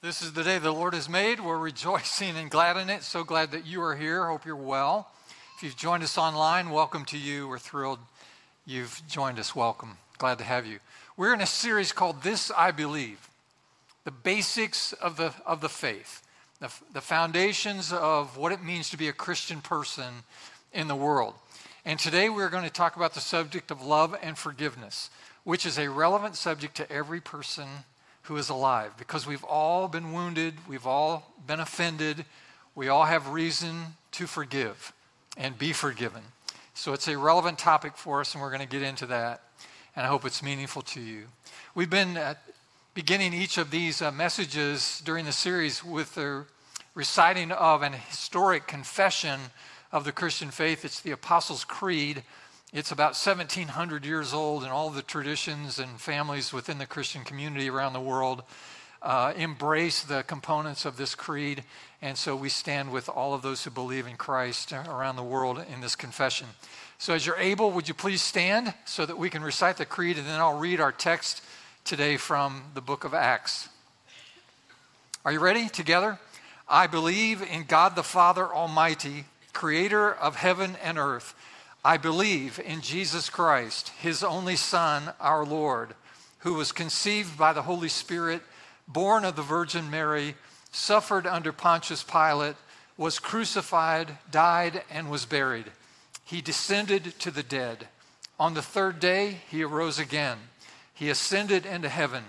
This 0.00 0.22
is 0.22 0.32
the 0.32 0.44
day 0.44 0.60
the 0.60 0.70
Lord 0.70 0.94
has 0.94 1.08
made. 1.08 1.40
We're 1.40 1.58
rejoicing 1.58 2.36
and 2.36 2.48
glad 2.48 2.76
in 2.76 2.88
it. 2.88 3.02
So 3.02 3.24
glad 3.24 3.50
that 3.50 3.66
you 3.66 3.82
are 3.82 3.96
here. 3.96 4.28
Hope 4.28 4.46
you're 4.46 4.54
well. 4.54 5.10
If 5.56 5.64
you've 5.64 5.76
joined 5.76 6.04
us 6.04 6.16
online, 6.16 6.70
welcome 6.70 7.04
to 7.06 7.18
you. 7.18 7.48
We're 7.48 7.58
thrilled 7.58 7.98
you've 8.64 9.02
joined 9.08 9.40
us. 9.40 9.56
Welcome. 9.56 9.98
Glad 10.16 10.38
to 10.38 10.44
have 10.44 10.66
you. 10.66 10.78
We're 11.16 11.34
in 11.34 11.40
a 11.40 11.46
series 11.46 11.90
called 11.90 12.22
This 12.22 12.52
I 12.56 12.70
Believe 12.70 13.28
the 14.04 14.12
basics 14.12 14.92
of 14.92 15.16
the, 15.16 15.34
of 15.44 15.60
the 15.60 15.68
faith, 15.68 16.24
the, 16.60 16.72
the 16.94 17.00
foundations 17.00 17.92
of 17.92 18.36
what 18.36 18.52
it 18.52 18.62
means 18.62 18.90
to 18.90 18.96
be 18.96 19.08
a 19.08 19.12
Christian 19.12 19.60
person 19.60 20.22
in 20.72 20.86
the 20.86 20.94
world. 20.94 21.34
And 21.84 21.98
today 21.98 22.28
we're 22.28 22.50
going 22.50 22.62
to 22.62 22.70
talk 22.70 22.94
about 22.94 23.14
the 23.14 23.20
subject 23.20 23.72
of 23.72 23.82
love 23.82 24.16
and 24.22 24.38
forgiveness, 24.38 25.10
which 25.42 25.66
is 25.66 25.76
a 25.76 25.90
relevant 25.90 26.36
subject 26.36 26.76
to 26.76 26.88
every 26.88 27.20
person 27.20 27.66
who 28.28 28.36
is 28.36 28.50
alive 28.50 28.92
because 28.98 29.26
we've 29.26 29.44
all 29.44 29.88
been 29.88 30.12
wounded, 30.12 30.54
we've 30.68 30.86
all 30.86 31.34
been 31.46 31.60
offended, 31.60 32.24
we 32.74 32.88
all 32.88 33.06
have 33.06 33.28
reason 33.28 33.80
to 34.12 34.26
forgive 34.26 34.92
and 35.36 35.58
be 35.58 35.72
forgiven. 35.72 36.20
So 36.74 36.92
it's 36.92 37.08
a 37.08 37.16
relevant 37.16 37.58
topic 37.58 37.96
for 37.96 38.20
us, 38.20 38.34
and 38.34 38.42
we're 38.42 38.50
going 38.50 38.60
to 38.60 38.68
get 38.68 38.82
into 38.82 39.06
that, 39.06 39.40
and 39.96 40.04
I 40.04 40.08
hope 40.08 40.26
it's 40.26 40.42
meaningful 40.42 40.82
to 40.82 41.00
you. 41.00 41.24
We've 41.74 41.88
been 41.88 42.16
uh, 42.16 42.34
beginning 42.92 43.32
each 43.32 43.56
of 43.56 43.70
these 43.70 44.02
uh, 44.02 44.12
messages 44.12 45.00
during 45.04 45.24
the 45.24 45.32
series 45.32 45.82
with 45.82 46.14
the 46.14 46.44
reciting 46.94 47.50
of 47.50 47.82
an 47.82 47.94
historic 47.94 48.66
confession 48.66 49.40
of 49.90 50.04
the 50.04 50.12
Christian 50.12 50.50
faith. 50.50 50.84
It's 50.84 51.00
the 51.00 51.12
Apostles' 51.12 51.64
Creed 51.64 52.22
it's 52.72 52.92
about 52.92 53.16
1,700 53.16 54.04
years 54.04 54.34
old, 54.34 54.62
and 54.62 54.70
all 54.70 54.90
the 54.90 55.00
traditions 55.00 55.78
and 55.78 55.98
families 55.98 56.52
within 56.52 56.76
the 56.76 56.84
Christian 56.84 57.24
community 57.24 57.70
around 57.70 57.94
the 57.94 58.00
world 58.00 58.42
uh, 59.00 59.32
embrace 59.36 60.02
the 60.02 60.22
components 60.24 60.84
of 60.84 60.98
this 60.98 61.14
creed. 61.14 61.64
And 62.02 62.18
so 62.18 62.36
we 62.36 62.50
stand 62.50 62.92
with 62.92 63.08
all 63.08 63.32
of 63.32 63.40
those 63.40 63.64
who 63.64 63.70
believe 63.70 64.06
in 64.06 64.16
Christ 64.16 64.72
around 64.72 65.16
the 65.16 65.22
world 65.22 65.64
in 65.72 65.80
this 65.80 65.96
confession. 65.96 66.46
So, 66.98 67.14
as 67.14 67.24
you're 67.24 67.36
able, 67.36 67.70
would 67.70 67.88
you 67.88 67.94
please 67.94 68.20
stand 68.20 68.74
so 68.84 69.06
that 69.06 69.16
we 69.16 69.30
can 69.30 69.42
recite 69.42 69.76
the 69.76 69.86
creed, 69.86 70.18
and 70.18 70.26
then 70.26 70.40
I'll 70.40 70.58
read 70.58 70.80
our 70.80 70.92
text 70.92 71.42
today 71.84 72.16
from 72.16 72.64
the 72.74 72.80
book 72.80 73.04
of 73.04 73.14
Acts. 73.14 73.68
Are 75.24 75.32
you 75.32 75.38
ready 75.38 75.68
together? 75.68 76.18
I 76.68 76.86
believe 76.86 77.40
in 77.40 77.64
God 77.64 77.96
the 77.96 78.02
Father 78.02 78.46
Almighty, 78.46 79.24
creator 79.52 80.12
of 80.12 80.36
heaven 80.36 80.76
and 80.82 80.98
earth. 80.98 81.34
I 81.84 81.96
believe 81.96 82.58
in 82.58 82.80
Jesus 82.80 83.30
Christ, 83.30 83.90
his 84.00 84.24
only 84.24 84.56
Son, 84.56 85.12
our 85.20 85.44
Lord, 85.44 85.94
who 86.40 86.54
was 86.54 86.72
conceived 86.72 87.38
by 87.38 87.52
the 87.52 87.62
Holy 87.62 87.88
Spirit, 87.88 88.42
born 88.88 89.24
of 89.24 89.36
the 89.36 89.42
Virgin 89.42 89.88
Mary, 89.88 90.34
suffered 90.72 91.26
under 91.26 91.52
Pontius 91.52 92.02
Pilate, 92.02 92.56
was 92.96 93.20
crucified, 93.20 94.18
died, 94.30 94.82
and 94.90 95.08
was 95.08 95.24
buried. 95.24 95.66
He 96.24 96.40
descended 96.40 97.18
to 97.20 97.30
the 97.30 97.44
dead. 97.44 97.86
On 98.40 98.54
the 98.54 98.62
third 98.62 98.98
day, 98.98 99.38
he 99.48 99.62
arose 99.62 100.00
again. 100.00 100.38
He 100.92 101.10
ascended 101.10 101.64
into 101.64 101.88
heaven, 101.88 102.24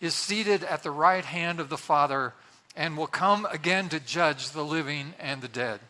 is 0.00 0.14
seated 0.14 0.64
at 0.64 0.82
the 0.82 0.90
right 0.90 1.24
hand 1.24 1.60
of 1.60 1.68
the 1.68 1.76
Father, 1.76 2.32
and 2.74 2.96
will 2.96 3.06
come 3.06 3.46
again 3.50 3.90
to 3.90 4.00
judge 4.00 4.50
the 4.50 4.64
living 4.64 5.12
and 5.20 5.42
the 5.42 5.48
dead. 5.48 5.80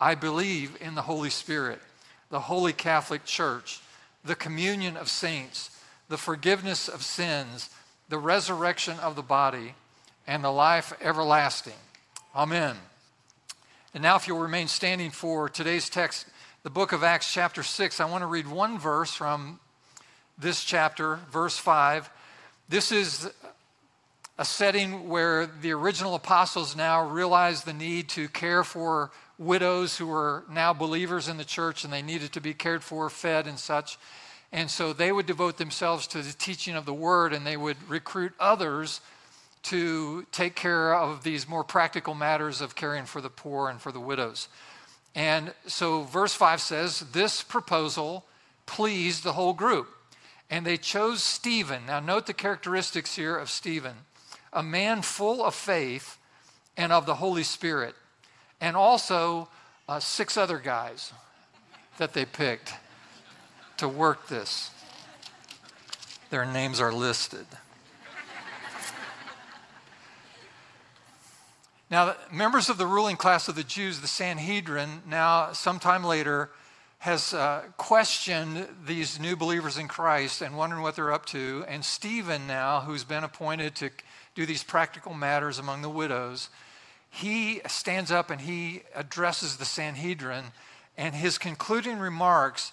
I 0.00 0.14
believe 0.14 0.76
in 0.80 0.94
the 0.94 1.02
Holy 1.02 1.30
Spirit 1.30 1.80
the 2.30 2.40
Holy 2.40 2.72
Catholic 2.72 3.24
Church, 3.24 3.80
the 4.24 4.34
communion 4.34 4.96
of 4.96 5.08
saints, 5.08 5.70
the 6.08 6.16
forgiveness 6.16 6.88
of 6.88 7.02
sins, 7.02 7.70
the 8.08 8.18
resurrection 8.18 8.98
of 9.00 9.16
the 9.16 9.22
body, 9.22 9.74
and 10.26 10.42
the 10.42 10.50
life 10.50 10.92
everlasting. 11.00 11.72
Amen. 12.34 12.76
And 13.94 14.02
now, 14.02 14.16
if 14.16 14.28
you'll 14.28 14.38
remain 14.38 14.68
standing 14.68 15.10
for 15.10 15.48
today's 15.48 15.88
text, 15.88 16.26
the 16.62 16.70
book 16.70 16.92
of 16.92 17.02
Acts, 17.02 17.32
chapter 17.32 17.62
6, 17.62 18.00
I 18.00 18.04
want 18.04 18.22
to 18.22 18.26
read 18.26 18.46
one 18.46 18.78
verse 18.78 19.12
from 19.12 19.60
this 20.38 20.64
chapter, 20.64 21.20
verse 21.30 21.56
5. 21.56 22.10
This 22.68 22.92
is 22.92 23.30
a 24.38 24.44
setting 24.44 25.08
where 25.08 25.46
the 25.46 25.72
original 25.72 26.14
apostles 26.14 26.76
now 26.76 27.08
realize 27.08 27.64
the 27.64 27.72
need 27.72 28.08
to 28.10 28.28
care 28.28 28.64
for 28.64 29.10
widows 29.38 29.96
who 29.96 30.06
were 30.06 30.44
now 30.50 30.72
believers 30.72 31.28
in 31.28 31.36
the 31.36 31.44
church 31.44 31.84
and 31.84 31.92
they 31.92 32.02
needed 32.02 32.32
to 32.32 32.40
be 32.40 32.54
cared 32.54 32.82
for, 32.82 33.10
fed, 33.10 33.46
and 33.46 33.58
such. 33.58 33.98
And 34.52 34.70
so 34.70 34.92
they 34.92 35.12
would 35.12 35.26
devote 35.26 35.58
themselves 35.58 36.06
to 36.08 36.22
the 36.22 36.32
teaching 36.32 36.74
of 36.74 36.86
the 36.86 36.94
word 36.94 37.32
and 37.32 37.46
they 37.46 37.56
would 37.56 37.76
recruit 37.88 38.32
others 38.40 39.00
to 39.64 40.24
take 40.30 40.54
care 40.54 40.94
of 40.94 41.24
these 41.24 41.48
more 41.48 41.64
practical 41.64 42.14
matters 42.14 42.60
of 42.60 42.76
caring 42.76 43.04
for 43.04 43.20
the 43.20 43.28
poor 43.28 43.68
and 43.68 43.80
for 43.80 43.90
the 43.90 44.00
widows. 44.00 44.48
And 45.14 45.52
so 45.66 46.02
verse 46.02 46.34
5 46.34 46.60
says, 46.60 47.00
This 47.00 47.42
proposal 47.42 48.24
pleased 48.66 49.24
the 49.24 49.32
whole 49.32 49.54
group. 49.54 49.88
And 50.48 50.64
they 50.64 50.76
chose 50.76 51.22
Stephen. 51.22 51.86
Now, 51.86 51.98
note 51.98 52.26
the 52.26 52.32
characteristics 52.32 53.16
here 53.16 53.36
of 53.36 53.50
Stephen 53.50 53.94
a 54.52 54.62
man 54.62 55.02
full 55.02 55.44
of 55.44 55.54
faith 55.54 56.18
and 56.76 56.92
of 56.92 57.04
the 57.04 57.16
Holy 57.16 57.42
Spirit 57.42 57.94
and 58.60 58.76
also 58.76 59.48
uh, 59.88 60.00
six 60.00 60.36
other 60.36 60.58
guys 60.58 61.12
that 61.98 62.12
they 62.12 62.24
picked 62.24 62.74
to 63.78 63.88
work 63.88 64.28
this. 64.28 64.70
Their 66.30 66.44
names 66.44 66.80
are 66.80 66.92
listed. 66.92 67.46
Now, 71.88 72.16
members 72.32 72.68
of 72.68 72.78
the 72.78 72.86
ruling 72.86 73.16
class 73.16 73.46
of 73.46 73.54
the 73.54 73.62
Jews, 73.62 74.00
the 74.00 74.08
Sanhedrin, 74.08 75.02
now, 75.06 75.52
sometime 75.52 76.02
later, 76.02 76.50
has 76.98 77.32
uh, 77.32 77.62
questioned 77.76 78.66
these 78.84 79.20
new 79.20 79.36
believers 79.36 79.78
in 79.78 79.86
Christ 79.86 80.42
and 80.42 80.56
wondering 80.56 80.82
what 80.82 80.96
they're 80.96 81.12
up 81.12 81.26
to. 81.26 81.64
And 81.68 81.84
Stephen, 81.84 82.48
now, 82.48 82.80
who's 82.80 83.04
been 83.04 83.22
appointed 83.22 83.76
to 83.76 83.90
do 84.34 84.46
these 84.46 84.64
practical 84.64 85.14
matters 85.14 85.60
among 85.60 85.82
the 85.82 85.88
widows, 85.88 86.48
he 87.10 87.60
stands 87.66 88.10
up 88.10 88.30
and 88.30 88.40
he 88.40 88.82
addresses 88.94 89.56
the 89.56 89.64
Sanhedrin, 89.64 90.44
and 90.96 91.14
his 91.14 91.38
concluding 91.38 91.98
remarks 91.98 92.72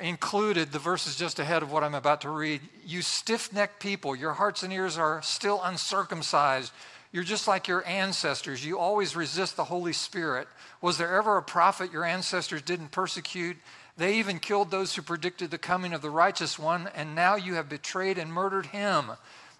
included 0.00 0.72
the 0.72 0.78
verses 0.78 1.16
just 1.16 1.38
ahead 1.38 1.62
of 1.62 1.70
what 1.70 1.84
I'm 1.84 1.94
about 1.94 2.22
to 2.22 2.30
read. 2.30 2.60
You 2.84 3.02
stiff 3.02 3.52
necked 3.52 3.80
people, 3.80 4.16
your 4.16 4.32
hearts 4.32 4.62
and 4.62 4.72
ears 4.72 4.96
are 4.96 5.22
still 5.22 5.60
uncircumcised. 5.62 6.72
You're 7.12 7.24
just 7.24 7.48
like 7.48 7.66
your 7.66 7.86
ancestors. 7.86 8.64
You 8.64 8.78
always 8.78 9.16
resist 9.16 9.56
the 9.56 9.64
Holy 9.64 9.92
Spirit. 9.92 10.46
Was 10.80 10.96
there 10.96 11.16
ever 11.16 11.36
a 11.36 11.42
prophet 11.42 11.92
your 11.92 12.04
ancestors 12.04 12.62
didn't 12.62 12.92
persecute? 12.92 13.56
They 13.96 14.14
even 14.14 14.38
killed 14.38 14.70
those 14.70 14.94
who 14.94 15.02
predicted 15.02 15.50
the 15.50 15.58
coming 15.58 15.92
of 15.92 16.02
the 16.02 16.10
righteous 16.10 16.58
one, 16.58 16.88
and 16.94 17.14
now 17.14 17.34
you 17.34 17.54
have 17.54 17.68
betrayed 17.68 18.16
and 18.16 18.32
murdered 18.32 18.66
him. 18.66 19.10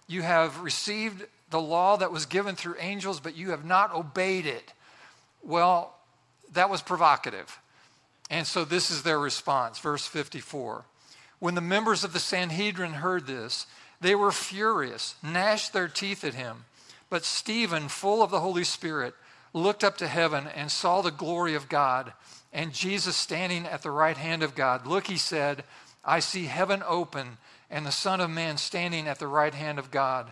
You 0.07 0.21
have 0.21 0.61
received 0.61 1.27
the 1.51 1.61
law 1.61 1.97
that 1.97 2.11
was 2.11 2.25
given 2.25 2.55
through 2.55 2.75
angels, 2.79 3.19
but 3.19 3.35
you 3.35 3.51
have 3.51 3.65
not 3.65 3.93
obeyed 3.93 4.45
it. 4.45 4.73
Well, 5.43 5.93
that 6.53 6.69
was 6.69 6.81
provocative. 6.81 7.59
And 8.29 8.47
so 8.47 8.65
this 8.65 8.89
is 8.89 9.03
their 9.03 9.19
response, 9.19 9.77
verse 9.79 10.07
54. 10.07 10.85
When 11.39 11.55
the 11.55 11.61
members 11.61 12.03
of 12.03 12.13
the 12.13 12.19
Sanhedrin 12.19 12.93
heard 12.93 13.27
this, 13.27 13.67
they 13.99 14.15
were 14.15 14.31
furious, 14.31 15.15
gnashed 15.21 15.73
their 15.73 15.87
teeth 15.87 16.23
at 16.23 16.33
him. 16.33 16.65
But 17.09 17.25
Stephen, 17.25 17.89
full 17.89 18.23
of 18.23 18.31
the 18.31 18.39
Holy 18.39 18.63
Spirit, 18.63 19.13
looked 19.53 19.83
up 19.83 19.97
to 19.97 20.07
heaven 20.07 20.47
and 20.47 20.71
saw 20.71 21.01
the 21.01 21.11
glory 21.11 21.55
of 21.55 21.69
God 21.69 22.13
and 22.53 22.73
Jesus 22.73 23.15
standing 23.15 23.65
at 23.65 23.81
the 23.81 23.91
right 23.91 24.17
hand 24.17 24.43
of 24.43 24.55
God. 24.55 24.87
Look, 24.87 25.07
he 25.07 25.17
said, 25.17 25.63
I 26.03 26.19
see 26.19 26.45
heaven 26.45 26.83
open 26.87 27.37
and 27.69 27.85
the 27.85 27.91
Son 27.91 28.21
of 28.21 28.29
Man 28.29 28.57
standing 28.57 29.07
at 29.07 29.19
the 29.19 29.27
right 29.27 29.53
hand 29.53 29.79
of 29.79 29.91
God. 29.91 30.31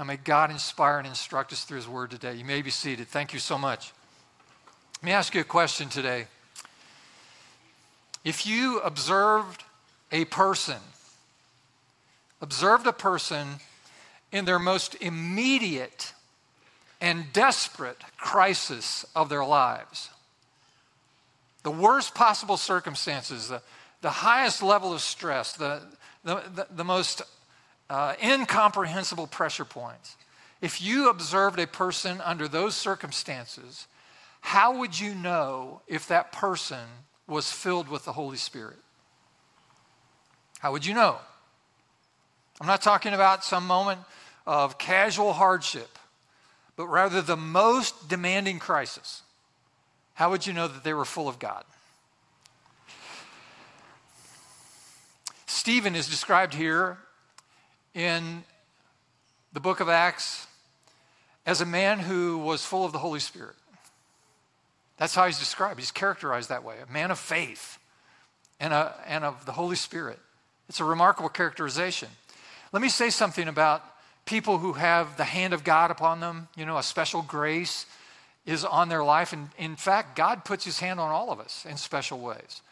Now, 0.00 0.06
may 0.06 0.16
God 0.16 0.50
inspire 0.50 0.96
and 0.96 1.06
instruct 1.06 1.52
us 1.52 1.62
through 1.64 1.76
His 1.76 1.86
Word 1.86 2.10
today. 2.10 2.32
You 2.32 2.44
may 2.46 2.62
be 2.62 2.70
seated. 2.70 3.08
Thank 3.08 3.34
you 3.34 3.38
so 3.38 3.58
much. 3.58 3.92
Let 4.96 5.04
me 5.04 5.12
ask 5.12 5.34
you 5.34 5.42
a 5.42 5.44
question 5.44 5.90
today. 5.90 6.24
If 8.24 8.46
you 8.46 8.80
observed 8.80 9.62
a 10.10 10.24
person, 10.24 10.78
observed 12.40 12.86
a 12.86 12.94
person 12.94 13.56
in 14.32 14.46
their 14.46 14.58
most 14.58 14.96
immediate 15.02 16.14
and 17.02 17.30
desperate 17.34 17.98
crisis 18.16 19.04
of 19.14 19.28
their 19.28 19.44
lives. 19.44 20.08
The 21.62 21.70
worst 21.70 22.14
possible 22.14 22.56
circumstances, 22.56 23.48
the, 23.48 23.60
the 24.00 24.08
highest 24.08 24.62
level 24.62 24.94
of 24.94 25.02
stress, 25.02 25.52
the, 25.52 25.82
the, 26.24 26.36
the, 26.54 26.66
the 26.74 26.84
most 26.84 27.20
uh, 27.90 28.14
incomprehensible 28.22 29.26
pressure 29.26 29.64
points. 29.64 30.16
If 30.62 30.80
you 30.80 31.10
observed 31.10 31.58
a 31.58 31.66
person 31.66 32.20
under 32.20 32.46
those 32.46 32.76
circumstances, 32.76 33.88
how 34.40 34.78
would 34.78 34.98
you 34.98 35.14
know 35.14 35.82
if 35.88 36.06
that 36.08 36.32
person 36.32 36.86
was 37.26 37.50
filled 37.50 37.88
with 37.88 38.04
the 38.04 38.12
Holy 38.12 38.36
Spirit? 38.36 38.78
How 40.60 40.72
would 40.72 40.86
you 40.86 40.94
know? 40.94 41.18
I'm 42.60 42.66
not 42.66 42.80
talking 42.80 43.12
about 43.12 43.44
some 43.44 43.66
moment 43.66 44.00
of 44.46 44.78
casual 44.78 45.32
hardship, 45.32 45.98
but 46.76 46.86
rather 46.86 47.20
the 47.20 47.36
most 47.36 48.08
demanding 48.08 48.58
crisis. 48.58 49.22
How 50.14 50.30
would 50.30 50.46
you 50.46 50.52
know 50.52 50.68
that 50.68 50.84
they 50.84 50.94
were 50.94 51.04
full 51.04 51.28
of 51.28 51.38
God? 51.38 51.64
Stephen 55.46 55.96
is 55.96 56.08
described 56.08 56.54
here 56.54 56.98
in 57.94 58.44
the 59.52 59.60
book 59.60 59.80
of 59.80 59.88
Acts 59.88 60.46
as 61.46 61.60
a 61.60 61.66
man 61.66 61.98
who 61.98 62.38
was 62.38 62.64
full 62.64 62.84
of 62.84 62.92
the 62.92 62.98
Holy 62.98 63.20
Spirit. 63.20 63.56
That's 64.96 65.14
how 65.14 65.26
he's 65.26 65.38
described. 65.38 65.80
He's 65.80 65.90
characterized 65.90 66.50
that 66.50 66.62
way 66.62 66.76
a 66.86 66.92
man 66.92 67.10
of 67.10 67.18
faith 67.18 67.78
and, 68.60 68.72
a, 68.72 68.94
and 69.06 69.24
of 69.24 69.46
the 69.46 69.52
Holy 69.52 69.76
Spirit. 69.76 70.18
It's 70.68 70.80
a 70.80 70.84
remarkable 70.84 71.30
characterization. 71.30 72.08
Let 72.72 72.82
me 72.82 72.88
say 72.88 73.10
something 73.10 73.48
about 73.48 73.82
people 74.26 74.58
who 74.58 74.74
have 74.74 75.16
the 75.16 75.24
hand 75.24 75.52
of 75.52 75.64
God 75.64 75.90
upon 75.90 76.20
them, 76.20 76.48
you 76.56 76.64
know, 76.64 76.78
a 76.78 76.82
special 76.82 77.22
grace 77.22 77.86
is 78.46 78.64
on 78.64 78.88
their 78.88 79.02
life. 79.02 79.32
And 79.32 79.48
in 79.58 79.74
fact, 79.74 80.14
God 80.14 80.44
puts 80.44 80.64
his 80.64 80.78
hand 80.78 81.00
on 81.00 81.10
all 81.10 81.30
of 81.30 81.40
us 81.40 81.66
in 81.68 81.76
special 81.76 82.20
ways. 82.20 82.62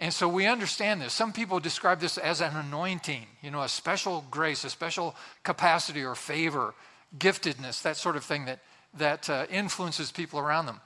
And 0.00 0.12
so 0.12 0.28
we 0.28 0.46
understand 0.46 1.00
this. 1.00 1.12
Some 1.12 1.32
people 1.32 1.60
describe 1.60 2.00
this 2.00 2.18
as 2.18 2.40
an 2.40 2.56
anointing, 2.56 3.26
you 3.42 3.50
know, 3.50 3.62
a 3.62 3.68
special 3.68 4.24
grace, 4.30 4.64
a 4.64 4.70
special 4.70 5.14
capacity 5.44 6.02
or 6.02 6.14
favor, 6.14 6.74
giftedness, 7.16 7.82
that 7.82 7.96
sort 7.96 8.16
of 8.16 8.24
thing 8.24 8.44
that, 8.46 8.58
that 8.94 9.30
uh, 9.30 9.46
influences 9.50 10.10
people 10.10 10.40
around 10.40 10.66
them. 10.66 10.80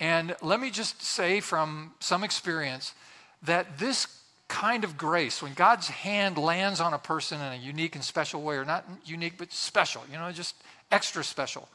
And 0.00 0.36
let 0.40 0.60
me 0.60 0.70
just 0.70 1.02
say 1.02 1.40
from 1.40 1.92
some 1.98 2.22
experience 2.22 2.94
that 3.42 3.78
this 3.78 4.06
kind 4.46 4.84
of 4.84 4.96
grace, 4.96 5.42
when 5.42 5.52
God's 5.54 5.88
hand 5.88 6.38
lands 6.38 6.80
on 6.80 6.94
a 6.94 6.98
person 6.98 7.40
in 7.40 7.52
a 7.52 7.56
unique 7.56 7.96
and 7.96 8.04
special 8.04 8.42
way, 8.42 8.56
or 8.56 8.64
not 8.64 8.84
unique, 9.04 9.34
but 9.36 9.52
special, 9.52 10.02
you 10.10 10.16
know, 10.16 10.30
just 10.32 10.54
extra 10.90 11.22
special, 11.22 11.68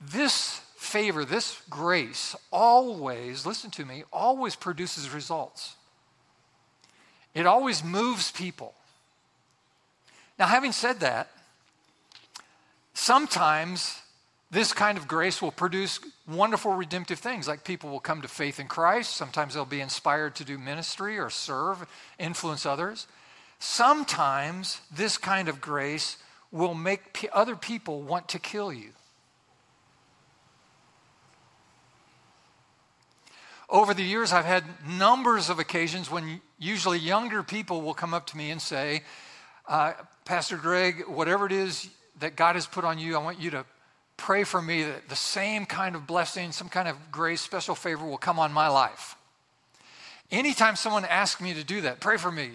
this 0.00 0.60
favor, 0.82 1.24
this 1.24 1.62
grace 1.70 2.34
always, 2.50 3.46
listen 3.46 3.70
to 3.70 3.84
me, 3.84 4.04
always 4.12 4.56
produces 4.56 5.14
results. 5.14 5.76
It 7.34 7.46
always 7.46 7.82
moves 7.82 8.30
people. 8.30 8.74
Now, 10.38 10.46
having 10.46 10.72
said 10.72 11.00
that, 11.00 11.30
sometimes 12.94 14.00
this 14.50 14.72
kind 14.72 14.98
of 14.98 15.08
grace 15.08 15.40
will 15.40 15.52
produce 15.52 16.00
wonderful 16.28 16.74
redemptive 16.74 17.18
things, 17.18 17.48
like 17.48 17.64
people 17.64 17.88
will 17.88 18.00
come 18.00 18.20
to 18.20 18.28
faith 18.28 18.60
in 18.60 18.66
Christ. 18.66 19.16
Sometimes 19.16 19.54
they'll 19.54 19.64
be 19.64 19.80
inspired 19.80 20.34
to 20.36 20.44
do 20.44 20.58
ministry 20.58 21.18
or 21.18 21.30
serve, 21.30 21.86
influence 22.18 22.66
others. 22.66 23.06
Sometimes 23.60 24.80
this 24.94 25.16
kind 25.16 25.48
of 25.48 25.60
grace 25.60 26.18
will 26.50 26.74
make 26.74 27.28
other 27.32 27.56
people 27.56 28.02
want 28.02 28.28
to 28.28 28.38
kill 28.38 28.72
you. 28.72 28.90
Over 33.72 33.94
the 33.94 34.02
years, 34.02 34.34
I've 34.34 34.44
had 34.44 34.64
numbers 34.86 35.48
of 35.48 35.58
occasions 35.58 36.10
when 36.10 36.42
usually 36.58 36.98
younger 36.98 37.42
people 37.42 37.80
will 37.80 37.94
come 37.94 38.12
up 38.12 38.26
to 38.26 38.36
me 38.36 38.50
and 38.50 38.60
say, 38.60 39.02
uh, 39.66 39.94
Pastor 40.26 40.58
Greg, 40.58 41.04
whatever 41.08 41.46
it 41.46 41.52
is 41.52 41.88
that 42.20 42.36
God 42.36 42.54
has 42.54 42.66
put 42.66 42.84
on 42.84 42.98
you, 42.98 43.16
I 43.16 43.22
want 43.22 43.40
you 43.40 43.50
to 43.52 43.64
pray 44.18 44.44
for 44.44 44.60
me 44.60 44.82
that 44.82 45.08
the 45.08 45.16
same 45.16 45.64
kind 45.64 45.96
of 45.96 46.06
blessing, 46.06 46.52
some 46.52 46.68
kind 46.68 46.86
of 46.86 46.96
grace, 47.10 47.40
special 47.40 47.74
favor 47.74 48.04
will 48.04 48.18
come 48.18 48.38
on 48.38 48.52
my 48.52 48.68
life. 48.68 49.16
Anytime 50.30 50.76
someone 50.76 51.06
asks 51.06 51.40
me 51.40 51.54
to 51.54 51.64
do 51.64 51.80
that, 51.80 51.98
pray 51.98 52.18
for 52.18 52.30
me. 52.30 52.50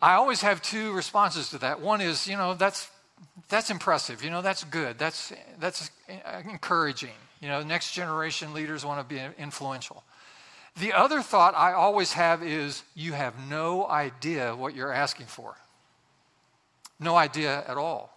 I 0.00 0.14
always 0.14 0.40
have 0.40 0.60
two 0.60 0.90
responses 0.90 1.50
to 1.50 1.58
that. 1.58 1.80
One 1.80 2.00
is, 2.00 2.26
you 2.26 2.36
know, 2.36 2.54
that's 2.54 2.90
that's 3.48 3.70
impressive. 3.70 4.22
You 4.24 4.30
know, 4.30 4.42
that's 4.42 4.64
good. 4.64 4.98
That's 4.98 5.32
that's 5.58 5.90
encouraging. 6.48 7.10
You 7.40 7.48
know, 7.48 7.62
next 7.62 7.92
generation 7.92 8.52
leaders 8.54 8.84
want 8.84 9.06
to 9.06 9.14
be 9.14 9.20
influential. 9.38 10.04
The 10.80 10.92
other 10.92 11.22
thought 11.22 11.54
I 11.54 11.72
always 11.72 12.12
have 12.12 12.42
is 12.42 12.82
you 12.94 13.12
have 13.12 13.34
no 13.48 13.86
idea 13.86 14.56
what 14.56 14.74
you're 14.74 14.92
asking 14.92 15.26
for. 15.26 15.56
No 16.98 17.16
idea 17.16 17.64
at 17.66 17.76
all. 17.76 18.16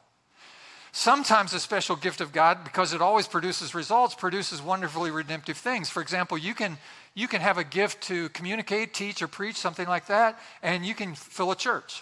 Sometimes 0.92 1.54
a 1.54 1.60
special 1.60 1.98
gift 1.98 2.22
of 2.22 2.32
God, 2.32 2.64
because 2.64 2.94
it 2.94 3.02
always 3.02 3.28
produces 3.28 3.76
results, 3.76 4.16
produces 4.16 4.62
wonderfully 4.62 5.12
redemptive 5.12 5.58
things. 5.58 5.90
For 5.90 6.02
example, 6.02 6.38
you 6.38 6.54
can, 6.54 6.78
you 7.14 7.28
can 7.28 7.42
have 7.42 7.58
a 7.58 7.66
gift 7.66 8.04
to 8.04 8.30
communicate, 8.30 8.94
teach, 8.94 9.22
or 9.22 9.28
preach, 9.28 9.58
something 9.58 9.90
like 9.90 10.08
that, 10.08 10.40
and 10.64 10.86
you 10.86 10.96
can 10.96 11.14
fill 11.14 11.52
a 11.52 11.56
church. 11.56 12.02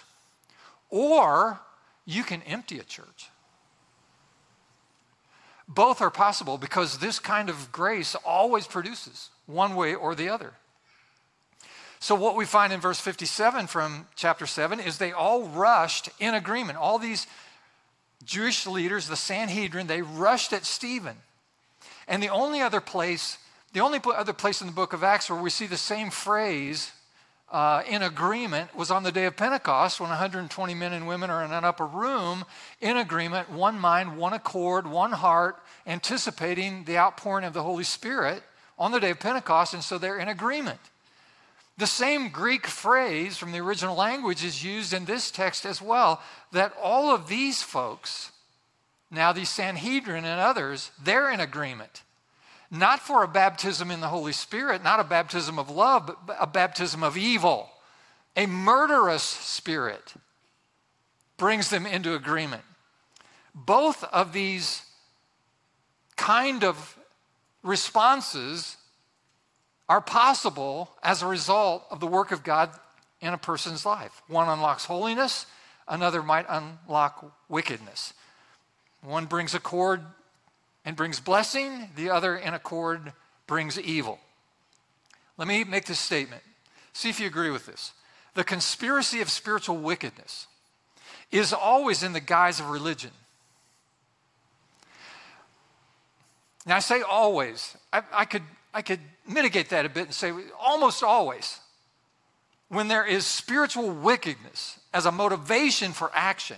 Or 0.91 1.59
you 2.05 2.23
can 2.23 2.41
empty 2.43 2.79
a 2.79 2.83
church. 2.83 3.29
Both 5.67 6.01
are 6.01 6.11
possible 6.11 6.57
because 6.57 6.97
this 6.97 7.19
kind 7.19 7.49
of 7.49 7.71
grace 7.71 8.15
always 8.25 8.67
produces 8.67 9.29
one 9.45 9.75
way 9.75 9.95
or 9.95 10.13
the 10.13 10.29
other. 10.29 10.53
So, 11.99 12.15
what 12.15 12.35
we 12.35 12.45
find 12.45 12.73
in 12.73 12.81
verse 12.81 12.99
57 12.99 13.67
from 13.67 14.07
chapter 14.15 14.45
7 14.45 14.81
is 14.81 14.97
they 14.97 15.13
all 15.13 15.43
rushed 15.43 16.09
in 16.19 16.33
agreement. 16.33 16.77
All 16.77 16.99
these 16.99 17.27
Jewish 18.25 18.67
leaders, 18.67 19.07
the 19.07 19.15
Sanhedrin, 19.15 19.87
they 19.87 20.01
rushed 20.01 20.51
at 20.51 20.65
Stephen. 20.65 21.15
And 22.07 22.21
the 22.21 22.27
only 22.27 22.61
other 22.61 22.81
place, 22.81 23.37
the 23.71 23.79
only 23.79 24.01
other 24.03 24.33
place 24.33 24.59
in 24.59 24.67
the 24.67 24.73
book 24.73 24.91
of 24.91 25.01
Acts 25.01 25.29
where 25.29 25.41
we 25.41 25.49
see 25.49 25.65
the 25.65 25.77
same 25.77 26.09
phrase 26.09 26.91
uh, 27.53 27.83
in 27.87 28.01
agreement 28.01 28.75
was 28.75 28.89
on 28.89 29.03
the 29.03 29.11
day 29.11 29.25
of 29.25 29.37
Pentecost 29.37 29.99
when 29.99 30.09
120 30.09 30.73
men 30.73 30.91
and 30.91 31.07
women 31.07 31.29
are 31.29 31.45
in 31.45 31.51
an 31.51 31.63
upper 31.63 31.85
room 31.85 32.45
in 32.81 32.97
agreement, 32.97 33.51
one 33.51 33.79
mind, 33.79 34.17
one 34.17 34.33
accord, 34.33 34.87
one 34.87 35.11
heart, 35.11 35.57
anticipating 35.85 36.83
the 36.85 36.97
outpouring 36.97 37.45
of 37.45 37.53
the 37.53 37.61
Holy 37.61 37.83
Spirit 37.83 38.41
on 38.79 38.91
the 38.91 38.99
day 38.99 39.11
of 39.11 39.19
Pentecost. 39.19 39.75
And 39.75 39.83
so 39.83 39.99
they're 39.99 40.17
in 40.17 40.27
agreement. 40.27 40.79
The 41.77 41.85
same 41.85 42.29
Greek 42.29 42.65
phrase 42.65 43.37
from 43.37 43.51
the 43.51 43.59
original 43.59 43.95
language 43.95 44.43
is 44.43 44.63
used 44.63 44.91
in 44.91 45.05
this 45.05 45.29
text 45.29 45.63
as 45.63 45.79
well, 45.79 46.21
that 46.51 46.73
all 46.81 47.13
of 47.13 47.27
these 47.27 47.61
folks, 47.61 48.31
now 49.11 49.31
these 49.31 49.49
Sanhedrin 49.49 50.25
and 50.25 50.39
others, 50.39 50.89
they're 51.03 51.31
in 51.31 51.39
agreement. 51.39 52.01
Not 52.71 52.99
for 52.99 53.23
a 53.23 53.27
baptism 53.27 53.91
in 53.91 54.01
the 54.01 54.07
Holy 54.07 54.33
Spirit, 54.33 54.83
not 54.83 54.99
a 54.99 55.03
baptism 55.03 55.59
of 55.59 55.69
love, 55.69 56.11
but 56.25 56.37
a 56.39 56.47
baptism 56.47 57.03
of 57.03 57.17
evil. 57.17 57.69
A 58.35 58.45
murderous 58.45 59.23
spirit 59.23 60.13
brings 61.37 61.69
them 61.69 61.85
into 61.85 62.15
agreement. 62.15 62.63
Both 63.53 64.03
of 64.05 64.33
these 64.33 64.83
kind 66.15 66.63
of 66.63 66.97
responses 67.61 68.77
are 69.87 70.01
possible 70.01 70.89
as 71.03 71.21
a 71.21 71.27
result 71.27 71.85
of 71.91 71.99
the 71.99 72.07
work 72.07 72.31
of 72.31 72.43
God 72.43 72.71
in 73.21 73.33
a 73.33 73.37
person's 73.37 73.85
life. 73.85 74.21
One 74.27 74.49
unlocks 74.49 74.85
holiness, 74.85 75.45
another 75.87 76.23
might 76.23 76.45
unlock 76.49 77.33
wickedness. 77.49 78.13
One 79.01 79.25
brings 79.25 79.53
accord 79.53 80.01
and 80.85 80.95
brings 80.95 81.19
blessing, 81.19 81.89
the 81.95 82.09
other 82.09 82.35
in 82.35 82.53
accord 82.53 83.13
brings 83.47 83.79
evil. 83.79 84.19
Let 85.37 85.47
me 85.47 85.63
make 85.63 85.85
this 85.85 85.99
statement. 85.99 86.41
See 86.93 87.09
if 87.09 87.19
you 87.19 87.27
agree 87.27 87.49
with 87.49 87.65
this. 87.65 87.93
The 88.35 88.43
conspiracy 88.43 89.21
of 89.21 89.29
spiritual 89.29 89.77
wickedness 89.77 90.47
is 91.31 91.53
always 91.53 92.03
in 92.03 92.13
the 92.13 92.19
guise 92.19 92.59
of 92.59 92.69
religion. 92.69 93.11
Now, 96.65 96.77
I 96.77 96.79
say 96.79 97.01
always. 97.01 97.75
I, 97.91 98.03
I 98.11 98.25
could 98.25 98.43
I 98.73 98.81
could 98.81 98.99
mitigate 99.27 99.69
that 99.69 99.85
a 99.85 99.89
bit 99.89 100.05
and 100.05 100.13
say 100.13 100.31
almost 100.59 101.03
always, 101.03 101.59
when 102.69 102.87
there 102.87 103.05
is 103.05 103.25
spiritual 103.25 103.91
wickedness 103.91 104.79
as 104.93 105.05
a 105.05 105.11
motivation 105.11 105.91
for 105.91 106.09
action, 106.13 106.57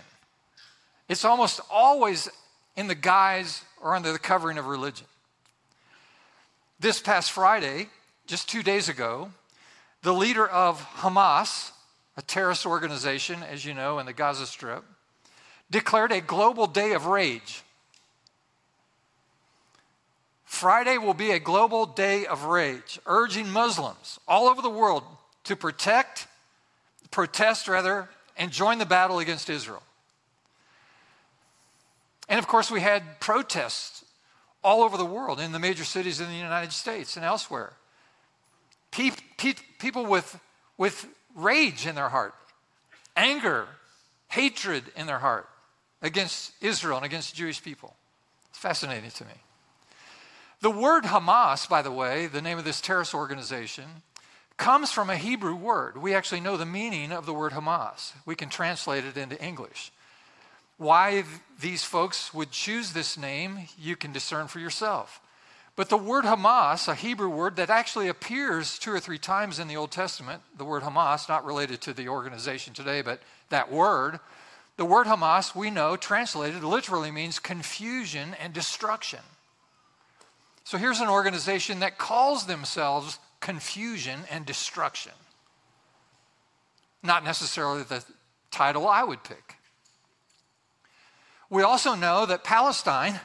it's 1.10 1.26
almost 1.26 1.60
always 1.70 2.30
in 2.78 2.88
the 2.88 2.96
guise 2.96 3.64
or 3.82 3.96
under 3.96 4.12
the 4.12 4.20
covering 4.20 4.58
of 4.58 4.68
religion. 4.68 5.08
This 6.80 7.00
past 7.00 7.32
Friday, 7.32 7.88
just 8.28 8.50
two 8.50 8.64
days 8.64 8.90
ago, 8.90 9.32
the 10.02 10.14
leader 10.14 10.46
of 10.48 10.82
Hamas, 10.98 11.72
a 12.18 12.22
terrorist 12.22 12.66
organization, 12.66 13.44
as 13.44 13.66
you 13.66 13.74
know, 13.74 14.00
in 14.00 14.06
the 14.06 14.14
Gaza 14.14 14.46
Strip, 14.46 14.84
declared 15.72 16.12
a 16.12 16.22
global 16.22 16.68
day 16.68 16.94
of 16.94 17.06
rage. 17.06 17.64
Friday 20.44 20.98
will 20.98 21.14
be 21.14 21.32
a 21.32 21.40
global 21.40 21.86
day 21.86 22.26
of 22.26 22.46
rage, 22.46 23.00
urging 23.06 23.50
Muslims 23.50 24.20
all 24.28 24.48
over 24.48 24.62
the 24.62 24.70
world 24.70 25.04
to 25.46 25.56
protect, 25.56 26.28
protest 27.12 27.68
rather, 27.68 28.10
and 28.38 28.52
join 28.52 28.78
the 28.78 28.86
battle 28.86 29.20
against 29.20 29.50
Israel. 29.50 29.84
And 32.36 32.44
of 32.44 32.50
course, 32.50 32.70
we 32.70 32.82
had 32.82 33.22
protests 33.22 34.04
all 34.62 34.84
over 34.84 34.98
the 34.98 35.06
world 35.06 35.40
in 35.40 35.54
the 35.54 35.58
major 35.58 35.86
cities 35.86 36.20
in 36.20 36.28
the 36.28 36.36
United 36.36 36.74
States 36.74 37.16
and 37.16 37.24
elsewhere. 37.24 37.72
People 38.92 40.06
with, 40.06 40.38
with 40.78 41.08
rage 41.34 41.88
in 41.88 41.96
their 41.96 42.10
heart, 42.10 42.34
anger, 43.16 43.70
hatred 44.28 44.84
in 44.98 45.08
their 45.08 45.20
heart 45.20 45.48
against 46.02 46.52
Israel 46.62 46.98
and 46.98 47.06
against 47.06 47.36
Jewish 47.36 47.64
people. 47.64 47.96
It's 48.50 48.60
fascinating 48.60 49.12
to 49.12 49.24
me. 49.24 49.36
The 50.60 50.72
word 50.72 51.06
Hamas, 51.06 51.70
by 51.70 51.82
the 51.82 51.90
way, 51.90 52.28
the 52.28 52.42
name 52.42 52.58
of 52.58 52.66
this 52.66 52.82
terrorist 52.82 53.14
organization, 53.14 53.86
comes 54.58 54.92
from 54.92 55.10
a 55.10 55.16
Hebrew 55.16 55.56
word. 55.56 55.96
We 55.96 56.14
actually 56.14 56.42
know 56.42 56.58
the 56.58 56.66
meaning 56.66 57.14
of 57.14 57.26
the 57.26 57.34
word 57.34 57.54
Hamas. 57.54 58.12
We 58.26 58.36
can 58.36 58.50
translate 58.50 59.06
it 59.06 59.16
into 59.16 59.42
English. 59.42 59.94
Why 60.78 61.24
these 61.60 61.84
folks 61.84 62.34
would 62.34 62.52
choose 62.52 62.92
this 62.92 63.18
name, 63.18 63.68
you 63.78 63.96
can 63.96 64.12
discern 64.12 64.48
for 64.48 64.60
yourself. 64.60 65.22
But 65.76 65.90
the 65.90 65.98
word 65.98 66.24
Hamas, 66.24 66.88
a 66.88 66.96
Hebrew 66.96 67.30
word 67.30 67.58
that 67.58 67.70
actually 67.70 68.08
appears 68.08 68.80
two 68.80 68.92
or 68.92 69.00
three 69.00 69.18
times 69.18 69.60
in 69.60 69.68
the 69.68 69.76
Old 69.76 69.92
Testament, 69.92 70.42
the 70.58 70.64
word 70.64 70.84
Hamas, 70.84 71.28
not 71.28 71.46
related 71.46 71.82
to 71.82 71.94
the 71.94 72.08
organization 72.08 72.74
today, 72.74 73.02
but 73.02 73.22
that 73.50 73.72
word, 73.72 74.20
the 74.78 74.86
word 74.86 75.08
Hamas, 75.08 75.54
we 75.54 75.70
know, 75.70 75.98
translated 75.98 76.64
literally 76.64 77.12
means 77.12 77.40
confusion 77.40 78.36
and 78.42 78.54
destruction. 78.54 79.20
So 80.64 80.78
here's 80.78 81.02
an 81.02 81.10
organization 81.10 81.82
that 81.82 81.98
calls 81.98 82.46
themselves 82.46 83.20
confusion 83.40 84.22
and 84.32 84.46
destruction. 84.46 85.12
Not 87.04 87.24
necessarily 87.24 87.84
the 87.84 88.04
title 88.50 88.88
I 88.88 89.04
would 89.04 89.24
pick. 89.24 89.55
We 91.56 91.64
also 91.64 91.96
know 91.96 92.26
that 92.26 92.44
Palestine, 92.44 93.18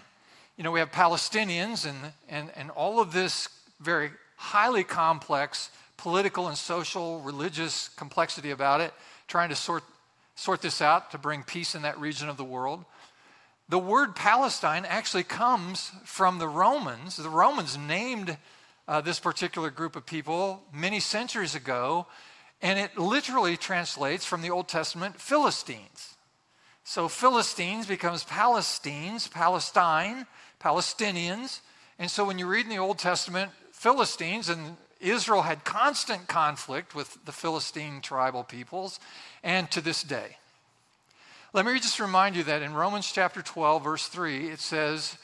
you 0.56 0.62
know, 0.62 0.70
we 0.70 0.78
have 0.78 0.92
Palestinians 0.92 1.84
and, 1.84 1.98
and, 2.28 2.48
and 2.54 2.70
all 2.70 3.00
of 3.00 3.12
this 3.12 3.48
very 3.80 4.12
highly 4.36 4.84
complex 4.84 5.68
political 5.96 6.46
and 6.46 6.56
social, 6.56 7.18
religious 7.22 7.88
complexity 7.88 8.52
about 8.52 8.80
it, 8.82 8.94
trying 9.26 9.48
to 9.48 9.56
sort, 9.56 9.82
sort 10.36 10.62
this 10.62 10.80
out 10.80 11.10
to 11.10 11.18
bring 11.18 11.42
peace 11.42 11.74
in 11.74 11.82
that 11.82 11.98
region 11.98 12.28
of 12.28 12.36
the 12.36 12.44
world. 12.44 12.84
The 13.68 13.80
word 13.80 14.14
Palestine 14.14 14.84
actually 14.84 15.24
comes 15.24 15.90
from 16.04 16.38
the 16.38 16.46
Romans. 16.46 17.16
The 17.16 17.28
Romans 17.28 17.76
named 17.76 18.38
uh, 18.86 19.00
this 19.00 19.18
particular 19.18 19.70
group 19.70 19.96
of 19.96 20.06
people 20.06 20.62
many 20.72 21.00
centuries 21.00 21.56
ago, 21.56 22.06
and 22.62 22.78
it 22.78 22.96
literally 22.96 23.56
translates 23.56 24.24
from 24.24 24.40
the 24.40 24.50
Old 24.50 24.68
Testament 24.68 25.20
Philistines. 25.20 26.14
So 26.90 27.06
Philistines 27.06 27.86
becomes 27.86 28.24
Palestines, 28.24 29.30
Palestine, 29.30 30.26
Palestinians. 30.60 31.60
And 32.00 32.10
so 32.10 32.24
when 32.24 32.36
you 32.36 32.48
read 32.48 32.64
in 32.64 32.68
the 32.68 32.78
Old 32.78 32.98
Testament, 32.98 33.52
Philistines 33.70 34.48
and 34.48 34.76
Israel 34.98 35.42
had 35.42 35.64
constant 35.64 36.26
conflict 36.26 36.92
with 36.92 37.16
the 37.24 37.30
Philistine 37.30 38.00
tribal 38.00 38.42
peoples, 38.42 38.98
and 39.44 39.70
to 39.70 39.80
this 39.80 40.02
day. 40.02 40.38
Let 41.52 41.64
me 41.64 41.78
just 41.78 42.00
remind 42.00 42.34
you 42.34 42.42
that 42.42 42.60
in 42.60 42.74
Romans 42.74 43.12
chapter 43.12 43.40
12, 43.40 43.84
verse 43.84 44.08
3, 44.08 44.48
it 44.48 44.58
says, 44.58 45.16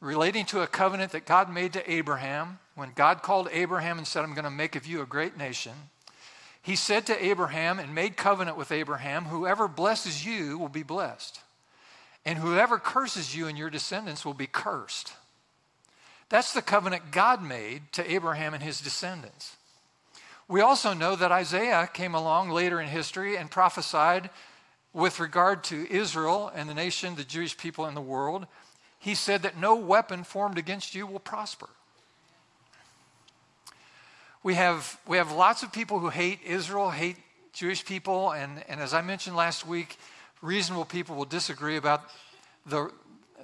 relating 0.00 0.46
to 0.46 0.62
a 0.62 0.66
covenant 0.66 1.12
that 1.12 1.26
God 1.26 1.52
made 1.52 1.74
to 1.74 1.92
Abraham, 1.92 2.60
when 2.74 2.92
God 2.94 3.22
called 3.22 3.50
Abraham 3.52 3.98
and 3.98 4.06
said, 4.06 4.24
I'm 4.24 4.32
going 4.32 4.44
to 4.44 4.50
make 4.50 4.74
of 4.74 4.86
you 4.86 5.02
a 5.02 5.06
great 5.06 5.36
nation, 5.36 5.74
he 6.66 6.74
said 6.74 7.06
to 7.06 7.24
Abraham 7.24 7.78
and 7.78 7.94
made 7.94 8.16
covenant 8.16 8.56
with 8.56 8.72
Abraham, 8.72 9.26
Whoever 9.26 9.68
blesses 9.68 10.26
you 10.26 10.58
will 10.58 10.68
be 10.68 10.82
blessed, 10.82 11.40
and 12.24 12.40
whoever 12.40 12.80
curses 12.80 13.36
you 13.36 13.46
and 13.46 13.56
your 13.56 13.70
descendants 13.70 14.24
will 14.24 14.34
be 14.34 14.48
cursed. 14.48 15.12
That's 16.28 16.52
the 16.52 16.62
covenant 16.62 17.12
God 17.12 17.40
made 17.40 17.92
to 17.92 18.12
Abraham 18.12 18.52
and 18.52 18.64
his 18.64 18.80
descendants. 18.80 19.54
We 20.48 20.60
also 20.60 20.92
know 20.92 21.14
that 21.14 21.30
Isaiah 21.30 21.88
came 21.94 22.16
along 22.16 22.50
later 22.50 22.80
in 22.80 22.88
history 22.88 23.36
and 23.36 23.48
prophesied 23.48 24.28
with 24.92 25.20
regard 25.20 25.62
to 25.64 25.88
Israel 25.88 26.50
and 26.52 26.68
the 26.68 26.74
nation, 26.74 27.14
the 27.14 27.22
Jewish 27.22 27.56
people 27.56 27.86
in 27.86 27.94
the 27.94 28.00
world. 28.00 28.48
He 28.98 29.14
said 29.14 29.42
that 29.42 29.56
no 29.56 29.76
weapon 29.76 30.24
formed 30.24 30.58
against 30.58 30.96
you 30.96 31.06
will 31.06 31.20
prosper 31.20 31.68
we 34.46 34.54
have, 34.54 35.00
we 35.08 35.16
have 35.16 35.32
lots 35.32 35.64
of 35.64 35.72
people 35.72 35.98
who 35.98 36.08
hate 36.08 36.38
Israel, 36.46 36.90
hate 36.90 37.16
Jewish 37.52 37.84
people, 37.84 38.30
and, 38.30 38.62
and 38.68 38.80
as 38.80 38.94
I 38.94 39.02
mentioned 39.02 39.34
last 39.34 39.66
week, 39.66 39.96
reasonable 40.40 40.84
people 40.84 41.16
will 41.16 41.24
disagree 41.24 41.76
about 41.76 42.02
the, 42.64 42.92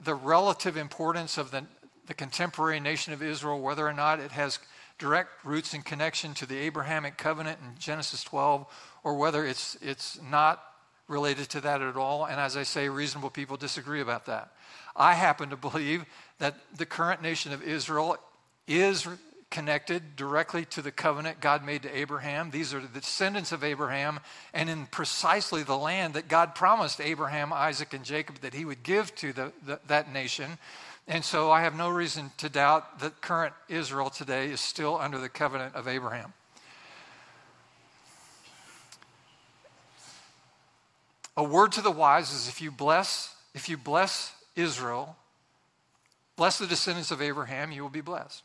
the 0.05 0.15
relative 0.15 0.77
importance 0.77 1.39
of 1.39 1.51
the, 1.51 1.65
the 2.07 2.15
contemporary 2.15 2.79
nation 2.79 3.13
of 3.13 3.21
Israel, 3.21 3.61
whether 3.61 3.85
or 3.85 3.93
not 3.93 4.21
it 4.21 4.31
has 4.31 4.61
direct 5.01 5.31
roots 5.45 5.75
and 5.75 5.85
connection 5.85 6.35
to 6.35 6.47
the 6.47 6.57
Abrahamic 6.57 7.19
covenant 7.19 7.59
in 7.61 7.77
Genesis 7.81 8.23
12, 8.23 8.65
or 9.03 9.17
whether 9.17 9.45
it's, 9.45 9.77
it's 9.83 10.21
not 10.31 10.63
related 11.09 11.49
to 11.49 11.61
that 11.63 11.83
at 11.83 11.97
all. 11.97 12.27
And 12.27 12.39
as 12.39 12.57
I 12.57 12.63
say, 12.63 12.89
reasonable 12.89 13.31
people 13.31 13.57
disagree 13.57 14.03
about 14.03 14.27
that. 14.27 14.53
I 14.95 15.15
happen 15.15 15.51
to 15.51 15.57
believe 15.57 16.05
that 16.39 16.55
the 16.79 16.87
current 16.87 17.23
nation 17.23 17.53
of 17.53 17.61
Israel 17.61 18.19
is 18.69 19.09
connected 19.53 20.17
directly 20.17 20.65
to 20.65 20.83
the 20.83 20.91
covenant 20.91 21.41
God 21.41 21.65
made 21.65 21.83
to 21.83 21.97
Abraham. 21.97 22.51
These 22.51 22.73
are 22.75 22.81
the 22.81 23.01
descendants 23.01 23.53
of 23.53 23.63
Abraham, 23.63 24.19
and 24.53 24.69
in 24.69 24.87
precisely 24.87 25.63
the 25.63 25.77
land 25.77 26.15
that 26.15 26.27
God 26.27 26.55
promised 26.57 27.01
Abraham, 27.01 27.53
Isaac, 27.53 27.93
and 27.93 28.03
Jacob 28.03 28.41
that 28.41 28.55
he 28.55 28.65
would 28.65 28.83
give 28.83 29.15
to 29.17 29.33
the, 29.33 29.53
the, 29.65 29.79
that 29.87 30.11
nation. 30.11 30.59
And 31.07 31.23
so 31.23 31.51
I 31.51 31.61
have 31.63 31.77
no 31.77 31.91
reason 31.91 32.33
to 32.39 32.49
doubt 32.49 33.01
that 33.01 33.21
current 33.21 33.53
Israel 33.69 34.09
today 34.09 34.47
is 34.51 34.61
still 34.61 34.97
under 34.97 35.19
the 35.19 35.29
covenant 35.29 35.75
of 35.75 35.87
Abraham. 35.87 36.33
A 41.37 41.45
word 41.45 41.73
to 41.73 41.83
the 41.83 41.91
wise 41.91 42.33
is 42.33 42.49
if 42.49 42.63
you 42.63 42.71
bless, 42.71 43.35
if 43.55 43.69
you 43.69 43.77
bless 43.77 44.35
Israel, 44.57 45.17
bless 46.37 46.59
the 46.59 46.67
descendants 46.67 47.11
of 47.11 47.21
Abraham, 47.21 47.71
you 47.71 47.83
will 47.83 47.91
be 47.91 48.01
blessed. 48.01 48.43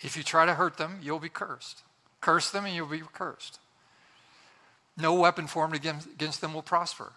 If 0.00 0.16
you 0.16 0.22
try 0.22 0.46
to 0.46 0.54
hurt 0.54 0.76
them, 0.76 0.98
you'll 1.02 1.18
be 1.18 1.28
cursed. 1.28 1.82
Curse 2.20 2.50
them 2.50 2.64
and 2.64 2.74
you'll 2.74 2.86
be 2.86 3.02
cursed. 3.12 3.58
No 4.96 5.14
weapon 5.14 5.46
formed 5.46 5.74
against 5.74 6.40
them 6.40 6.54
will 6.54 6.62
prosper. 6.62 7.12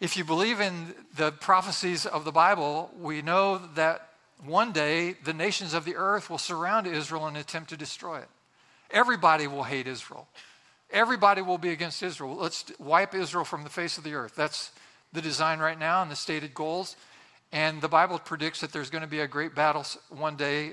If 0.00 0.16
you 0.16 0.24
believe 0.24 0.60
in 0.60 0.94
the 1.16 1.32
prophecies 1.32 2.04
of 2.04 2.24
the 2.24 2.32
Bible, 2.32 2.90
we 3.00 3.22
know 3.22 3.58
that 3.74 4.10
one 4.44 4.72
day 4.72 5.14
the 5.24 5.32
nations 5.32 5.72
of 5.72 5.84
the 5.84 5.96
earth 5.96 6.28
will 6.28 6.38
surround 6.38 6.86
Israel 6.86 7.26
and 7.26 7.36
attempt 7.36 7.70
to 7.70 7.76
destroy 7.76 8.18
it. 8.18 8.28
Everybody 8.90 9.46
will 9.46 9.62
hate 9.64 9.86
Israel. 9.86 10.28
Everybody 10.90 11.42
will 11.42 11.58
be 11.58 11.70
against 11.70 12.02
Israel. 12.02 12.36
Let's 12.36 12.64
wipe 12.78 13.14
Israel 13.14 13.44
from 13.44 13.64
the 13.64 13.70
face 13.70 13.98
of 13.98 14.04
the 14.04 14.14
earth. 14.14 14.34
That's 14.36 14.70
the 15.12 15.22
design 15.22 15.58
right 15.58 15.78
now 15.78 16.02
and 16.02 16.10
the 16.10 16.16
stated 16.16 16.54
goals. 16.54 16.96
And 17.52 17.80
the 17.80 17.88
Bible 17.88 18.18
predicts 18.18 18.60
that 18.60 18.72
there's 18.72 18.90
going 18.90 19.02
to 19.02 19.08
be 19.08 19.20
a 19.20 19.26
great 19.26 19.54
battle 19.54 19.84
one 20.10 20.36
day 20.36 20.72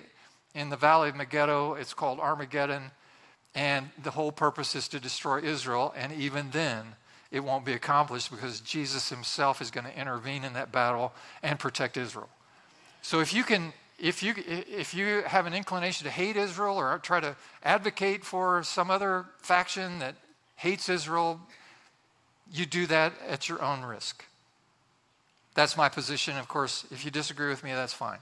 in 0.53 0.69
the 0.69 0.77
valley 0.77 1.09
of 1.09 1.15
Megiddo. 1.15 1.75
It's 1.75 1.93
called 1.93 2.19
Armageddon. 2.19 2.91
And 3.55 3.89
the 4.01 4.11
whole 4.11 4.31
purpose 4.31 4.75
is 4.75 4.87
to 4.89 4.99
destroy 4.99 5.41
Israel. 5.41 5.93
And 5.95 6.11
even 6.13 6.51
then, 6.51 6.95
it 7.31 7.43
won't 7.43 7.65
be 7.65 7.73
accomplished 7.73 8.31
because 8.31 8.61
Jesus 8.61 9.09
himself 9.09 9.61
is 9.61 9.71
going 9.71 9.85
to 9.85 9.99
intervene 9.99 10.43
in 10.43 10.53
that 10.53 10.71
battle 10.71 11.13
and 11.41 11.59
protect 11.59 11.97
Israel. 11.97 12.29
So 13.01 13.19
if 13.19 13.33
you 13.33 13.43
can 13.43 13.73
if 13.99 14.23
you 14.23 14.33
if 14.37 14.93
you 14.93 15.23
have 15.25 15.45
an 15.45 15.53
inclination 15.53 16.05
to 16.05 16.11
hate 16.11 16.35
Israel 16.35 16.77
or 16.77 16.97
try 16.99 17.19
to 17.19 17.35
advocate 17.63 18.23
for 18.23 18.63
some 18.63 18.91
other 18.91 19.25
faction 19.37 19.99
that 19.99 20.15
hates 20.55 20.89
Israel, 20.89 21.39
you 22.51 22.65
do 22.65 22.85
that 22.87 23.13
at 23.27 23.49
your 23.49 23.61
own 23.61 23.83
risk. 23.83 24.25
That's 25.55 25.77
my 25.77 25.89
position. 25.89 26.37
Of 26.37 26.47
course, 26.47 26.85
if 26.91 27.05
you 27.05 27.11
disagree 27.11 27.49
with 27.49 27.63
me, 27.63 27.71
that's 27.71 27.93
fine. 27.93 28.19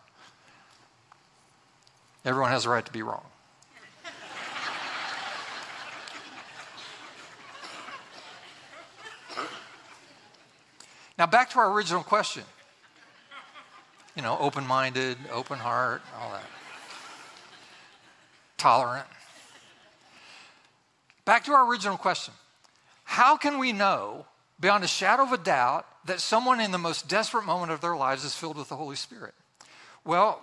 Everyone 2.23 2.51
has 2.51 2.65
a 2.65 2.69
right 2.69 2.85
to 2.85 2.91
be 2.91 3.01
wrong. 3.01 3.23
now, 11.17 11.25
back 11.25 11.49
to 11.51 11.59
our 11.59 11.71
original 11.71 12.03
question. 12.03 12.43
You 14.15 14.21
know, 14.21 14.37
open 14.39 14.67
minded, 14.67 15.17
open 15.31 15.57
heart, 15.57 16.01
all 16.19 16.31
that. 16.31 16.45
Tolerant. 18.57 19.07
Back 21.25 21.45
to 21.45 21.53
our 21.53 21.67
original 21.67 21.97
question. 21.97 22.33
How 23.03 23.35
can 23.35 23.57
we 23.57 23.71
know, 23.71 24.25
beyond 24.59 24.83
a 24.83 24.87
shadow 24.87 25.23
of 25.23 25.31
a 25.31 25.37
doubt, 25.37 25.87
that 26.05 26.19
someone 26.19 26.59
in 26.59 26.71
the 26.71 26.77
most 26.77 27.07
desperate 27.07 27.45
moment 27.45 27.71
of 27.71 27.81
their 27.81 27.95
lives 27.95 28.23
is 28.23 28.35
filled 28.35 28.57
with 28.57 28.69
the 28.69 28.75
Holy 28.75 28.95
Spirit? 28.95 29.33
Well, 30.05 30.41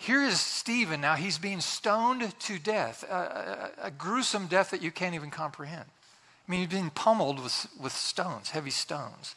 here 0.00 0.22
is 0.22 0.40
Stephen. 0.40 1.02
Now 1.02 1.14
he's 1.14 1.36
being 1.36 1.60
stoned 1.60 2.34
to 2.40 2.58
death, 2.58 3.04
a, 3.10 3.70
a, 3.82 3.88
a 3.88 3.90
gruesome 3.90 4.46
death 4.46 4.70
that 4.70 4.80
you 4.80 4.90
can't 4.90 5.14
even 5.14 5.30
comprehend. 5.30 5.84
I 5.86 6.50
mean, 6.50 6.60
he's 6.60 6.70
being 6.70 6.88
pummeled 6.88 7.38
with, 7.42 7.66
with 7.78 7.92
stones, 7.92 8.48
heavy 8.48 8.70
stones. 8.70 9.34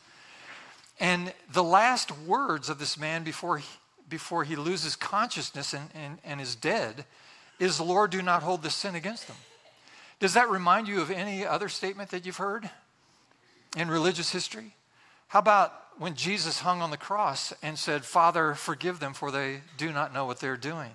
And 1.01 1.33
the 1.51 1.65
last 1.65 2.17
words 2.17 2.69
of 2.69 2.79
this 2.79 2.97
man 2.97 3.25
before 3.25 3.57
he, 3.57 3.67
before 4.07 4.45
he 4.45 4.55
loses 4.55 4.95
consciousness 4.95 5.73
and, 5.73 5.89
and, 5.93 6.19
and 6.23 6.39
is 6.39 6.55
dead 6.55 7.03
is, 7.59 7.81
Lord, 7.81 8.11
do 8.11 8.21
not 8.21 8.41
hold 8.41 8.63
this 8.63 8.73
sin 8.73 8.95
against 8.95 9.27
them. 9.27 9.37
Does 10.21 10.33
that 10.35 10.49
remind 10.49 10.87
you 10.87 11.01
of 11.01 11.11
any 11.11 11.45
other 11.45 11.67
statement 11.67 12.09
that 12.11 12.25
you've 12.25 12.37
heard 12.37 12.69
in 13.75 13.89
religious 13.89 14.31
history? 14.31 14.75
How 15.27 15.39
about 15.39 15.73
when 15.97 16.15
Jesus 16.15 16.59
hung 16.59 16.81
on 16.81 16.91
the 16.91 16.97
cross 16.97 17.53
and 17.61 17.77
said, 17.77 18.05
Father, 18.05 18.53
forgive 18.53 18.99
them, 18.99 19.13
for 19.13 19.31
they 19.31 19.61
do 19.77 19.91
not 19.91 20.13
know 20.13 20.25
what 20.25 20.39
they're 20.39 20.57
doing? 20.57 20.91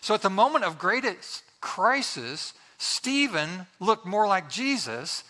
So 0.00 0.14
at 0.14 0.22
the 0.22 0.30
moment 0.30 0.64
of 0.64 0.78
greatest 0.78 1.42
crisis, 1.60 2.54
Stephen 2.78 3.66
looked 3.80 4.06
more 4.06 4.26
like 4.26 4.50
Jesus 4.50 5.24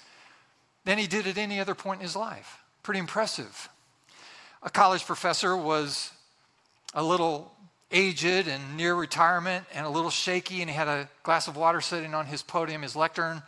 than 0.84 0.98
he 0.98 1.06
did 1.06 1.26
at 1.26 1.38
any 1.38 1.60
other 1.60 1.74
point 1.74 2.00
in 2.00 2.06
his 2.06 2.16
life. 2.16 2.58
Pretty 2.82 3.00
impressive. 3.00 3.68
A 4.62 4.70
college 4.70 5.04
professor 5.04 5.56
was 5.56 6.10
a 6.94 7.02
little 7.02 7.52
aged 7.90 8.48
and 8.48 8.76
near 8.76 8.94
retirement 8.94 9.64
and 9.74 9.86
a 9.86 9.90
little 9.90 10.10
shaky, 10.10 10.60
and 10.60 10.70
he 10.70 10.76
had 10.76 10.88
a 10.88 11.08
glass 11.22 11.46
of 11.46 11.56
water 11.56 11.80
sitting 11.80 12.14
on 12.14 12.26
his 12.26 12.42
podium, 12.42 12.82
his 12.82 12.96
lectern. 12.96 13.42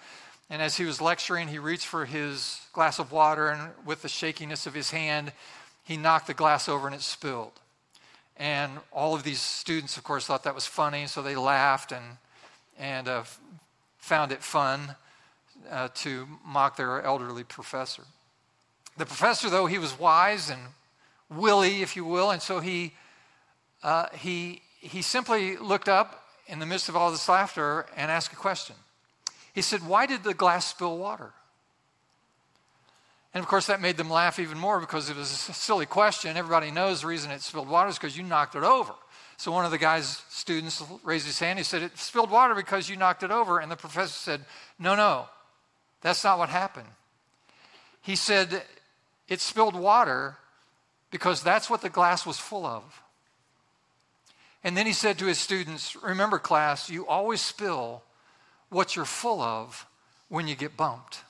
And 0.50 0.60
as 0.60 0.76
he 0.76 0.84
was 0.84 1.00
lecturing, 1.00 1.48
he 1.48 1.58
reached 1.58 1.86
for 1.86 2.04
his 2.04 2.60
glass 2.72 2.98
of 2.98 3.10
water, 3.10 3.48
and 3.48 3.70
with 3.86 4.02
the 4.02 4.08
shakiness 4.08 4.66
of 4.66 4.74
his 4.74 4.90
hand, 4.90 5.32
he 5.84 5.96
knocked 5.96 6.26
the 6.26 6.34
glass 6.34 6.68
over 6.68 6.86
and 6.86 6.94
it 6.96 7.02
spilled. 7.02 7.60
And 8.36 8.72
all 8.90 9.14
of 9.14 9.22
these 9.22 9.40
students, 9.40 9.96
of 9.96 10.02
course, 10.02 10.26
thought 10.26 10.42
that 10.42 10.54
was 10.54 10.66
funny, 10.66 11.06
so 11.06 11.22
they 11.22 11.36
laughed 11.36 11.92
and, 11.92 12.04
and 12.76 13.06
uh, 13.06 13.22
found 13.98 14.32
it 14.32 14.42
fun 14.42 14.96
uh, 15.70 15.88
to 15.94 16.26
mock 16.44 16.76
their 16.76 17.00
elderly 17.02 17.44
professor. 17.44 18.02
The 18.96 19.06
professor, 19.06 19.48
though, 19.48 19.66
he 19.66 19.78
was 19.78 19.96
wise 19.96 20.50
and 20.50 20.60
willy, 21.30 21.82
if 21.82 21.94
you 21.94 22.04
will, 22.04 22.32
and 22.32 22.42
so 22.42 22.58
he 22.58 22.94
uh, 23.84 24.06
he, 24.16 24.62
he 24.80 25.02
simply 25.02 25.58
looked 25.58 25.90
up 25.90 26.24
in 26.46 26.58
the 26.58 26.66
midst 26.66 26.88
of 26.88 26.96
all 26.96 27.10
this 27.10 27.28
laughter 27.28 27.86
and 27.96 28.10
asked 28.10 28.32
a 28.32 28.36
question. 28.36 28.74
He 29.52 29.60
said, 29.60 29.86
Why 29.86 30.06
did 30.06 30.24
the 30.24 30.32
glass 30.32 30.66
spill 30.66 30.96
water? 30.96 31.32
And 33.34 33.42
of 33.42 33.48
course, 33.48 33.66
that 33.66 33.80
made 33.80 33.96
them 33.96 34.08
laugh 34.08 34.38
even 34.38 34.56
more 34.56 34.78
because 34.78 35.10
it 35.10 35.16
was 35.16 35.30
a 35.30 35.52
silly 35.52 35.86
question. 35.86 36.36
Everybody 36.36 36.70
knows 36.70 37.00
the 37.00 37.08
reason 37.08 37.32
it 37.32 37.42
spilled 37.42 37.68
water 37.68 37.90
is 37.90 37.98
because 37.98 38.16
you 38.16 38.22
knocked 38.22 38.54
it 38.54 38.62
over. 38.62 38.94
So 39.36 39.50
one 39.50 39.64
of 39.64 39.72
the 39.72 39.78
guy's 39.78 40.22
students 40.28 40.82
raised 41.02 41.26
his 41.26 41.40
hand. 41.40 41.58
He 41.58 41.64
said, 41.64 41.82
It 41.82 41.98
spilled 41.98 42.30
water 42.30 42.54
because 42.54 42.88
you 42.88 42.94
knocked 42.94 43.24
it 43.24 43.32
over. 43.32 43.58
And 43.58 43.70
the 43.70 43.76
professor 43.76 44.12
said, 44.12 44.44
No, 44.78 44.94
no, 44.94 45.26
that's 46.00 46.22
not 46.22 46.38
what 46.38 46.48
happened. 46.48 46.86
He 48.00 48.14
said, 48.14 48.62
It 49.28 49.40
spilled 49.40 49.74
water 49.74 50.36
because 51.10 51.42
that's 51.42 51.68
what 51.68 51.82
the 51.82 51.90
glass 51.90 52.24
was 52.24 52.38
full 52.38 52.64
of. 52.64 53.02
And 54.62 54.76
then 54.76 54.86
he 54.86 54.92
said 54.92 55.18
to 55.18 55.26
his 55.26 55.38
students, 55.38 55.96
Remember, 55.96 56.38
class, 56.38 56.88
you 56.88 57.04
always 57.06 57.40
spill 57.40 58.04
what 58.68 58.94
you're 58.94 59.04
full 59.04 59.42
of 59.42 59.86
when 60.28 60.46
you 60.46 60.54
get 60.54 60.76
bumped. 60.76 61.24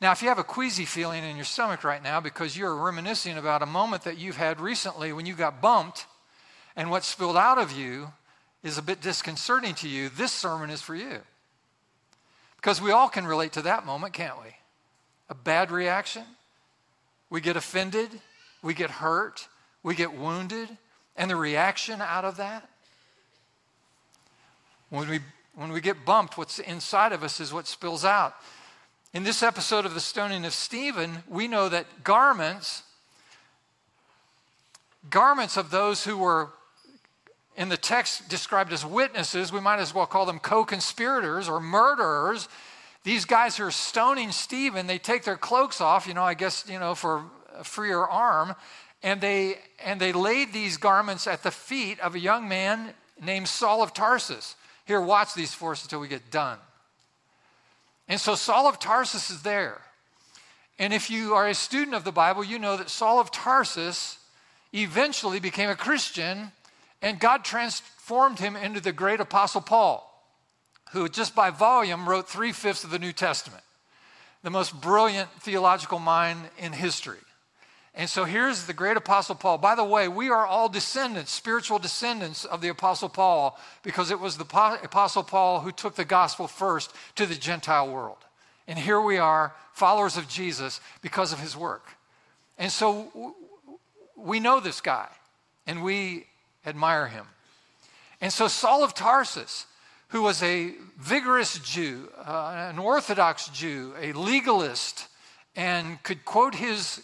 Now, 0.00 0.12
if 0.12 0.22
you 0.22 0.28
have 0.28 0.38
a 0.38 0.44
queasy 0.44 0.84
feeling 0.84 1.24
in 1.24 1.34
your 1.34 1.44
stomach 1.44 1.82
right 1.82 2.02
now 2.02 2.20
because 2.20 2.56
you're 2.56 2.74
reminiscing 2.76 3.36
about 3.36 3.62
a 3.62 3.66
moment 3.66 4.04
that 4.04 4.16
you've 4.16 4.36
had 4.36 4.60
recently 4.60 5.12
when 5.12 5.26
you 5.26 5.34
got 5.34 5.60
bumped 5.60 6.06
and 6.76 6.90
what 6.90 7.02
spilled 7.02 7.36
out 7.36 7.58
of 7.58 7.72
you 7.72 8.12
is 8.62 8.78
a 8.78 8.82
bit 8.82 9.00
disconcerting 9.00 9.74
to 9.74 9.88
you, 9.88 10.08
this 10.08 10.30
sermon 10.30 10.70
is 10.70 10.80
for 10.80 10.94
you. 10.94 11.18
Because 12.56 12.80
we 12.80 12.92
all 12.92 13.08
can 13.08 13.26
relate 13.26 13.52
to 13.52 13.62
that 13.62 13.84
moment, 13.84 14.12
can't 14.12 14.40
we? 14.40 14.50
A 15.30 15.34
bad 15.34 15.70
reaction, 15.72 16.24
we 17.28 17.40
get 17.40 17.56
offended, 17.56 18.08
we 18.62 18.74
get 18.74 18.90
hurt, 18.90 19.48
we 19.82 19.94
get 19.94 20.16
wounded, 20.16 20.68
and 21.16 21.30
the 21.30 21.36
reaction 21.36 22.00
out 22.00 22.24
of 22.24 22.36
that. 22.36 22.68
When 24.90 25.08
we, 25.08 25.20
when 25.54 25.72
we 25.72 25.80
get 25.80 26.04
bumped, 26.04 26.38
what's 26.38 26.60
inside 26.60 27.12
of 27.12 27.22
us 27.22 27.40
is 27.40 27.52
what 27.52 27.66
spills 27.66 28.04
out. 28.04 28.34
In 29.14 29.24
this 29.24 29.42
episode 29.42 29.86
of 29.86 29.94
the 29.94 30.00
stoning 30.00 30.44
of 30.44 30.52
Stephen, 30.52 31.22
we 31.26 31.48
know 31.48 31.70
that 31.70 32.04
garments, 32.04 32.82
garments 35.08 35.56
of 35.56 35.70
those 35.70 36.04
who 36.04 36.18
were 36.18 36.50
in 37.56 37.70
the 37.70 37.78
text 37.78 38.28
described 38.28 38.70
as 38.70 38.84
witnesses, 38.84 39.50
we 39.50 39.60
might 39.60 39.78
as 39.78 39.94
well 39.94 40.04
call 40.04 40.26
them 40.26 40.38
co 40.38 40.62
conspirators 40.62 41.48
or 41.48 41.58
murderers. 41.58 42.50
These 43.02 43.24
guys 43.24 43.56
who 43.56 43.64
are 43.64 43.70
stoning 43.70 44.30
Stephen, 44.30 44.86
they 44.86 44.98
take 44.98 45.24
their 45.24 45.38
cloaks 45.38 45.80
off, 45.80 46.06
you 46.06 46.12
know, 46.12 46.22
I 46.22 46.34
guess, 46.34 46.66
you 46.68 46.78
know, 46.78 46.94
for 46.94 47.24
a 47.56 47.64
freer 47.64 48.04
arm, 48.04 48.54
and 49.02 49.22
they, 49.22 49.56
and 49.82 49.98
they 49.98 50.12
laid 50.12 50.52
these 50.52 50.76
garments 50.76 51.26
at 51.26 51.42
the 51.42 51.50
feet 51.50 51.98
of 52.00 52.14
a 52.14 52.18
young 52.18 52.46
man 52.46 52.92
named 53.22 53.48
Saul 53.48 53.82
of 53.82 53.94
Tarsus. 53.94 54.54
Here, 54.84 55.00
watch 55.00 55.32
these 55.32 55.54
for 55.54 55.72
us 55.72 55.82
until 55.82 56.00
we 56.00 56.08
get 56.08 56.30
done. 56.30 56.58
And 58.08 58.18
so 58.20 58.34
Saul 58.34 58.66
of 58.66 58.78
Tarsus 58.78 59.30
is 59.30 59.42
there. 59.42 59.80
And 60.78 60.92
if 60.92 61.10
you 61.10 61.34
are 61.34 61.48
a 61.48 61.54
student 61.54 61.94
of 61.94 62.04
the 62.04 62.12
Bible, 62.12 62.42
you 62.42 62.58
know 62.58 62.76
that 62.76 62.88
Saul 62.88 63.20
of 63.20 63.30
Tarsus 63.30 64.18
eventually 64.72 65.40
became 65.40 65.68
a 65.68 65.76
Christian, 65.76 66.52
and 67.02 67.20
God 67.20 67.44
transformed 67.44 68.38
him 68.38 68.56
into 68.56 68.80
the 68.80 68.92
great 68.92 69.20
apostle 69.20 69.60
Paul, 69.60 70.04
who 70.92 71.08
just 71.08 71.34
by 71.34 71.50
volume 71.50 72.08
wrote 72.08 72.28
three 72.28 72.52
fifths 72.52 72.84
of 72.84 72.90
the 72.90 72.98
New 72.98 73.12
Testament, 73.12 73.62
the 74.42 74.50
most 74.50 74.80
brilliant 74.80 75.30
theological 75.40 75.98
mind 75.98 76.40
in 76.58 76.72
history. 76.72 77.18
And 77.98 78.08
so 78.08 78.24
here's 78.24 78.66
the 78.66 78.72
great 78.72 78.96
Apostle 78.96 79.34
Paul. 79.34 79.58
By 79.58 79.74
the 79.74 79.82
way, 79.82 80.06
we 80.06 80.30
are 80.30 80.46
all 80.46 80.68
descendants, 80.68 81.32
spiritual 81.32 81.80
descendants 81.80 82.44
of 82.44 82.60
the 82.60 82.68
Apostle 82.68 83.08
Paul, 83.08 83.58
because 83.82 84.12
it 84.12 84.20
was 84.20 84.36
the 84.36 84.44
Apostle 84.44 85.24
Paul 85.24 85.60
who 85.60 85.72
took 85.72 85.96
the 85.96 86.04
gospel 86.04 86.46
first 86.46 86.94
to 87.16 87.26
the 87.26 87.34
Gentile 87.34 87.90
world. 87.90 88.18
And 88.68 88.78
here 88.78 89.00
we 89.00 89.18
are, 89.18 89.52
followers 89.72 90.16
of 90.16 90.28
Jesus, 90.28 90.80
because 91.02 91.32
of 91.32 91.40
his 91.40 91.56
work. 91.56 91.86
And 92.56 92.70
so 92.70 93.34
we 94.16 94.38
know 94.38 94.60
this 94.60 94.80
guy, 94.80 95.08
and 95.66 95.82
we 95.82 96.26
admire 96.64 97.08
him. 97.08 97.26
And 98.20 98.32
so 98.32 98.46
Saul 98.46 98.84
of 98.84 98.94
Tarsus, 98.94 99.66
who 100.10 100.22
was 100.22 100.40
a 100.44 100.72
vigorous 101.00 101.58
Jew, 101.58 102.10
uh, 102.24 102.68
an 102.70 102.78
Orthodox 102.78 103.48
Jew, 103.48 103.92
a 104.00 104.12
legalist, 104.12 105.08
and 105.56 106.00
could 106.04 106.24
quote 106.24 106.54
his 106.54 107.02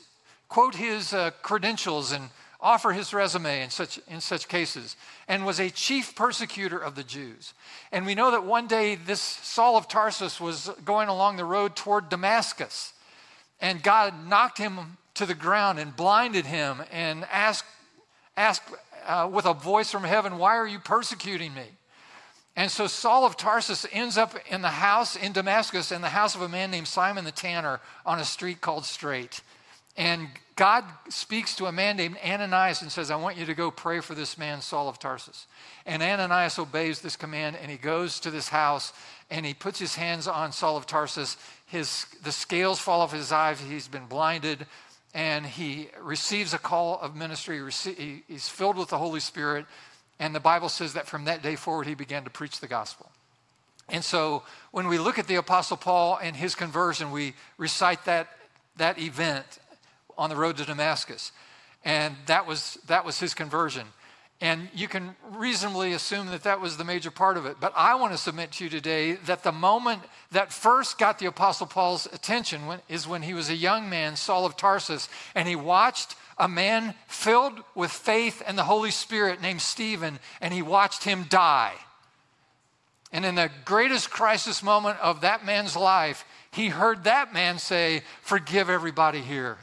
quote 0.55 0.77
his 0.77 1.12
uh, 1.12 1.33
credentials 1.43 2.12
and 2.12 2.31
offer 2.61 2.93
his 2.93 3.12
resume 3.12 3.62
in 3.62 3.71
such, 3.71 3.99
in 4.07 4.21
such 4.21 4.47
cases, 4.47 4.97
and 5.27 5.45
was 5.45 5.59
a 5.59 5.69
chief 5.69 6.14
persecutor 6.14 6.79
of 6.79 6.95
the 6.95 7.03
Jews. 7.03 7.55
And 7.90 8.07
we 8.07 8.14
know 8.14 8.31
that 8.31 8.45
one 8.45 8.69
day 8.69 8.95
this 8.95 9.21
Saul 9.21 9.77
of 9.77 9.88
Tarsus 9.88 10.40
was 10.40 10.71
going 10.85 11.09
along 11.09 11.38
the 11.38 11.45
road 11.45 11.75
toward 11.75 12.09
Damascus, 12.09 12.93
and 13.61 13.83
God 13.83 14.29
knocked 14.29 14.59
him 14.59 14.97
to 15.14 15.27
the 15.27 15.35
ground 15.35 15.81
and 15.81 15.97
blinded 15.97 16.47
him 16.47 16.85
and 16.93 17.27
asked, 17.33 17.67
asked 18.37 18.62
uh, 19.09 19.29
with 19.29 19.47
a 19.47 19.55
voice 19.55 19.90
from 19.90 20.05
heaven, 20.05 20.38
Why 20.38 20.57
are 20.57 20.69
you 20.69 20.79
persecuting 20.79 21.53
me? 21.53 21.67
And 22.55 22.71
so 22.71 22.87
Saul 22.87 23.27
of 23.27 23.37
Tarsus 23.37 23.87
ends 23.90 24.17
up 24.17 24.37
in 24.49 24.62
the 24.62 24.69
house 24.69 25.17
in 25.17 25.33
Damascus, 25.33 25.90
in 25.90 26.01
the 26.01 26.11
house 26.11 26.37
of 26.37 26.43
a 26.43 26.49
man 26.49 26.71
named 26.71 26.87
Simon 26.87 27.25
the 27.25 27.33
Tanner 27.33 27.81
on 28.07 28.21
a 28.21 28.25
street 28.25 28.61
called 28.61 28.85
Straight. 28.85 29.40
And 29.96 30.28
God 30.57 30.85
speaks 31.09 31.57
to 31.57 31.66
a 31.66 31.72
man 31.72 31.96
named 31.96 32.16
Ananias 32.24 32.83
and 32.83 32.90
says, 32.90 33.11
I 33.11 33.16
want 33.16 33.37
you 33.37 33.46
to 33.46 33.54
go 33.54 33.70
pray 33.70 34.00
for 34.00 34.14
this 34.14 34.38
man, 34.38 34.61
Saul 34.61 34.88
of 34.88 34.98
Tarsus. 34.98 35.46
And 35.85 36.02
Ananias 36.02 36.59
obeys 36.59 37.00
this 37.00 37.16
command 37.16 37.57
and 37.61 37.70
he 37.70 37.76
goes 37.76 38.20
to 38.20 38.30
this 38.30 38.48
house 38.48 38.92
and 39.30 39.44
he 39.44 39.54
puts 39.54 39.78
his 39.78 39.96
hands 39.96 40.28
on 40.28 40.52
Saul 40.52 40.76
of 40.76 40.87
Tarsus. 40.87 41.37
His, 41.66 42.07
the 42.22 42.30
scales 42.30 42.78
fall 42.78 43.00
off 43.00 43.12
his 43.12 43.33
eyes. 43.33 43.61
He's 43.61 43.88
been 43.88 44.07
blinded 44.07 44.66
and 45.12 45.44
he 45.44 45.88
receives 46.00 46.54
a 46.54 46.59
call 46.59 47.00
of 47.00 47.16
ministry. 47.16 47.61
He's 48.28 48.48
filled 48.48 48.76
with 48.76 48.88
the 48.90 48.98
Holy 48.98 49.20
Spirit. 49.20 49.66
And 50.20 50.35
the 50.35 50.40
Bible 50.40 50.68
says 50.68 50.94
that 50.94 51.09
from 51.09 51.24
that 51.24 51.42
day 51.42 51.57
forward, 51.57 51.87
he 51.87 51.94
began 51.94 52.24
to 52.24 52.30
preach 52.30 52.61
the 52.61 52.68
gospel. 52.68 53.11
And 53.88 54.04
so 54.04 54.44
when 54.70 54.87
we 54.87 54.98
look 54.98 55.18
at 55.18 55.26
the 55.26 55.35
Apostle 55.35 55.76
Paul 55.76 56.18
and 56.22 56.37
his 56.37 56.54
conversion, 56.54 57.11
we 57.11 57.35
recite 57.59 58.04
that, 58.04 58.28
that 58.76 58.98
event 59.00 59.44
on 60.16 60.31
the 60.31 60.37
road 60.37 60.57
to 60.59 60.64
Damascus. 60.64 61.33
And 61.85 62.16
that 62.27 62.46
was, 62.46 62.79
that 62.87 63.05
was 63.05 63.20
his 63.20 63.35
conversion. 63.35 63.87
And 64.40 64.68
you 64.74 64.88
can 64.88 65.14
reasonably 65.31 65.92
assume 65.92 66.27
that 66.27 66.42
that 66.42 66.61
was 66.61 66.77
the 66.77 66.85
major 66.85 67.11
part 67.11 67.37
of 67.37 67.46
it. 67.46 67.57
But 67.61 67.72
I 67.77 67.94
want 67.94 68.12
to 68.12 68.18
submit 68.18 68.53
to 68.53 68.64
you 68.64 68.70
today 68.70 69.12
that 69.27 69.42
the 69.42 69.53
moment 69.53 70.03
that 70.33 70.53
first 70.53 70.98
got 70.98 71.18
the 71.18 71.27
Apostle 71.27 71.66
Paul's 71.66 72.07
attention 72.12 72.66
when, 72.66 72.81
is 72.88 73.07
when 73.07 73.22
he 73.22 73.33
was 73.33 73.48
a 73.48 73.55
young 73.55 73.88
man, 73.88 74.16
Saul 74.16 74.44
of 74.44 74.57
Tarsus, 74.57 75.09
and 75.35 75.46
he 75.46 75.57
watched 75.57 76.16
a 76.37 76.48
man 76.48 76.94
filled 77.07 77.61
with 77.74 77.90
faith 77.90 78.42
and 78.44 78.59
the 78.59 78.64
Holy 78.64 78.90
Spirit 78.90 79.40
named 79.40 79.62
Stephen, 79.62 80.18
and 80.40 80.53
he 80.53 80.62
watched 80.62 81.05
him 81.05 81.27
die. 81.29 81.74
And 83.12 83.24
in 83.24 83.37
the 83.37 83.50
greatest 83.64 84.11
crisis 84.11 84.62
moment 84.62 84.98
of 84.98 85.20
that 85.20 85.46
man's 85.46 85.77
life, 85.77 86.24
he 86.50 86.68
heard 86.68 87.05
that 87.05 87.33
man 87.33 87.59
say, 87.59 88.03
Forgive 88.20 88.68
everybody 88.68 89.20
here. 89.20 89.57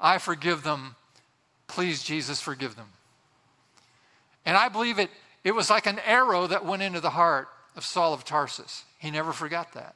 I 0.00 0.18
forgive 0.18 0.62
them. 0.62 0.96
Please, 1.66 2.02
Jesus, 2.02 2.40
forgive 2.40 2.76
them. 2.76 2.88
And 4.46 4.56
I 4.56 4.68
believe 4.68 4.98
it, 4.98 5.10
it 5.44 5.54
was 5.54 5.70
like 5.70 5.86
an 5.86 6.00
arrow 6.00 6.46
that 6.46 6.64
went 6.64 6.82
into 6.82 7.00
the 7.00 7.10
heart 7.10 7.48
of 7.76 7.84
Saul 7.84 8.14
of 8.14 8.24
Tarsus. 8.24 8.84
He 8.98 9.10
never 9.10 9.32
forgot 9.32 9.72
that. 9.74 9.94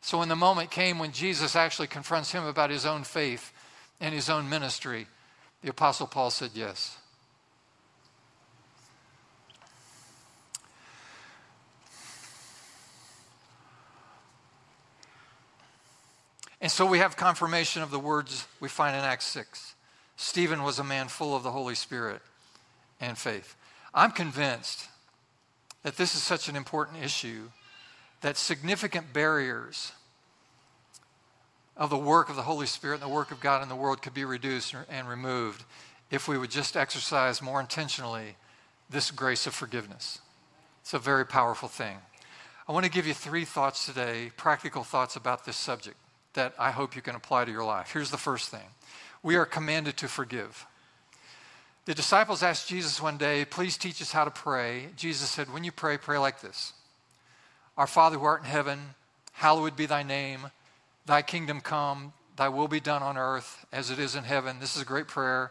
So 0.00 0.18
when 0.18 0.28
the 0.28 0.36
moment 0.36 0.70
came 0.70 0.98
when 0.98 1.12
Jesus 1.12 1.54
actually 1.54 1.88
confronts 1.88 2.32
him 2.32 2.44
about 2.44 2.70
his 2.70 2.86
own 2.86 3.04
faith 3.04 3.52
and 4.00 4.14
his 4.14 4.30
own 4.30 4.48
ministry, 4.48 5.06
the 5.62 5.70
Apostle 5.70 6.06
Paul 6.06 6.30
said 6.30 6.52
yes. 6.54 6.96
And 16.60 16.70
so 16.70 16.84
we 16.84 16.98
have 16.98 17.16
confirmation 17.16 17.82
of 17.82 17.90
the 17.90 17.98
words 17.98 18.46
we 18.60 18.68
find 18.68 18.94
in 18.94 19.02
Acts 19.02 19.26
6. 19.26 19.74
Stephen 20.16 20.62
was 20.62 20.78
a 20.78 20.84
man 20.84 21.08
full 21.08 21.34
of 21.34 21.42
the 21.42 21.50
Holy 21.50 21.74
Spirit 21.74 22.20
and 23.00 23.16
faith. 23.16 23.56
I'm 23.94 24.10
convinced 24.10 24.88
that 25.82 25.96
this 25.96 26.14
is 26.14 26.22
such 26.22 26.48
an 26.48 26.56
important 26.56 27.02
issue 27.02 27.48
that 28.20 28.36
significant 28.36 29.14
barriers 29.14 29.92
of 31.76 31.88
the 31.88 31.96
work 31.96 32.28
of 32.28 32.36
the 32.36 32.42
Holy 32.42 32.66
Spirit 32.66 32.96
and 32.96 33.02
the 33.02 33.14
work 33.14 33.30
of 33.30 33.40
God 33.40 33.62
in 33.62 33.70
the 33.70 33.74
world 33.74 34.02
could 34.02 34.12
be 34.12 34.26
reduced 34.26 34.74
and 34.90 35.08
removed 35.08 35.64
if 36.10 36.28
we 36.28 36.36
would 36.36 36.50
just 36.50 36.76
exercise 36.76 37.40
more 37.40 37.60
intentionally 37.60 38.36
this 38.90 39.10
grace 39.10 39.46
of 39.46 39.54
forgiveness. 39.54 40.20
It's 40.82 40.92
a 40.92 40.98
very 40.98 41.24
powerful 41.24 41.68
thing. 41.68 41.96
I 42.68 42.72
want 42.72 42.84
to 42.84 42.92
give 42.92 43.06
you 43.06 43.14
three 43.14 43.46
thoughts 43.46 43.86
today, 43.86 44.30
practical 44.36 44.84
thoughts 44.84 45.16
about 45.16 45.46
this 45.46 45.56
subject 45.56 45.96
that 46.34 46.54
I 46.58 46.70
hope 46.70 46.96
you 46.96 47.02
can 47.02 47.16
apply 47.16 47.44
to 47.44 47.52
your 47.52 47.64
life. 47.64 47.90
Here's 47.92 48.10
the 48.10 48.16
first 48.16 48.50
thing 48.50 48.66
we 49.22 49.36
are 49.36 49.46
commanded 49.46 49.96
to 49.98 50.08
forgive. 50.08 50.66
The 51.86 51.94
disciples 51.94 52.42
asked 52.42 52.68
Jesus 52.68 53.02
one 53.02 53.16
day, 53.16 53.44
Please 53.44 53.76
teach 53.76 54.00
us 54.00 54.12
how 54.12 54.24
to 54.24 54.30
pray. 54.30 54.88
Jesus 54.96 55.28
said, 55.28 55.52
When 55.52 55.64
you 55.64 55.72
pray, 55.72 55.98
pray 55.98 56.18
like 56.18 56.40
this 56.40 56.72
Our 57.76 57.86
Father 57.86 58.18
who 58.18 58.24
art 58.24 58.42
in 58.42 58.46
heaven, 58.48 58.80
hallowed 59.32 59.76
be 59.76 59.86
thy 59.86 60.02
name. 60.02 60.50
Thy 61.06 61.22
kingdom 61.22 61.60
come, 61.60 62.12
thy 62.36 62.48
will 62.48 62.68
be 62.68 62.80
done 62.80 63.02
on 63.02 63.16
earth 63.16 63.66
as 63.72 63.90
it 63.90 63.98
is 63.98 64.14
in 64.14 64.24
heaven. 64.24 64.60
This 64.60 64.76
is 64.76 64.82
a 64.82 64.86
great 64.86 65.08
prayer. 65.08 65.50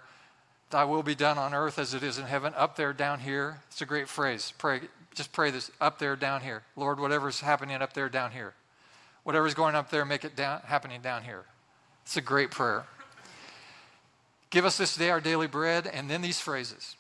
Thy 0.70 0.84
will 0.84 1.02
be 1.02 1.16
done 1.16 1.40
on 1.40 1.56
earth 1.56 1.80
as 1.80 1.96
it 1.96 2.04
is 2.04 2.20
in 2.20 2.26
heaven, 2.26 2.54
up 2.56 2.76
there, 2.76 2.94
down 2.94 3.20
here. 3.20 3.58
It's 3.72 3.82
a 3.82 3.86
great 3.88 4.08
phrase. 4.08 4.54
Pray, 4.60 4.82
just 5.16 5.32
pray 5.32 5.50
this 5.50 5.72
up 5.82 5.98
there, 5.98 6.16
down 6.16 6.42
here. 6.42 6.62
Lord, 6.76 7.00
whatever's 7.00 7.42
happening 7.42 7.82
up 7.82 7.94
there, 7.94 8.08
down 8.08 8.32
here. 8.32 8.54
Whatever's 9.30 9.54
going 9.54 9.76
up 9.76 9.92
there, 9.92 10.06
make 10.06 10.26
it 10.26 10.36
down, 10.36 10.60
happening 10.66 11.02
down 11.02 11.22
here. 11.22 11.44
It's 12.02 12.18
a 12.18 12.22
great 12.22 12.50
prayer. 12.50 12.86
Give 14.50 14.66
us 14.66 14.76
this 14.76 14.96
day 14.96 15.12
our 15.12 15.22
daily 15.22 15.46
bread, 15.46 15.86
and 15.86 16.10
then 16.10 16.24
these 16.24 16.40
phrases 16.40 16.96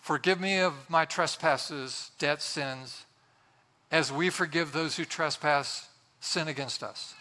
Forgive 0.00 0.40
me 0.40 0.60
of 0.60 0.74
my 0.88 1.04
trespasses, 1.04 2.12
debts, 2.20 2.44
sins, 2.44 3.04
as 3.90 4.12
we 4.12 4.30
forgive 4.30 4.70
those 4.70 4.96
who 4.96 5.04
trespass, 5.04 5.88
sin 6.20 6.46
against 6.46 6.84
us. 6.84 7.14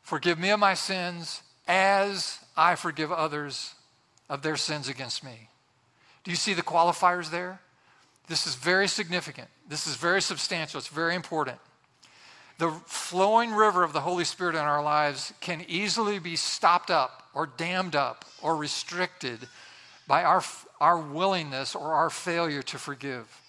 Forgive 0.00 0.38
me 0.38 0.48
of 0.48 0.58
my 0.58 0.72
sins 0.72 1.42
as 1.68 2.38
I 2.56 2.74
forgive 2.74 3.12
others 3.12 3.74
of 4.30 4.40
their 4.40 4.56
sins 4.56 4.88
against 4.88 5.22
me. 5.22 5.50
Do 6.24 6.30
you 6.30 6.38
see 6.38 6.54
the 6.54 6.62
qualifiers 6.62 7.30
there? 7.30 7.60
This 8.28 8.46
is 8.46 8.54
very 8.54 8.88
significant. 8.88 9.48
This 9.68 9.86
is 9.86 9.96
very 9.96 10.22
substantial. 10.22 10.78
It's 10.78 10.88
very 10.88 11.14
important. 11.14 11.58
The 12.58 12.70
flowing 12.86 13.52
river 13.52 13.82
of 13.82 13.92
the 13.92 14.00
Holy 14.00 14.24
Spirit 14.24 14.54
in 14.54 14.62
our 14.62 14.82
lives 14.82 15.32
can 15.40 15.64
easily 15.68 16.18
be 16.18 16.36
stopped 16.36 16.90
up 16.90 17.24
or 17.34 17.46
dammed 17.46 17.94
up 17.94 18.24
or 18.40 18.56
restricted 18.56 19.40
by 20.06 20.24
our, 20.24 20.42
our 20.80 20.98
willingness 20.98 21.74
or 21.74 21.92
our 21.92 22.08
failure 22.08 22.62
to 22.62 22.78
forgive. 22.78 23.42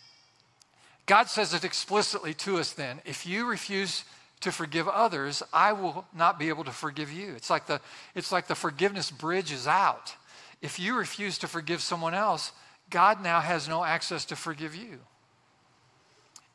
God 1.06 1.30
says 1.30 1.54
it 1.54 1.64
explicitly 1.64 2.34
to 2.36 2.58
us 2.58 2.74
then 2.74 3.00
if 3.06 3.26
you 3.26 3.46
refuse 3.46 4.04
to 4.42 4.52
forgive 4.52 4.88
others, 4.88 5.42
I 5.52 5.74
will 5.74 6.06
not 6.14 6.38
be 6.38 6.50
able 6.50 6.64
to 6.66 6.72
forgive 6.72 7.12
you. 7.12 7.34
It's 7.36 7.50
like 7.50 7.66
the, 7.66 7.82
it's 8.14 8.32
like 8.32 8.48
the 8.48 8.56
forgiveness 8.56 9.10
bridge 9.10 9.52
is 9.52 9.68
out. 9.68 10.16
If 10.62 10.80
you 10.80 10.96
refuse 10.96 11.38
to 11.40 11.48
forgive 11.48 11.82
someone 11.82 12.14
else, 12.14 12.52
God 12.90 13.22
now 13.22 13.40
has 13.40 13.68
no 13.68 13.84
access 13.84 14.26
to 14.26 14.36
forgive 14.36 14.76
you. 14.76 15.00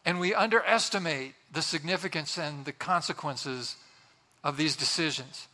And 0.04 0.20
we 0.20 0.34
underestimate 0.34 1.34
the 1.52 1.62
significance 1.62 2.38
and 2.38 2.64
the 2.64 2.72
consequences 2.72 3.76
of 4.42 4.56
these 4.56 4.76
decisions. 4.76 5.48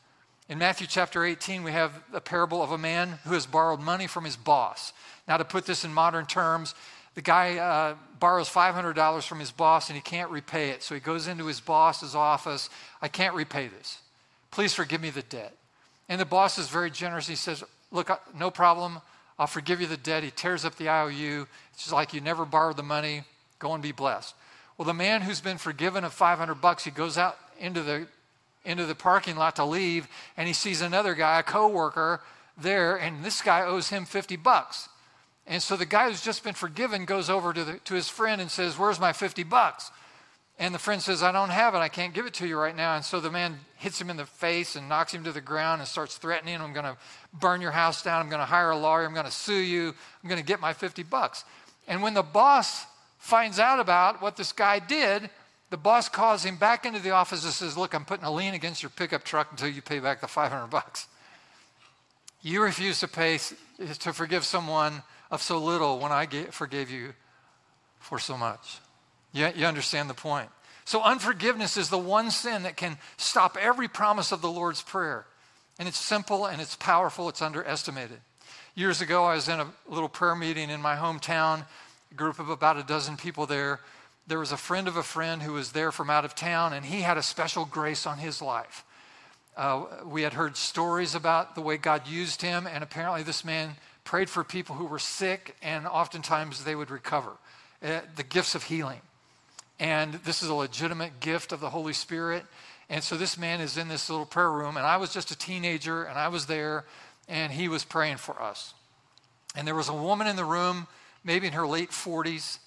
In 0.48 0.58
Matthew 0.58 0.86
chapter 0.86 1.24
18, 1.24 1.62
we 1.62 1.72
have 1.72 1.92
a 2.12 2.20
parable 2.20 2.62
of 2.62 2.72
a 2.72 2.78
man 2.78 3.18
who 3.24 3.34
has 3.34 3.44
borrowed 3.44 3.80
money 3.80 4.06
from 4.06 4.24
his 4.24 4.36
boss. 4.36 4.92
Now, 5.26 5.36
to 5.36 5.44
put 5.44 5.66
this 5.66 5.84
in 5.84 5.92
modern 5.92 6.24
terms, 6.24 6.74
the 7.14 7.20
guy 7.20 7.58
uh, 7.58 7.96
borrows 8.18 8.48
$500 8.48 9.26
from 9.26 9.40
his 9.40 9.50
boss 9.50 9.88
and 9.90 9.96
he 9.96 10.00
can't 10.00 10.30
repay 10.30 10.70
it. 10.70 10.82
So 10.82 10.94
he 10.94 11.00
goes 11.00 11.26
into 11.26 11.46
his 11.46 11.60
boss's 11.60 12.14
office. 12.14 12.70
I 13.02 13.08
can't 13.08 13.34
repay 13.34 13.68
this. 13.68 13.98
Please 14.50 14.72
forgive 14.72 15.02
me 15.02 15.10
the 15.10 15.22
debt. 15.22 15.54
And 16.08 16.20
the 16.20 16.24
boss 16.24 16.58
is 16.58 16.68
very 16.68 16.90
generous. 16.90 17.26
He 17.26 17.34
says, 17.34 17.62
Look, 17.90 18.10
no 18.38 18.50
problem. 18.50 19.00
I'll 19.38 19.46
forgive 19.46 19.80
you 19.80 19.86
the 19.86 19.96
debt. 19.96 20.22
He 20.22 20.30
tears 20.30 20.64
up 20.64 20.76
the 20.76 20.88
IOU. 20.88 21.46
It's 21.72 21.82
just 21.82 21.92
like 21.92 22.12
you 22.12 22.20
never 22.20 22.44
borrowed 22.44 22.76
the 22.76 22.82
money. 22.82 23.22
Go 23.58 23.72
and 23.74 23.82
be 23.82 23.92
blessed. 23.92 24.34
Well, 24.78 24.86
the 24.86 24.94
man 24.94 25.22
who's 25.22 25.40
been 25.40 25.58
forgiven 25.58 26.04
of 26.04 26.14
500 26.14 26.54
bucks, 26.54 26.84
he 26.84 26.90
goes 26.90 27.18
out 27.18 27.36
into 27.58 27.82
the 27.82 28.06
into 28.64 28.86
the 28.86 28.94
parking 28.94 29.36
lot 29.36 29.56
to 29.56 29.64
leave 29.64 30.06
and 30.36 30.46
he 30.46 30.52
sees 30.52 30.82
another 30.82 31.14
guy, 31.14 31.38
a 31.38 31.42
coworker 31.42 32.20
there, 32.56 32.96
and 32.96 33.24
this 33.24 33.40
guy 33.40 33.62
owes 33.62 33.88
him 33.88 34.04
50 34.04 34.36
bucks. 34.36 34.88
And 35.46 35.62
so 35.62 35.76
the 35.76 35.86
guy 35.86 36.08
who's 36.08 36.22
just 36.22 36.44
been 36.44 36.54
forgiven 36.54 37.06
goes 37.06 37.30
over 37.30 37.52
to, 37.52 37.64
the, 37.64 37.78
to 37.84 37.94
his 37.94 38.08
friend 38.08 38.40
and 38.40 38.50
says, 38.50 38.78
Where's 38.78 39.00
my 39.00 39.12
50 39.12 39.42
bucks? 39.44 39.90
And 40.58 40.74
the 40.74 40.78
friend 40.78 41.00
says, 41.00 41.22
I 41.22 41.32
don't 41.32 41.50
have 41.50 41.74
it. 41.74 41.78
I 41.78 41.88
can't 41.88 42.12
give 42.12 42.26
it 42.26 42.34
to 42.34 42.46
you 42.46 42.58
right 42.58 42.76
now. 42.76 42.96
And 42.96 43.04
so 43.04 43.20
the 43.20 43.30
man 43.30 43.58
hits 43.76 44.00
him 44.00 44.10
in 44.10 44.16
the 44.16 44.26
face 44.26 44.74
and 44.74 44.88
knocks 44.88 45.14
him 45.14 45.22
to 45.24 45.32
the 45.32 45.40
ground 45.40 45.80
and 45.80 45.88
starts 45.88 46.16
threatening. 46.16 46.60
I'm 46.60 46.72
going 46.72 46.84
to 46.84 46.96
burn 47.32 47.60
your 47.60 47.70
house 47.70 48.02
down. 48.02 48.20
I'm 48.20 48.28
going 48.28 48.40
to 48.40 48.46
hire 48.46 48.70
a 48.70 48.76
lawyer. 48.76 49.06
I'm 49.06 49.14
going 49.14 49.24
to 49.24 49.30
sue 49.32 49.54
you. 49.54 49.94
I'm 50.22 50.28
going 50.28 50.40
to 50.40 50.46
get 50.46 50.60
my 50.60 50.72
50 50.72 51.04
bucks. 51.04 51.44
And 51.86 52.02
when 52.02 52.12
the 52.12 52.24
boss 52.24 52.86
finds 53.18 53.58
out 53.58 53.80
about 53.80 54.22
what 54.22 54.36
this 54.36 54.52
guy 54.52 54.78
did, 54.78 55.28
the 55.70 55.76
boss 55.76 56.08
calls 56.08 56.44
him 56.44 56.56
back 56.56 56.86
into 56.86 57.00
the 57.00 57.10
office 57.10 57.44
and 57.44 57.52
says, 57.52 57.76
Look, 57.76 57.94
I'm 57.94 58.04
putting 58.04 58.24
a 58.24 58.32
lien 58.32 58.54
against 58.54 58.82
your 58.82 58.90
pickup 58.90 59.24
truck 59.24 59.48
until 59.50 59.68
you 59.68 59.82
pay 59.82 59.98
back 59.98 60.20
the 60.20 60.28
500 60.28 60.68
bucks. 60.68 61.06
You 62.40 62.62
refuse 62.62 63.00
to 63.00 63.08
pay, 63.08 63.38
to 63.78 64.12
forgive 64.12 64.44
someone 64.44 65.02
of 65.30 65.42
so 65.42 65.58
little 65.58 65.98
when 65.98 66.12
I 66.12 66.26
forgave 66.50 66.90
you 66.90 67.12
for 67.98 68.18
so 68.18 68.38
much. 68.38 68.78
You, 69.32 69.50
you 69.54 69.66
understand 69.66 70.08
the 70.08 70.14
point? 70.14 70.48
So, 70.84 71.02
unforgiveness 71.02 71.76
is 71.76 71.90
the 71.90 71.98
one 71.98 72.30
sin 72.30 72.62
that 72.62 72.78
can 72.78 72.96
stop 73.18 73.58
every 73.60 73.88
promise 73.88 74.32
of 74.32 74.40
the 74.40 74.50
Lord's 74.50 74.80
Prayer. 74.80 75.26
And 75.78 75.86
it's 75.86 75.98
simple 75.98 76.46
and 76.46 76.62
it's 76.62 76.76
powerful, 76.76 77.28
it's 77.28 77.42
underestimated. 77.42 78.20
Years 78.74 79.00
ago, 79.00 79.24
I 79.24 79.34
was 79.34 79.48
in 79.48 79.60
a 79.60 79.68
little 79.86 80.08
prayer 80.08 80.34
meeting 80.34 80.70
in 80.70 80.80
my 80.80 80.96
hometown 80.96 81.64
group 82.16 82.38
of 82.38 82.50
about 82.50 82.76
a 82.76 82.82
dozen 82.82 83.16
people 83.16 83.46
there. 83.46 83.80
There 84.26 84.38
was 84.38 84.52
a 84.52 84.56
friend 84.56 84.88
of 84.88 84.96
a 84.96 85.02
friend 85.02 85.42
who 85.42 85.54
was 85.54 85.72
there 85.72 85.92
from 85.92 86.10
out 86.10 86.24
of 86.24 86.34
town, 86.34 86.72
and 86.72 86.84
he 86.84 87.00
had 87.00 87.16
a 87.16 87.22
special 87.22 87.64
grace 87.64 88.06
on 88.06 88.18
his 88.18 88.42
life. 88.42 88.84
Uh, 89.56 89.86
we 90.04 90.22
had 90.22 90.34
heard 90.34 90.56
stories 90.56 91.14
about 91.14 91.54
the 91.54 91.60
way 91.60 91.76
God 91.76 92.06
used 92.06 92.42
him, 92.42 92.66
and 92.66 92.84
apparently, 92.84 93.22
this 93.22 93.44
man 93.44 93.76
prayed 94.04 94.30
for 94.30 94.44
people 94.44 94.76
who 94.76 94.86
were 94.86 94.98
sick, 94.98 95.56
and 95.62 95.86
oftentimes 95.86 96.64
they 96.64 96.74
would 96.74 96.90
recover. 96.90 97.32
Uh, 97.82 98.00
the 98.16 98.22
gifts 98.22 98.54
of 98.54 98.64
healing. 98.64 99.00
And 99.80 100.14
this 100.14 100.42
is 100.42 100.48
a 100.48 100.54
legitimate 100.54 101.20
gift 101.20 101.52
of 101.52 101.60
the 101.60 101.70
Holy 101.70 101.92
Spirit. 101.92 102.44
And 102.88 103.04
so 103.04 103.16
this 103.16 103.38
man 103.38 103.60
is 103.60 103.76
in 103.76 103.88
this 103.88 104.08
little 104.08 104.26
prayer 104.26 104.50
room, 104.50 104.76
and 104.76 104.86
I 104.86 104.96
was 104.96 105.12
just 105.12 105.30
a 105.30 105.38
teenager, 105.38 106.04
and 106.04 106.18
I 106.18 106.28
was 106.28 106.46
there, 106.46 106.84
and 107.28 107.52
he 107.52 107.68
was 107.68 107.84
praying 107.84 108.16
for 108.16 108.40
us. 108.42 108.74
And 109.54 109.66
there 109.66 109.74
was 109.74 109.88
a 109.88 109.94
woman 109.94 110.26
in 110.26 110.36
the 110.36 110.44
room 110.44 110.86
maybe 111.28 111.46
in 111.46 111.52
her 111.52 111.66
late 111.66 111.90
40s, 111.90 112.58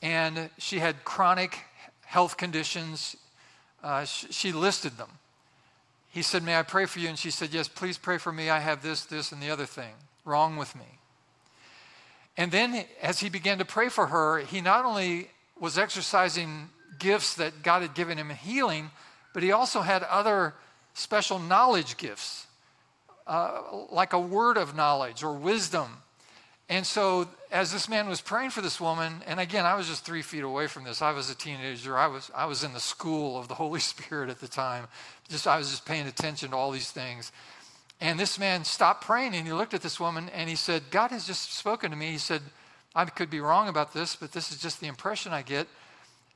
and 0.00 0.48
she 0.56 0.78
had 0.78 1.04
chronic 1.04 1.58
health 2.06 2.36
conditions. 2.36 3.16
Uh, 3.82 4.04
sh- 4.04 4.26
she 4.30 4.52
listed 4.52 4.96
them. 4.96 5.10
He 6.10 6.22
said, 6.22 6.44
May 6.44 6.56
I 6.56 6.62
pray 6.62 6.86
for 6.86 7.00
you? 7.00 7.08
And 7.08 7.18
she 7.18 7.32
said, 7.32 7.52
Yes, 7.52 7.66
please 7.66 7.98
pray 7.98 8.18
for 8.18 8.30
me. 8.30 8.50
I 8.50 8.60
have 8.60 8.84
this, 8.84 9.04
this, 9.04 9.32
and 9.32 9.42
the 9.42 9.50
other 9.50 9.66
thing 9.66 9.94
wrong 10.24 10.56
with 10.56 10.76
me. 10.76 11.00
And 12.36 12.52
then, 12.52 12.84
as 13.02 13.18
he 13.18 13.28
began 13.28 13.58
to 13.58 13.64
pray 13.64 13.88
for 13.88 14.06
her, 14.06 14.38
he 14.38 14.60
not 14.60 14.84
only 14.84 15.28
was 15.58 15.76
exercising 15.76 16.70
gifts 17.00 17.34
that 17.34 17.64
God 17.64 17.82
had 17.82 17.94
given 17.94 18.16
him 18.16 18.30
in 18.30 18.36
healing, 18.36 18.92
but 19.34 19.42
he 19.42 19.50
also 19.50 19.80
had 19.80 20.04
other 20.04 20.54
special 20.94 21.40
knowledge 21.40 21.96
gifts 21.96 22.46
uh, 23.26 23.60
like 23.90 24.12
a 24.12 24.20
word 24.20 24.56
of 24.56 24.76
knowledge 24.76 25.24
or 25.24 25.32
wisdom. 25.32 25.96
And 26.68 26.86
so, 26.86 27.28
as 27.50 27.72
this 27.72 27.88
man 27.88 28.08
was 28.08 28.20
praying 28.20 28.50
for 28.50 28.62
this 28.62 28.80
woman, 28.80 29.22
and 29.26 29.38
again, 29.38 29.66
I 29.66 29.74
was 29.74 29.88
just 29.88 30.04
three 30.04 30.22
feet 30.22 30.42
away 30.42 30.68
from 30.68 30.84
this. 30.84 31.02
I 31.02 31.12
was 31.12 31.28
a 31.28 31.34
teenager. 31.34 31.98
I 31.98 32.06
was, 32.06 32.30
I 32.34 32.46
was 32.46 32.64
in 32.64 32.72
the 32.72 32.80
school 32.80 33.38
of 33.38 33.48
the 33.48 33.54
Holy 33.62 33.80
Spirit 33.80 34.30
at 34.30 34.40
the 34.40 34.48
time. 34.48 34.86
Just, 35.28 35.46
I 35.46 35.58
was 35.58 35.70
just 35.70 35.84
paying 35.84 36.06
attention 36.06 36.50
to 36.50 36.56
all 36.56 36.70
these 36.70 36.90
things. 36.90 37.30
And 38.00 38.18
this 38.18 38.38
man 38.38 38.64
stopped 38.64 39.04
praying 39.04 39.34
and 39.36 39.46
he 39.46 39.52
looked 39.52 39.74
at 39.74 39.82
this 39.82 40.00
woman 40.00 40.28
and 40.30 40.50
he 40.50 40.56
said, 40.56 40.82
God 40.90 41.12
has 41.12 41.24
just 41.24 41.54
spoken 41.54 41.92
to 41.92 41.96
me. 41.96 42.10
He 42.10 42.18
said, 42.18 42.42
I 42.96 43.04
could 43.04 43.30
be 43.30 43.38
wrong 43.38 43.68
about 43.68 43.94
this, 43.94 44.16
but 44.16 44.32
this 44.32 44.50
is 44.50 44.60
just 44.60 44.80
the 44.80 44.88
impression 44.88 45.32
I 45.32 45.42
get. 45.42 45.68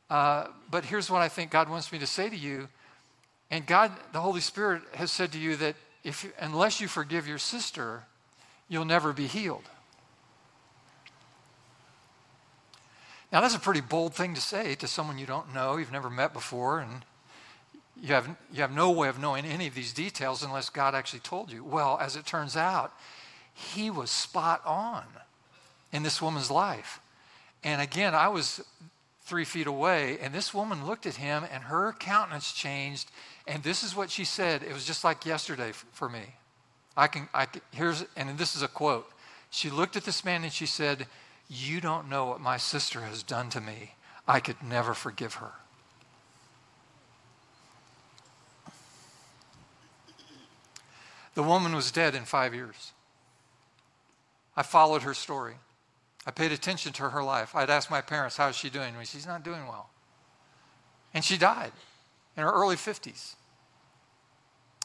Uh, 0.09 0.47
but 0.71 0.85
here's 0.85 1.11
what 1.11 1.23
I 1.23 1.29
think 1.29 1.51
God 1.51 1.69
wants 1.69 1.91
me 1.91 1.99
to 1.99 2.07
say 2.07 2.31
to 2.31 2.37
you. 2.37 2.69
And 3.51 3.67
God, 3.67 3.91
the 4.13 4.21
Holy 4.21 4.41
Spirit, 4.41 4.83
has 4.95 5.11
said 5.11 5.33
to 5.33 5.39
you 5.39 5.57
that 5.57 5.75
if, 6.05 6.33
unless 6.39 6.81
you 6.81 6.87
forgive 6.87 7.27
your 7.27 7.39
sister, 7.39 8.05
you'll 8.69 8.85
never 8.85 9.13
be 9.13 9.27
healed. 9.27 9.65
Now, 13.33 13.41
that's 13.41 13.55
a 13.55 13.61
pretty 13.61 13.81
bold 13.81 14.15
thing 14.15 14.35
to 14.35 14.41
say 14.41 14.75
to 14.77 14.87
someone 14.87 15.19
you 15.19 15.27
don't 15.27 15.53
know, 15.53 15.77
you've 15.77 15.93
never 15.93 16.11
met 16.11 16.33
before, 16.33 16.79
and 16.79 17.05
you 18.01 18.15
have, 18.15 18.29
you 18.53 18.61
have 18.61 18.73
no 18.73 18.91
way 18.91 19.09
of 19.09 19.19
knowing 19.19 19.45
any 19.45 19.67
of 19.67 19.75
these 19.75 19.93
details 19.93 20.43
unless 20.43 20.69
God 20.71 20.95
actually 20.95 21.21
told 21.21 21.51
you. 21.51 21.65
Well, 21.65 21.99
as 22.01 22.15
it 22.15 22.27
turns 22.27 22.57
out, 22.57 22.93
he 23.53 23.91
was 23.91 24.11
spot 24.11 24.63
on 24.65 25.05
in 25.93 26.03
this 26.03 26.21
woman's 26.21 26.51
life. 26.51 27.01
And 27.65 27.81
again, 27.81 28.15
I 28.15 28.29
was 28.29 28.63
three 29.25 29.45
feet 29.45 29.67
away, 29.67 30.19
and 30.21 30.33
this 30.33 30.55
woman 30.55 30.87
looked 30.87 31.05
at 31.05 31.17
him, 31.17 31.45
and 31.51 31.65
her 31.65 31.93
countenance 31.99 32.53
changed. 32.53 33.11
And 33.47 33.63
this 33.63 33.83
is 33.83 33.97
what 33.97 34.11
she 34.11 34.25
said. 34.25 34.63
It 34.63 34.73
was 34.73 34.85
just 34.85 35.03
like 35.03 35.27
yesterday 35.27 35.73
for 35.73 36.09
me. 36.09 36.23
I 36.97 37.09
can, 37.09 37.29
I 37.35 37.47
can, 37.47 37.61
here's, 37.73 38.05
and 38.17 38.39
this 38.39 38.55
is 38.55 38.63
a 38.63 38.69
quote. 38.69 39.11
She 39.51 39.69
looked 39.69 39.97
at 39.97 40.05
this 40.05 40.25
man 40.25 40.45
and 40.45 40.53
she 40.53 40.67
said, 40.67 41.07
You 41.49 41.81
don't 41.81 42.09
know 42.09 42.27
what 42.27 42.41
my 42.41 42.57
sister 42.57 43.03
has 43.03 43.23
done 43.23 43.51
to 43.51 43.61
me. 43.61 43.95
I 44.27 44.41
could 44.41 44.63
never 44.63 44.95
forgive 44.95 45.35
her. 45.35 45.53
The 51.35 51.43
woman 51.43 51.75
was 51.75 51.93
dead 51.93 52.15
in 52.15 52.25
five 52.25 52.55
years. 52.55 52.93
I 54.57 54.63
followed 54.63 55.03
her 55.03 55.15
story. 55.15 55.57
I 56.27 56.31
paid 56.31 56.51
attention 56.51 56.93
to 56.95 57.11
her 57.11 57.23
life. 57.23 57.55
I'd 57.55 57.71
ask 57.71 57.91
my 57.91 58.01
parents, 58.01 58.39
How's 58.39 58.57
she 58.57 58.71
doing? 58.71 58.97
And 58.97 59.07
she's 59.07 59.27
not 59.27 59.45
doing 59.45 59.67
well. 59.69 59.91
And 61.15 61.25
she 61.25 61.37
died 61.37 61.73
in 62.37 62.43
her 62.43 62.51
early 62.51 62.77
50s. 62.77 63.35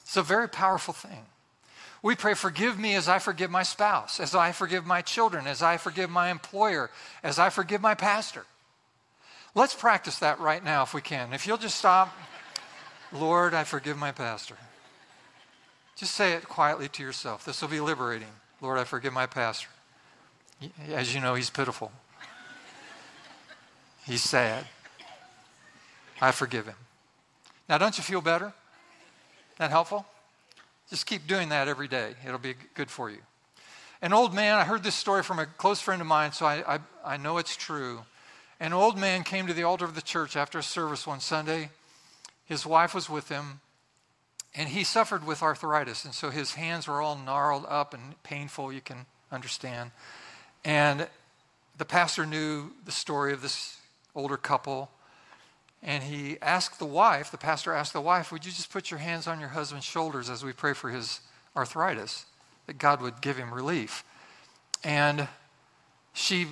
It's 0.02 0.18
a 0.18 0.22
very 0.22 0.48
powerful 0.48 0.94
thing. 0.94 1.26
We 2.04 2.16
pray, 2.16 2.34
Forgive 2.34 2.80
me 2.80 2.96
as 2.96 3.08
I 3.08 3.20
forgive 3.20 3.52
my 3.52 3.64
spouse, 3.64 4.20
as 4.20 4.34
I 4.34 4.52
forgive 4.52 4.86
my 4.86 5.02
children, 5.02 5.46
as 5.46 5.62
I 5.62 5.78
forgive 5.78 6.10
my 6.10 6.32
employer, 6.32 6.90
as 7.24 7.38
I 7.38 7.50
forgive 7.50 7.82
my 7.82 7.94
pastor. 7.94 8.46
Let's 9.54 9.76
practice 9.76 10.20
that 10.20 10.40
right 10.40 10.64
now 10.64 10.84
if 10.84 10.94
we 10.94 11.02
can. 11.02 11.34
If 11.34 11.46
you'll 11.46 11.58
just 11.58 11.78
stop, 11.78 12.16
Lord, 13.12 13.54
I 13.54 13.66
forgive 13.66 13.98
my 13.98 14.12
pastor. 14.12 14.56
Just 15.96 16.16
say 16.16 16.34
it 16.34 16.48
quietly 16.48 16.88
to 16.88 17.04
yourself. 17.04 17.46
This 17.46 17.62
will 17.62 17.70
be 17.70 17.82
liberating. 17.82 18.30
Lord, 18.62 18.80
I 18.80 18.86
forgive 18.86 19.14
my 19.14 19.26
pastor. 19.26 19.68
As 20.90 21.14
you 21.14 21.22
know, 21.22 21.36
he's 21.36 21.50
pitiful. 21.50 21.92
He's 24.06 24.24
sad. 24.24 24.66
I 26.20 26.32
forgive 26.32 26.66
him. 26.66 26.76
Now, 27.68 27.78
don't 27.78 27.98
you 27.98 28.04
feel 28.04 28.22
better? 28.22 28.54
That 29.58 29.70
helpful? 29.70 30.06
Just 30.92 31.06
keep 31.06 31.26
doing 31.26 31.50
that 31.50 31.70
every 31.70 31.88
day. 31.88 32.16
It'll 32.28 32.38
be 32.38 32.54
good 32.74 32.92
for 32.92 33.10
you. 33.10 33.20
An 34.02 34.12
old 34.12 34.34
man, 34.34 34.56
I 34.56 34.66
heard 34.66 34.84
this 34.84 34.94
story 34.94 35.24
from 35.24 35.40
a 35.40 35.46
close 35.46 35.80
friend 35.80 36.02
of 36.02 36.08
mine, 36.08 36.34
so 36.34 36.46
I, 36.46 36.76
I, 36.76 36.80
I 37.06 37.18
know 37.18 37.38
it's 37.38 37.56
true. 37.56 38.02
An 38.60 38.74
old 38.74 38.98
man 38.98 39.24
came 39.24 39.48
to 39.48 39.54
the 39.54 39.64
altar 39.64 39.86
of 39.86 39.96
the 39.96 40.02
church 40.02 40.36
after 40.36 40.60
a 40.60 40.64
service 40.64 41.08
one 41.08 41.22
Sunday. 41.22 41.70
His 42.44 42.66
wife 42.66 42.94
was 42.94 43.10
with 43.10 43.30
him, 43.30 43.62
and 44.54 44.68
he 44.68 44.84
suffered 44.84 45.26
with 45.26 45.42
arthritis, 45.42 46.04
and 46.04 46.14
so 46.14 46.30
his 46.30 46.56
hands 46.56 46.90
were 46.90 47.02
all 47.02 47.16
gnarled 47.16 47.66
up 47.70 47.94
and 47.94 48.22
painful, 48.24 48.74
you 48.74 48.82
can 48.82 49.06
understand. 49.32 49.92
And 50.66 51.08
the 51.78 51.86
pastor 51.86 52.26
knew 52.26 52.72
the 52.84 52.92
story 52.92 53.32
of 53.32 53.42
this 53.42 53.78
older 54.14 54.36
couple. 54.36 54.92
And 55.84 56.04
he 56.04 56.38
asked 56.42 56.78
the 56.78 56.86
wife, 56.86 57.32
the 57.32 57.38
pastor 57.38 57.74
asked 57.74 57.94
the 57.94 58.02
wife, 58.02 58.32
Would 58.32 58.46
you 58.46 58.52
just 58.52 58.72
put 58.72 58.92
your 58.92 59.00
hands 59.00 59.28
on 59.28 59.40
your 59.40 59.50
husband's 59.50 59.86
shoulders 59.86 60.30
as 60.30 60.44
we 60.44 60.54
pray 60.54 60.74
for 60.74 60.90
his 60.90 61.22
arthritis, 61.56 62.26
that 62.68 62.78
God 62.78 63.02
would 63.02 63.22
give 63.22 63.38
him 63.38 63.54
relief? 63.54 64.04
And 64.84 65.28
she 66.14 66.48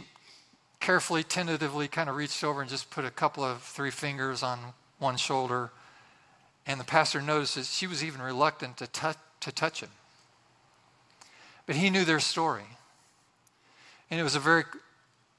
carefully, 0.80 1.24
tentatively 1.24 1.88
kind 1.88 2.10
of 2.10 2.16
reached 2.16 2.44
over 2.44 2.62
and 2.62 2.70
just 2.70 2.90
put 2.90 3.06
a 3.06 3.12
couple 3.12 3.44
of 3.44 3.62
three 3.62 3.92
fingers 3.92 4.42
on 4.42 4.60
one 4.98 5.18
shoulder. 5.18 5.72
And 6.66 6.80
the 6.80 6.86
pastor 6.86 7.22
noticed 7.22 7.56
that 7.56 7.66
she 7.66 7.86
was 7.88 8.04
even 8.04 8.22
reluctant 8.22 8.78
to, 8.78 8.88
touch, 8.88 9.18
to 9.42 9.52
touch 9.52 9.82
him. 9.82 9.90
But 11.66 11.76
he 11.76 11.90
knew 11.90 12.06
their 12.06 12.20
story. 12.20 12.64
And 14.10 14.20
it 14.20 14.24
was 14.24 14.36
a 14.36 14.40
very 14.40 14.64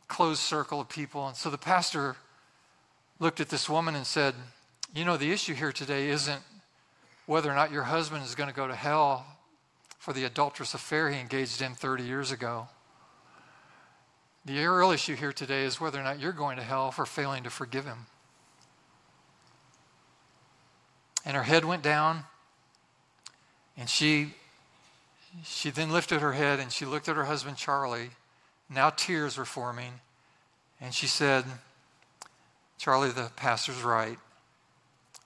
closed 0.07 0.41
circle 0.41 0.81
of 0.81 0.89
people. 0.89 1.27
And 1.27 1.37
so 1.37 1.51
the 1.51 1.59
pastor 1.59 2.17
looked 3.21 3.39
at 3.39 3.51
this 3.51 3.69
woman 3.69 3.95
and 3.95 4.07
said, 4.07 4.35
You 4.95 5.05
know, 5.05 5.17
the 5.17 5.31
issue 5.31 5.55
here 5.55 5.71
today 5.71 6.09
isn't 6.09 6.43
whether 7.27 7.51
or 7.51 7.55
not 7.55 7.71
your 7.71 7.85
husband 7.85 8.25
is 8.25 8.35
going 8.35 8.49
to 8.49 8.55
go 8.55 8.67
to 8.67 8.75
hell 8.75 9.25
for 9.99 10.13
the 10.13 10.25
adulterous 10.25 10.75
affair 10.75 11.11
he 11.11 11.21
engaged 11.21 11.63
in 11.63 11.75
30 11.75 12.03
years 12.03 12.33
ago. 12.33 12.67
The 14.47 14.67
real 14.67 14.91
issue 14.91 15.15
here 15.15 15.33
today 15.33 15.65
is 15.65 15.81
whether 15.81 16.01
or 16.01 16.03
not 16.03 16.19
you're 16.19 16.33
going 16.33 16.57
to 16.57 16.63
hell 16.63 16.91
for 16.91 17.05
failing 17.05 17.45
to 17.45 17.51
forgive 17.51 17.85
him. 17.85 18.07
And 21.27 21.37
her 21.37 21.43
head 21.43 21.67
went 21.67 21.83
down, 21.83 22.25
and 23.77 23.89
she, 23.89 24.35
she 25.45 25.69
then 25.69 25.93
lifted 25.93 26.23
her 26.23 26.33
head 26.33 26.59
and 26.59 26.73
she 26.73 26.87
looked 26.87 27.11
at 27.11 27.17
her 27.17 27.27
husband, 27.27 27.59
Charlie, 27.59 28.11
now 28.71 28.89
tears 28.89 29.37
were 29.37 29.45
forming. 29.45 29.93
And 30.81 30.95
she 30.95 31.07
said, 31.07 31.45
Charlie, 32.81 33.11
the 33.11 33.31
pastor's 33.37 33.83
right. 33.83 34.17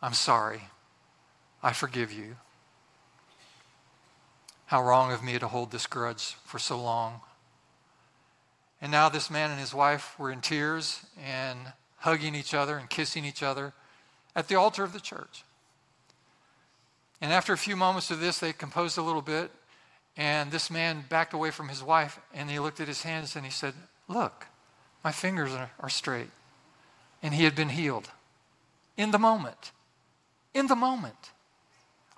I'm 0.03 0.13
sorry. 0.13 0.63
I 1.63 1.73
forgive 1.73 2.11
you. 2.11 2.35
How 4.67 4.83
wrong 4.83 5.13
of 5.13 5.23
me 5.23 5.39
to 5.39 5.47
hold 5.47 5.71
this 5.71 5.87
grudge 5.87 6.35
for 6.45 6.59
so 6.59 6.83
long. 6.83 7.21
And 8.83 8.91
now 8.91 9.09
this 9.09 9.31
man 9.31 9.53
and 9.53 9.61
his 9.61 9.73
wife 9.73 10.19
were 10.19 10.33
in 10.33 10.41
tears 10.41 11.07
and 11.25 11.57
hugging 11.99 12.35
each 12.35 12.55
other 12.55 12.77
and 12.77 12.91
kissing 12.91 13.25
each 13.25 13.45
other 13.45 13.73
at 14.35 14.49
the 14.49 14.57
altar 14.57 14.83
of 14.83 14.93
the 14.93 14.99
church. 14.99 15.45
And 17.21 17.33
after 17.33 17.53
a 17.53 17.57
few 17.57 17.77
moments 17.77 18.11
of 18.11 18.19
this, 18.19 18.41
they 18.41 18.53
composed 18.53 18.99
a 18.99 19.03
little 19.03 19.23
bit 19.23 19.53
and 20.17 20.51
this 20.51 20.73
man 20.73 21.05
backed 21.09 21.35
away 21.35 21.53
from 21.53 21.69
his 21.69 21.85
wife 21.85 22.19
and 22.35 22.51
he 22.51 22.59
looked 22.59 22.81
at 22.81 22.89
his 22.89 23.05
hands 23.05 23.37
and 23.37 23.45
he 23.45 23.53
said, 23.53 23.75
Look, 24.09 24.49
my 25.05 25.13
fingers 25.13 25.53
are, 25.53 25.89
straight. 25.89 26.31
And 27.25 27.35
he 27.35 27.43
had 27.43 27.57
been 27.57 27.71
healed 27.71 28.11
in 28.97 29.11
the 29.11 29.19
moment. 29.19 29.73
In 30.53 30.69
the 30.69 30.77
moment 30.77 31.33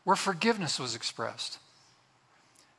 where 0.04 0.16
forgiveness 0.16 0.78
was 0.78 0.94
expressed. 0.94 1.58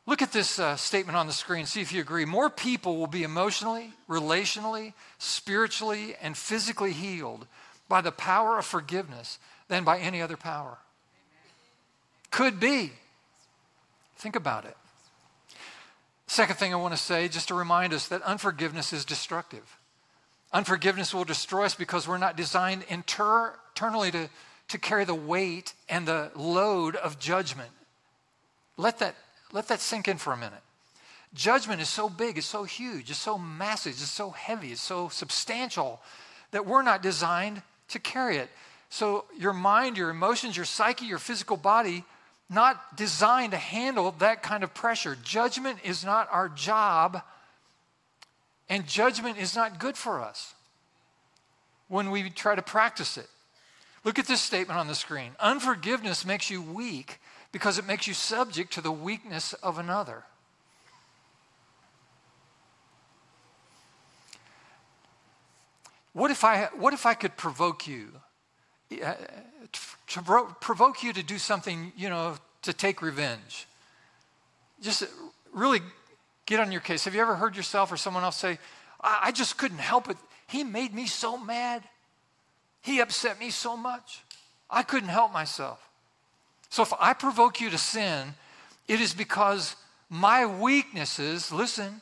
Look 0.06 0.22
at 0.22 0.32
this 0.32 0.60
uh, 0.60 0.78
statement 0.78 1.18
on 1.18 1.28
the 1.28 1.34
screen, 1.34 1.66
see 1.66 1.82
if 1.82 1.92
you 1.92 2.00
agree. 2.00 2.24
More 2.24 2.50
people 2.50 2.98
will 2.98 3.08
be 3.08 3.24
emotionally, 3.24 3.92
relationally, 4.10 4.94
spiritually, 5.18 6.16
and 6.22 6.38
physically 6.38 6.94
healed 6.94 7.46
by 7.90 8.00
the 8.00 8.14
power 8.14 8.58
of 8.58 8.66
forgiveness 8.66 9.40
than 9.68 9.84
by 9.84 10.00
any 10.00 10.22
other 10.22 10.38
power. 10.38 10.78
Could 12.32 12.60
be. 12.60 12.92
Think 14.18 14.38
about 14.38 14.64
it. 14.64 14.78
Second 16.28 16.58
thing 16.58 16.74
I 16.74 16.78
want 16.78 16.94
to 16.94 17.02
say, 17.02 17.28
just 17.28 17.50
to 17.50 17.54
remind 17.54 17.94
us 17.94 18.08
that 18.08 18.22
unforgiveness 18.22 18.94
is 18.94 19.04
destructive. 19.04 19.78
Unforgiveness 20.54 21.14
will 21.14 21.26
destroy 21.26 21.66
us 21.66 21.76
because 21.76 22.08
we're 22.08 22.18
not 22.18 22.38
designed 22.38 22.86
inter- 22.90 23.54
internally 23.70 24.12
to, 24.12 24.30
to 24.70 24.78
carry 24.78 25.06
the 25.06 25.16
weight 25.16 25.74
and 25.90 26.08
the 26.08 26.32
load 26.36 26.96
of 26.96 27.20
judgment. 27.20 27.70
Let 28.78 29.00
that, 29.00 29.16
let 29.52 29.68
that 29.68 29.82
sink 29.82 30.08
in 30.08 30.18
for 30.18 30.34
a 30.34 30.38
minute. 30.38 30.62
Judgment 31.34 31.82
is 31.82 31.90
so 31.90 32.10
big, 32.10 32.38
it's 32.38 32.48
so 32.48 32.64
huge, 32.64 33.10
it's 33.10 33.20
so 33.20 33.38
massive, 33.38 33.92
it's 33.92 34.10
so 34.10 34.30
heavy, 34.32 34.72
it's 34.72 34.82
so 34.82 35.10
substantial 35.10 36.02
that 36.52 36.66
we're 36.66 36.82
not 36.82 37.04
designed 37.04 37.62
to 37.90 38.00
carry 38.00 38.38
it. 38.38 38.50
So, 38.90 39.26
your 39.38 39.54
mind, 39.54 39.98
your 39.98 40.10
emotions, 40.10 40.56
your 40.56 40.66
psyche, 40.66 41.06
your 41.06 41.20
physical 41.20 41.58
body 41.58 42.06
not 42.50 42.96
designed 42.96 43.52
to 43.52 43.58
handle 43.58 44.12
that 44.20 44.42
kind 44.42 44.64
of 44.64 44.74
pressure. 44.74 45.18
Judgment 45.22 45.80
is 45.84 46.06
not 46.06 46.30
our 46.32 46.48
job, 46.48 47.22
and 48.70 48.86
judgment 48.88 49.38
is 49.38 49.56
not 49.56 49.80
good 49.80 49.98
for 49.98 50.22
us 50.22 50.54
when 51.88 52.12
we 52.12 52.30
try 52.30 52.56
to 52.56 52.62
practice 52.62 53.18
it. 53.18 53.28
Look 54.04 54.20
at 54.20 54.28
this 54.28 54.42
statement 54.42 54.80
on 54.80 54.88
the 54.88 54.96
screen 54.96 55.32
Unforgiveness 55.40 56.26
makes 56.26 56.50
you 56.50 56.62
weak 56.62 57.20
Because 57.52 57.78
it 57.78 57.88
makes 57.88 58.08
you 58.08 58.14
subject 58.14 58.74
to 58.74 58.82
the 58.82 58.92
weakness 58.92 59.54
of 59.54 59.80
another. 59.80 60.24
What 66.14 66.32
if 66.32 66.44
I, 66.44 66.70
what 66.76 66.94
if 66.94 67.06
I 67.06 67.14
could 67.14 67.38
provoke 67.38 67.88
you? 67.88 68.12
Uh, 68.92 69.14
to 70.08 70.22
provoke 70.62 71.04
you 71.04 71.14
to 71.14 71.22
do 71.22 71.38
something, 71.38 71.92
you 71.96 72.10
know, 72.10 72.38
to 72.64 72.74
take 72.74 73.02
revenge. 73.02 73.68
Just 74.82 75.04
really 75.54 75.82
get 76.48 76.60
on 76.60 76.72
your 76.72 76.82
case. 76.82 77.06
Have 77.06 77.14
you 77.14 77.22
ever 77.22 77.36
heard 77.36 77.56
yourself 77.56 77.92
or 77.92 77.98
someone 77.98 78.24
else 78.24 78.38
say, 78.38 78.58
I, 79.00 79.20
I 79.26 79.32
just 79.32 79.58
couldn't 79.58 79.78
help 79.78 80.10
it. 80.10 80.18
He 80.48 80.64
made 80.64 80.96
me 80.96 81.06
so 81.06 81.38
mad. 81.38 81.84
He 82.82 83.00
upset 83.00 83.40
me 83.40 83.52
so 83.52 83.78
much. 83.78 84.22
I 84.70 84.82
couldn't 84.82 85.10
help 85.10 85.32
myself. 85.32 85.88
So 86.70 86.82
if 86.82 86.92
I 87.00 87.14
provoke 87.14 87.62
you 87.62 87.70
to 87.70 87.78
sin, 87.78 88.34
it 88.88 89.00
is 89.00 89.14
because 89.14 89.76
my 90.10 90.46
weaknesses, 90.46 91.52
listen, 91.52 92.02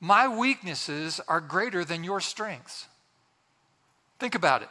my 0.00 0.28
weaknesses 0.28 1.20
are 1.28 1.40
greater 1.40 1.84
than 1.84 2.04
your 2.04 2.20
strengths. 2.20 2.86
Think 4.18 4.34
about 4.34 4.62
it. 4.62 4.68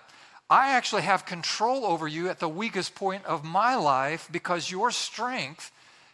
I 0.49 0.71
actually 0.71 1.01
have 1.03 1.25
control 1.25 1.85
over 1.85 2.07
you 2.07 2.29
at 2.29 2.39
the 2.39 2.49
weakest 2.49 2.95
point 2.95 3.25
of 3.25 3.43
my 3.43 3.75
life 3.75 4.27
because 4.31 4.69
your 4.69 4.91
strength 4.91 5.71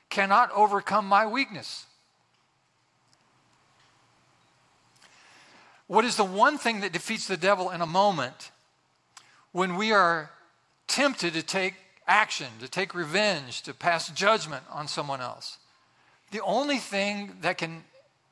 cannot 0.09 0.51
overcome 0.51 1.05
my 1.05 1.25
weakness. 1.25 1.85
What 5.91 6.05
is 6.05 6.15
the 6.15 6.23
one 6.23 6.57
thing 6.57 6.79
that 6.79 6.93
defeats 6.93 7.27
the 7.27 7.35
devil 7.35 7.69
in 7.69 7.81
a 7.81 7.85
moment 7.85 8.51
when 9.51 9.75
we 9.75 9.91
are 9.91 10.31
tempted 10.87 11.33
to 11.33 11.43
take 11.43 11.73
action, 12.07 12.47
to 12.61 12.69
take 12.69 12.95
revenge, 12.95 13.61
to 13.63 13.73
pass 13.73 14.07
judgment 14.07 14.63
on 14.71 14.87
someone 14.87 15.19
else? 15.19 15.57
The 16.31 16.39
only 16.43 16.77
thing 16.77 17.35
that 17.41 17.57
can, 17.57 17.83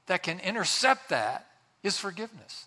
that 0.06 0.24
can 0.24 0.39
intercept 0.39 1.10
that 1.10 1.48
is 1.84 1.98
forgiveness. 1.98 2.63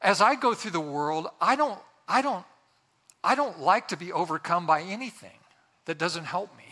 as 0.00 0.22
I 0.22 0.36
go 0.36 0.54
through 0.54 0.70
the 0.70 0.80
world, 0.80 1.28
I 1.38 1.54
don't, 1.54 1.78
I 2.08 2.22
don't, 2.22 2.46
I 3.22 3.34
don't 3.34 3.60
like 3.60 3.88
to 3.88 3.96
be 3.98 4.10
overcome 4.10 4.66
by 4.66 4.80
anything 4.80 5.38
that 5.84 5.98
doesn't 5.98 6.24
help 6.24 6.56
me. 6.56 6.64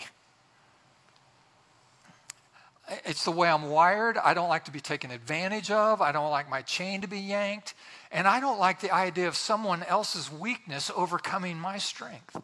It's 3.04 3.24
the 3.24 3.32
way 3.32 3.48
I'm 3.48 3.68
wired. 3.68 4.16
I 4.16 4.32
don't 4.34 4.48
like 4.48 4.66
to 4.66 4.70
be 4.70 4.80
taken 4.80 5.10
advantage 5.10 5.70
of. 5.70 6.00
I 6.00 6.12
don't 6.12 6.30
like 6.30 6.48
my 6.48 6.62
chain 6.62 7.00
to 7.00 7.08
be 7.08 7.18
yanked. 7.18 7.74
And 8.12 8.28
I 8.28 8.38
don't 8.38 8.60
like 8.60 8.80
the 8.80 8.92
idea 8.94 9.26
of 9.26 9.34
someone 9.34 9.82
else's 9.82 10.30
weakness 10.30 10.90
overcoming 10.94 11.58
my 11.58 11.78
strength 11.78 12.40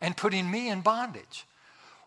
and 0.00 0.16
putting 0.16 0.50
me 0.50 0.68
in 0.68 0.80
bondage. 0.80 1.46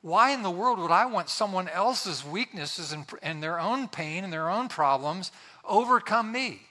Why 0.02 0.32
in 0.32 0.44
the 0.44 0.52
world 0.52 0.80
would 0.80 0.92
I 0.92 1.06
want 1.06 1.30
someone 1.30 1.70
else's 1.70 2.26
weaknesses 2.26 2.92
and, 2.92 3.06
and 3.24 3.42
their 3.42 3.60
own 3.60 3.88
pain 3.88 4.24
and 4.24 4.32
their 4.32 4.50
own 4.50 4.68
problems 4.68 5.32
overcome 5.66 6.32
me? 6.32 6.62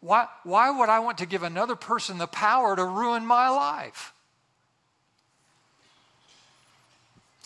Why, 0.00 0.28
why 0.44 0.70
would 0.70 0.88
I 0.88 1.00
want 1.00 1.18
to 1.18 1.26
give 1.26 1.42
another 1.42 1.76
person 1.76 2.18
the 2.18 2.26
power 2.26 2.76
to 2.76 2.84
ruin 2.84 3.26
my 3.26 3.48
life? 3.48 4.12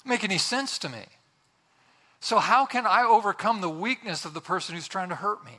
Make 0.04 0.24
any 0.24 0.38
sense 0.38 0.78
to 0.78 0.88
me? 0.88 1.04
So, 2.22 2.38
how 2.38 2.66
can 2.66 2.86
I 2.86 3.02
overcome 3.02 3.60
the 3.60 3.68
weakness 3.68 4.24
of 4.24 4.32
the 4.32 4.40
person 4.40 4.76
who's 4.76 4.86
trying 4.86 5.08
to 5.08 5.16
hurt 5.16 5.44
me? 5.44 5.58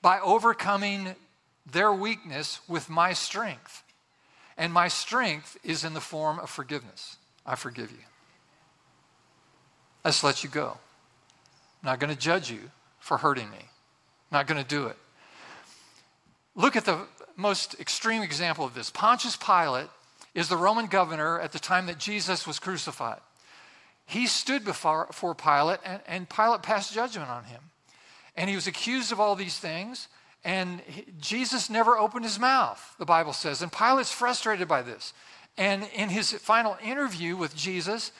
By 0.00 0.20
overcoming 0.20 1.16
their 1.66 1.92
weakness 1.92 2.60
with 2.68 2.88
my 2.88 3.12
strength. 3.12 3.82
And 4.56 4.72
my 4.72 4.86
strength 4.86 5.58
is 5.64 5.82
in 5.82 5.94
the 5.94 6.00
form 6.00 6.38
of 6.38 6.48
forgiveness. 6.48 7.16
I 7.44 7.56
forgive 7.56 7.90
you. 7.90 8.04
I 10.04 10.10
just 10.10 10.22
let 10.22 10.44
you 10.44 10.48
go. 10.48 10.78
I'm 11.82 11.86
not 11.88 11.98
going 11.98 12.14
to 12.14 12.18
judge 12.18 12.48
you 12.48 12.70
for 13.00 13.16
hurting 13.18 13.50
me. 13.50 13.58
I'm 13.58 13.66
Not 14.30 14.46
going 14.46 14.62
to 14.62 14.68
do 14.68 14.86
it. 14.86 14.96
Look 16.54 16.76
at 16.76 16.84
the 16.84 17.00
most 17.36 17.80
extreme 17.80 18.22
example 18.22 18.64
of 18.64 18.74
this. 18.74 18.90
Pontius 18.90 19.36
Pilate 19.36 19.88
is 20.36 20.48
the 20.48 20.56
Roman 20.56 20.86
governor 20.86 21.40
at 21.40 21.50
the 21.50 21.58
time 21.58 21.86
that 21.86 21.98
Jesus 21.98 22.46
was 22.46 22.60
crucified. 22.60 23.18
He 24.06 24.26
stood 24.26 24.64
before, 24.64 25.06
before 25.06 25.34
Pilate, 25.34 25.80
and, 25.84 26.00
and 26.06 26.28
Pilate 26.28 26.62
passed 26.62 26.92
judgment 26.92 27.30
on 27.30 27.44
him. 27.44 27.60
And 28.36 28.48
he 28.48 28.56
was 28.56 28.66
accused 28.66 29.12
of 29.12 29.20
all 29.20 29.36
these 29.36 29.58
things, 29.58 30.08
and 30.44 30.80
he, 30.80 31.06
Jesus 31.20 31.70
never 31.70 31.96
opened 31.96 32.24
his 32.24 32.38
mouth, 32.38 32.94
the 32.98 33.04
Bible 33.04 33.32
says. 33.32 33.62
And 33.62 33.70
Pilate's 33.70 34.12
frustrated 34.12 34.68
by 34.68 34.82
this. 34.82 35.12
And 35.56 35.86
in 35.94 36.08
his 36.08 36.32
final 36.32 36.76
interview 36.82 37.36
with 37.36 37.54
Jesus, 37.54 38.12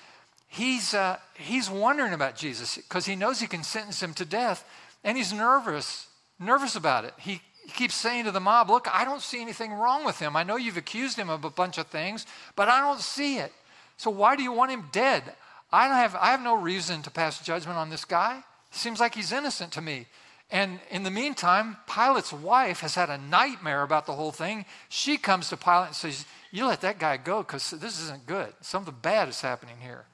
he's, 0.49 0.95
uh, 0.95 1.17
he's 1.35 1.71
wondering 1.71 2.13
about 2.13 2.37
Jesus 2.37 2.77
because 2.77 3.07
he 3.07 3.17
knows 3.17 3.41
he 3.41 3.47
can 3.47 3.63
sentence 3.63 4.03
him 4.03 4.15
to 4.15 4.25
death. 4.25 4.65
And 5.03 5.17
he's 5.17 5.33
nervous, 5.33 6.07
nervous 6.39 6.77
about 6.77 7.05
it. 7.05 7.15
He, 7.19 7.41
he 7.65 7.73
keeps 7.73 7.95
saying 7.95 8.25
to 8.27 8.31
the 8.31 8.41
mob, 8.41 8.71
Look, 8.71 8.87
I 8.93 9.05
don't 9.05 9.23
see 9.23 9.41
anything 9.41 9.73
wrong 9.73 10.05
with 10.05 10.19
him. 10.19 10.37
I 10.37 10.43
know 10.43 10.57
you've 10.57 10.77
accused 10.77 11.19
him 11.19 11.31
of 11.31 11.45
a 11.45 11.51
bunch 11.51 11.79
of 11.79 11.89
things, 11.89 12.27
but 12.55 12.69
I 12.69 12.81
don't 12.81 13.01
see 13.01 13.39
it. 13.39 13.53
So 13.97 14.11
why 14.11 14.37
do 14.37 14.43
you 14.43 14.53
want 14.53 14.71
him 14.71 14.89
dead? 14.93 15.23
I, 15.73 15.89
don't 15.89 15.97
have, 15.97 16.15
I 16.17 16.31
have 16.33 16.43
no 16.43 16.55
reason 16.55 17.03
to 17.03 17.11
pass 17.11 17.45
judgment 17.45 17.79
on 17.79 17.91
this 17.91 18.05
guy. 18.05 18.43
Seems 18.71 19.01
like 19.01 19.15
he's 19.15 19.33
innocent 19.33 19.73
to 19.73 19.81
me. 19.81 20.07
And 20.51 20.81
in 20.91 21.03
the 21.03 21.11
meantime, 21.11 21.79
Pilate's 21.87 22.33
wife 22.33 22.81
has 22.81 22.95
had 22.95 23.09
a 23.09 23.17
nightmare 23.17 23.83
about 23.83 24.05
the 24.05 24.13
whole 24.13 24.33
thing. 24.33 24.67
She 24.91 25.17
comes 25.17 25.49
to 25.49 25.57
Pilate 25.57 25.87
and 25.87 25.97
says, 25.97 26.27
You 26.51 26.67
let 26.67 26.83
that 26.83 26.99
guy 26.99 27.17
go 27.17 27.39
because 27.39 27.71
this 27.71 28.01
isn't 28.03 28.27
good. 28.27 28.53
Something 28.61 28.95
bad 29.01 29.31
is 29.31 29.41
happening 29.41 29.77
here. 29.81 30.05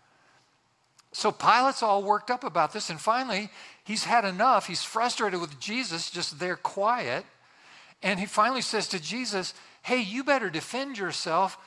So 1.10 1.32
Pilate's 1.32 1.82
all 1.82 2.04
worked 2.04 2.30
up 2.30 2.44
about 2.44 2.72
this. 2.72 2.88
And 2.88 3.00
finally, 3.00 3.50
he's 3.82 4.04
had 4.04 4.24
enough. 4.24 4.68
He's 4.68 4.84
frustrated 4.84 5.40
with 5.40 5.58
Jesus, 5.58 6.08
just 6.08 6.38
there 6.38 6.56
quiet. 6.56 7.24
And 8.00 8.20
he 8.20 8.26
finally 8.26 8.62
says 8.62 8.86
to 8.88 9.02
Jesus, 9.02 9.54
Hey, 9.82 10.00
you 10.00 10.22
better 10.22 10.50
defend 10.50 10.98
yourself. 10.98 11.58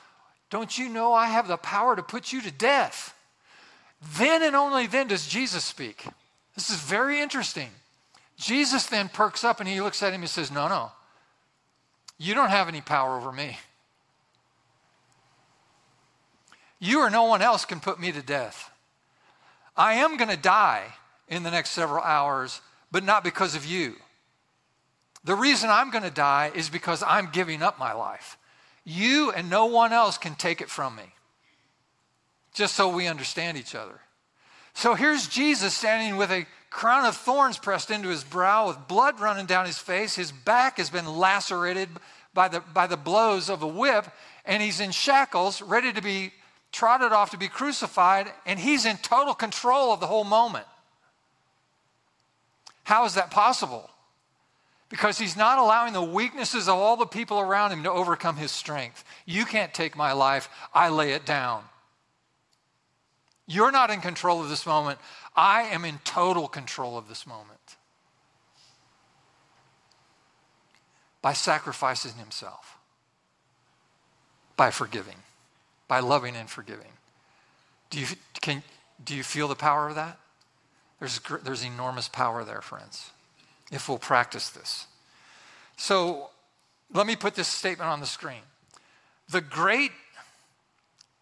Don't 0.48 0.78
you 0.78 0.88
know 0.88 1.12
I 1.12 1.26
have 1.26 1.46
the 1.46 1.58
power 1.58 1.94
to 1.94 2.02
put 2.02 2.32
you 2.32 2.40
to 2.40 2.50
death? 2.50 3.14
Then 4.16 4.42
and 4.42 4.56
only 4.56 4.86
then 4.86 5.08
does 5.08 5.26
Jesus 5.26 5.64
speak. 5.64 6.04
This 6.54 6.70
is 6.70 6.80
very 6.80 7.20
interesting. 7.20 7.70
Jesus 8.36 8.86
then 8.86 9.08
perks 9.08 9.44
up 9.44 9.60
and 9.60 9.68
he 9.68 9.80
looks 9.80 10.02
at 10.02 10.12
him 10.12 10.22
and 10.22 10.30
says, 10.30 10.50
No, 10.50 10.68
no, 10.68 10.90
you 12.18 12.34
don't 12.34 12.50
have 12.50 12.68
any 12.68 12.80
power 12.80 13.16
over 13.16 13.32
me. 13.32 13.58
You 16.78 17.00
or 17.00 17.10
no 17.10 17.24
one 17.24 17.42
else 17.42 17.64
can 17.64 17.78
put 17.78 18.00
me 18.00 18.10
to 18.10 18.22
death. 18.22 18.70
I 19.76 19.94
am 19.94 20.16
going 20.16 20.30
to 20.30 20.36
die 20.36 20.94
in 21.28 21.44
the 21.44 21.50
next 21.50 21.70
several 21.70 22.02
hours, 22.02 22.60
but 22.90 23.04
not 23.04 23.22
because 23.22 23.54
of 23.54 23.64
you. 23.64 23.94
The 25.24 25.36
reason 25.36 25.70
I'm 25.70 25.90
going 25.90 26.02
to 26.02 26.10
die 26.10 26.50
is 26.54 26.68
because 26.68 27.04
I'm 27.06 27.30
giving 27.32 27.62
up 27.62 27.78
my 27.78 27.92
life. 27.92 28.36
You 28.84 29.30
and 29.30 29.48
no 29.48 29.66
one 29.66 29.92
else 29.92 30.18
can 30.18 30.34
take 30.34 30.60
it 30.60 30.68
from 30.68 30.96
me. 30.96 31.14
Just 32.52 32.74
so 32.74 32.88
we 32.88 33.06
understand 33.06 33.56
each 33.56 33.74
other. 33.74 34.00
So 34.74 34.94
here's 34.94 35.28
Jesus 35.28 35.74
standing 35.74 36.16
with 36.16 36.30
a 36.30 36.46
crown 36.70 37.04
of 37.04 37.16
thorns 37.16 37.58
pressed 37.58 37.90
into 37.90 38.08
his 38.08 38.24
brow, 38.24 38.68
with 38.68 38.88
blood 38.88 39.20
running 39.20 39.46
down 39.46 39.66
his 39.66 39.78
face. 39.78 40.16
His 40.16 40.32
back 40.32 40.78
has 40.78 40.90
been 40.90 41.06
lacerated 41.06 41.88
by 42.34 42.48
the, 42.48 42.60
by 42.60 42.86
the 42.86 42.96
blows 42.96 43.50
of 43.50 43.62
a 43.62 43.66
whip, 43.66 44.06
and 44.44 44.62
he's 44.62 44.80
in 44.80 44.90
shackles, 44.90 45.60
ready 45.60 45.92
to 45.92 46.02
be 46.02 46.32
trotted 46.72 47.12
off 47.12 47.30
to 47.30 47.36
be 47.38 47.48
crucified, 47.48 48.32
and 48.46 48.58
he's 48.58 48.86
in 48.86 48.96
total 48.98 49.34
control 49.34 49.92
of 49.92 50.00
the 50.00 50.06
whole 50.06 50.24
moment. 50.24 50.66
How 52.84 53.04
is 53.04 53.14
that 53.14 53.30
possible? 53.30 53.90
Because 54.88 55.18
he's 55.18 55.36
not 55.36 55.58
allowing 55.58 55.92
the 55.92 56.02
weaknesses 56.02 56.68
of 56.68 56.74
all 56.74 56.96
the 56.96 57.06
people 57.06 57.38
around 57.38 57.72
him 57.72 57.82
to 57.82 57.90
overcome 57.90 58.36
his 58.36 58.50
strength. 58.50 59.04
You 59.26 59.44
can't 59.44 59.72
take 59.72 59.96
my 59.96 60.12
life, 60.12 60.48
I 60.74 60.88
lay 60.88 61.12
it 61.12 61.26
down. 61.26 61.64
You're 63.52 63.72
not 63.72 63.90
in 63.90 64.00
control 64.00 64.42
of 64.42 64.48
this 64.48 64.66
moment. 64.66 64.98
I 65.36 65.62
am 65.62 65.84
in 65.84 65.98
total 66.04 66.48
control 66.48 66.96
of 66.96 67.08
this 67.08 67.26
moment. 67.26 67.76
By 71.20 71.32
sacrificing 71.32 72.14
himself, 72.14 72.78
by 74.56 74.70
forgiving 74.70 75.16
by 75.92 76.00
loving 76.00 76.36
and 76.36 76.48
forgiving. 76.48 76.92
Do 77.90 78.00
you, 78.00 78.06
can, 78.40 78.62
do 79.04 79.14
you 79.14 79.22
feel 79.22 79.46
the 79.46 79.54
power 79.54 79.90
of 79.90 79.94
that? 79.96 80.18
There's, 80.98 81.20
there's 81.44 81.62
enormous 81.62 82.08
power 82.08 82.44
there, 82.44 82.62
friends, 82.62 83.10
if 83.70 83.90
we'll 83.90 83.98
practice 83.98 84.48
this. 84.48 84.86
So 85.76 86.30
let 86.94 87.06
me 87.06 87.14
put 87.14 87.34
this 87.34 87.46
statement 87.46 87.90
on 87.90 88.00
the 88.00 88.06
screen. 88.06 88.40
The 89.28 89.42
great 89.42 89.90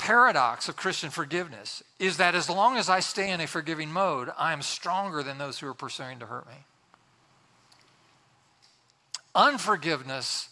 paradox 0.01 0.69
of 0.69 0.77
Christian 0.77 1.11
forgiveness 1.11 1.83
is 1.99 2.17
that 2.17 2.35
as 2.35 2.49
long 2.49 2.79
as 2.79 2.89
I 2.89 3.01
stay 3.01 3.31
in 3.31 3.41
a 3.41 3.47
forgiving 3.47 3.93
mode, 3.93 4.31
I 4.39 4.55
am 4.55 4.63
stronger 4.63 5.23
than 5.23 5.37
those 5.37 5.59
who 5.59 5.69
are 5.69 5.75
pursuing 5.75 6.19
to 6.21 6.27
hurt 6.27 6.47
me. 6.47 6.55
Unforgiveness 9.35 10.49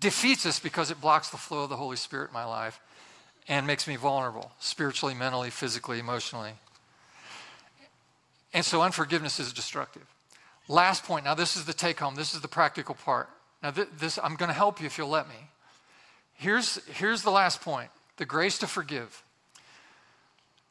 defeats 0.00 0.44
us 0.44 0.58
because 0.58 0.90
it 0.90 1.00
blocks 1.00 1.30
the 1.30 1.36
flow 1.36 1.62
of 1.62 1.70
the 1.70 1.76
Holy 1.76 1.96
Spirit 1.96 2.28
in 2.28 2.34
my 2.34 2.44
life 2.44 2.80
and 3.46 3.66
makes 3.66 3.86
me 3.86 3.94
vulnerable 3.94 4.50
spiritually, 4.58 5.14
mentally, 5.14 5.50
physically, 5.50 6.00
emotionally. 6.00 6.52
And 8.52 8.64
so 8.64 8.82
unforgiveness 8.82 9.38
is 9.38 9.52
destructive. 9.52 10.06
Last 10.66 11.04
point. 11.04 11.24
Now, 11.24 11.34
this 11.34 11.56
is 11.56 11.64
the 11.64 11.72
take 11.72 12.00
home. 12.00 12.16
This 12.16 12.34
is 12.34 12.40
the 12.40 12.48
practical 12.48 12.96
part. 12.96 13.28
Now, 13.62 13.70
th- 13.70 13.88
this 13.96 14.18
I'm 14.22 14.34
going 14.34 14.48
to 14.48 14.54
help 14.54 14.80
you 14.80 14.86
if 14.86 14.98
you'll 14.98 15.08
let 15.08 15.28
me. 15.28 15.48
Here's, 16.34 16.84
here's 16.86 17.22
the 17.22 17.30
last 17.30 17.60
point 17.60 17.90
the 18.18 18.26
grace 18.26 18.58
to 18.58 18.66
forgive. 18.66 19.24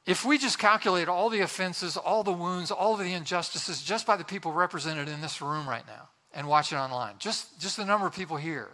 If 0.05 0.23
we 0.23 0.37
just 0.37 0.57
calculate 0.57 1.09
all 1.09 1.29
the 1.29 1.41
offenses, 1.41 1.97
all 1.97 2.23
the 2.23 2.31
wounds, 2.31 2.71
all 2.71 2.95
the 2.95 3.11
injustices 3.11 3.81
just 3.81 4.05
by 4.05 4.15
the 4.15 4.23
people 4.23 4.53
represented 4.53 5.09
in 5.09 5.19
this 5.19 5.41
room 5.41 5.67
right 5.67 5.85
now 5.85 6.07
and 6.33 6.47
watch 6.47 6.71
it 6.71 6.77
online, 6.77 7.15
just, 7.19 7.59
just 7.59 7.75
the 7.75 7.85
number 7.85 8.07
of 8.07 8.13
people 8.13 8.37
here, 8.37 8.69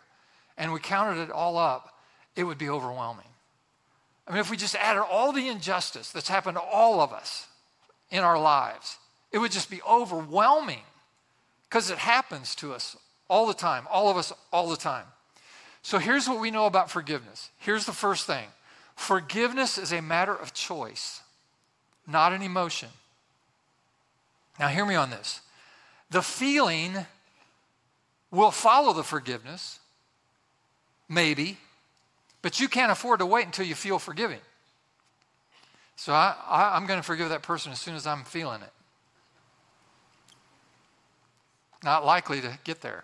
and 0.57 0.71
we 0.71 0.79
counted 0.79 1.21
it 1.21 1.31
all 1.31 1.57
up, 1.57 1.97
it 2.35 2.43
would 2.43 2.59
be 2.59 2.69
overwhelming. 2.69 3.25
I 4.27 4.31
mean, 4.31 4.41
if 4.41 4.51
we 4.51 4.57
just 4.57 4.75
added 4.75 5.01
all 5.01 5.31
the 5.31 5.47
injustice 5.47 6.11
that's 6.11 6.29
happened 6.29 6.57
to 6.57 6.61
all 6.61 7.01
of 7.01 7.11
us 7.11 7.47
in 8.11 8.19
our 8.19 8.39
lives, 8.39 8.97
it 9.31 9.39
would 9.39 9.51
just 9.51 9.71
be 9.71 9.81
overwhelming 9.89 10.83
because 11.63 11.89
it 11.89 11.97
happens 11.97 12.53
to 12.55 12.73
us 12.73 12.95
all 13.27 13.47
the 13.47 13.53
time, 13.53 13.87
all 13.89 14.09
of 14.09 14.17
us 14.17 14.31
all 14.51 14.69
the 14.69 14.77
time. 14.77 15.05
So 15.81 15.97
here's 15.97 16.29
what 16.29 16.39
we 16.39 16.51
know 16.51 16.65
about 16.65 16.91
forgiveness. 16.91 17.49
Here's 17.57 17.85
the 17.85 17.91
first 17.91 18.27
thing 18.27 18.45
forgiveness 18.95 19.77
is 19.77 19.91
a 19.91 20.01
matter 20.01 20.35
of 20.35 20.53
choice, 20.53 21.21
not 22.07 22.33
an 22.33 22.41
emotion. 22.41 22.89
Now, 24.59 24.67
hear 24.67 24.85
me 24.85 24.95
on 24.95 25.09
this. 25.09 25.41
The 26.09 26.21
feeling 26.21 27.05
will 28.29 28.51
follow 28.51 28.93
the 28.93 29.03
forgiveness, 29.03 29.79
maybe, 31.09 31.57
but 32.41 32.59
you 32.59 32.67
can't 32.67 32.91
afford 32.91 33.19
to 33.19 33.25
wait 33.25 33.45
until 33.45 33.65
you 33.65 33.75
feel 33.75 33.99
forgiving. 33.99 34.39
So 35.95 36.13
I, 36.13 36.75
am 36.75 36.85
going 36.85 36.99
to 36.99 37.03
forgive 37.03 37.29
that 37.29 37.43
person 37.43 37.71
as 37.71 37.79
soon 37.79 37.95
as 37.95 38.05
I'm 38.05 38.23
feeling 38.23 38.61
it. 38.61 38.71
Not 41.83 42.05
likely 42.05 42.41
to 42.41 42.57
get 42.63 42.81
there. 42.81 43.03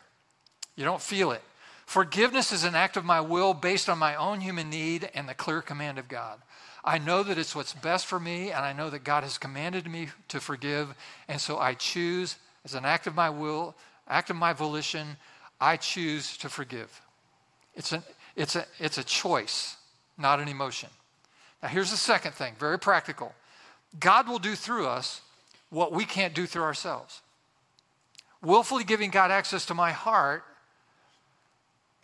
You 0.76 0.86
don't 0.86 1.02
feel 1.02 1.32
it. 1.32 1.42
Forgiveness 1.90 2.52
is 2.52 2.66
an 2.66 2.76
act 2.76 2.98
of 2.98 3.04
my 3.04 3.20
will 3.20 3.56
based 3.56 3.90
on 3.90 3.98
my 3.98 4.14
own 4.14 4.42
human 4.42 4.70
need 4.70 5.10
and 5.16 5.28
the 5.28 5.34
clear 5.34 5.60
command 5.60 5.98
of 5.98 6.08
God. 6.08 6.38
I 6.86 7.00
know 7.00 7.24
that 7.24 7.40
it's 7.40 7.56
what's 7.56 7.74
best 7.74 8.06
for 8.06 8.20
me, 8.20 8.52
and 8.52 8.64
I 8.64 8.74
know 8.74 8.92
that 8.92 9.04
God 9.04 9.24
has 9.24 9.40
commanded 9.40 9.90
me 9.90 10.10
to 10.28 10.40
forgive, 10.40 10.94
and 11.28 11.42
so 11.42 11.58
I 11.58 11.74
choose, 11.74 12.36
as 12.64 12.76
an 12.76 12.86
act 12.86 13.08
of 13.08 13.16
my 13.16 13.32
will, 13.32 13.74
act 14.08 14.30
of 14.30 14.36
my 14.36 14.54
volition, 14.54 15.18
I 15.60 15.78
choose 15.78 16.38
to 16.38 16.48
forgive. 16.48 17.02
It's, 17.74 17.92
an, 17.92 18.04
it's, 18.36 18.56
a, 18.56 18.68
it's 18.78 19.00
a 19.00 19.04
choice, 19.04 19.76
not 20.16 20.40
an 20.40 20.48
emotion. 20.48 20.90
Now, 21.64 21.70
here's 21.70 21.90
the 21.90 21.98
second 21.98 22.34
thing, 22.34 22.54
very 22.60 22.78
practical 22.78 23.34
God 24.00 24.30
will 24.30 24.38
do 24.38 24.54
through 24.54 24.86
us 24.86 25.22
what 25.72 25.92
we 25.92 26.06
can't 26.06 26.36
do 26.36 26.46
through 26.46 26.62
ourselves. 26.62 27.22
Willfully 28.44 28.84
giving 28.84 29.10
God 29.10 29.32
access 29.32 29.66
to 29.66 29.74
my 29.74 29.92
heart 29.92 30.44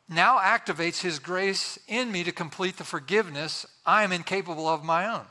now 0.08 0.40
activates 0.40 1.02
His 1.02 1.20
grace 1.20 1.80
in 1.88 2.12
me 2.12 2.24
to 2.24 2.32
complete 2.32 2.78
the 2.78 2.84
forgiveness 2.84 3.66
I 3.86 4.04
am 4.04 4.12
incapable 4.12 4.68
of 4.68 4.84
my 4.84 5.08
own. 5.08 5.26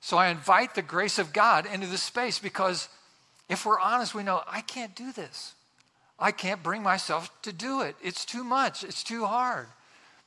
So 0.00 0.16
I 0.16 0.28
invite 0.28 0.74
the 0.74 0.82
grace 0.82 1.18
of 1.18 1.32
God 1.32 1.66
into 1.66 1.86
this 1.86 2.02
space 2.02 2.38
because 2.38 2.88
if 3.48 3.66
we're 3.66 3.80
honest, 3.80 4.14
we 4.14 4.22
know 4.22 4.42
I 4.46 4.60
can't 4.60 4.94
do 4.94 5.12
this. 5.12 5.54
I 6.18 6.32
can't 6.32 6.62
bring 6.62 6.82
myself 6.82 7.30
to 7.42 7.52
do 7.52 7.82
it. 7.82 7.96
It's 8.02 8.24
too 8.24 8.44
much, 8.44 8.84
it's 8.84 9.02
too 9.02 9.26
hard. 9.26 9.66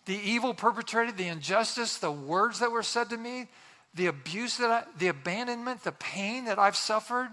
The 0.06 0.16
evil 0.18 0.54
perpetrated, 0.54 1.18
the 1.18 1.28
injustice, 1.28 1.98
the 1.98 2.12
words 2.12 2.60
that 2.60 2.72
were 2.72 2.84
said 2.84 3.10
to 3.10 3.18
me, 3.18 3.48
the 3.94 4.08
abuse 4.08 4.58
that 4.58 4.70
I, 4.70 4.84
the 4.98 5.08
abandonment, 5.08 5.84
the 5.84 5.92
pain 5.92 6.46
that 6.46 6.60
I've 6.60 6.76
suffered 6.76 7.30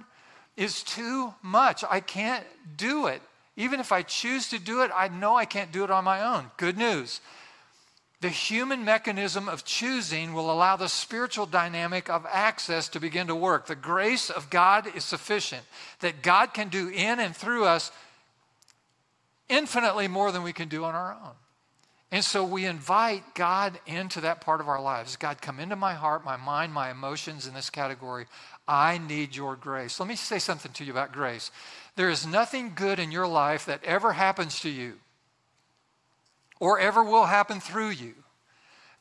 is 0.56 0.82
too 0.82 1.34
much. 1.42 1.84
I 1.88 2.00
can't 2.00 2.44
do 2.76 3.06
it. 3.06 3.22
Even 3.56 3.80
if 3.80 3.90
I 3.90 4.02
choose 4.02 4.48
to 4.50 4.58
do 4.58 4.82
it, 4.82 4.90
I 4.94 5.08
know 5.08 5.34
I 5.34 5.46
can't 5.46 5.72
do 5.72 5.84
it 5.84 5.90
on 5.90 6.04
my 6.04 6.20
own. 6.20 6.50
Good 6.56 6.76
news. 6.76 7.20
The 8.20 8.28
human 8.28 8.84
mechanism 8.84 9.48
of 9.48 9.64
choosing 9.64 10.32
will 10.32 10.50
allow 10.50 10.76
the 10.76 10.88
spiritual 10.88 11.46
dynamic 11.46 12.08
of 12.08 12.26
access 12.30 12.88
to 12.90 13.00
begin 13.00 13.26
to 13.26 13.34
work. 13.34 13.66
The 13.66 13.74
grace 13.74 14.30
of 14.30 14.48
God 14.50 14.86
is 14.94 15.04
sufficient, 15.04 15.62
that 16.00 16.22
God 16.22 16.54
can 16.54 16.68
do 16.68 16.88
in 16.88 17.20
and 17.20 17.36
through 17.36 17.64
us 17.64 17.92
infinitely 19.48 20.08
more 20.08 20.32
than 20.32 20.42
we 20.42 20.52
can 20.52 20.68
do 20.68 20.84
on 20.84 20.94
our 20.94 21.12
own. 21.12 21.34
And 22.12 22.24
so 22.24 22.44
we 22.44 22.64
invite 22.64 23.34
God 23.34 23.78
into 23.84 24.20
that 24.22 24.40
part 24.40 24.60
of 24.60 24.68
our 24.68 24.80
lives. 24.80 25.16
God, 25.16 25.42
come 25.42 25.60
into 25.60 25.76
my 25.76 25.94
heart, 25.94 26.24
my 26.24 26.36
mind, 26.36 26.72
my 26.72 26.90
emotions 26.90 27.46
in 27.46 27.54
this 27.54 27.68
category. 27.68 28.26
I 28.68 28.98
need 28.98 29.36
your 29.36 29.56
grace. 29.56 30.00
Let 30.00 30.08
me 30.08 30.16
say 30.16 30.38
something 30.38 30.72
to 30.72 30.84
you 30.84 30.92
about 30.92 31.12
grace. 31.12 31.50
There 31.94 32.10
is 32.10 32.26
nothing 32.26 32.72
good 32.74 32.98
in 32.98 33.12
your 33.12 33.26
life 33.26 33.66
that 33.66 33.84
ever 33.84 34.12
happens 34.12 34.60
to 34.60 34.68
you 34.68 34.94
or 36.58 36.78
ever 36.78 37.02
will 37.02 37.26
happen 37.26 37.60
through 37.60 37.90
you. 37.90 38.14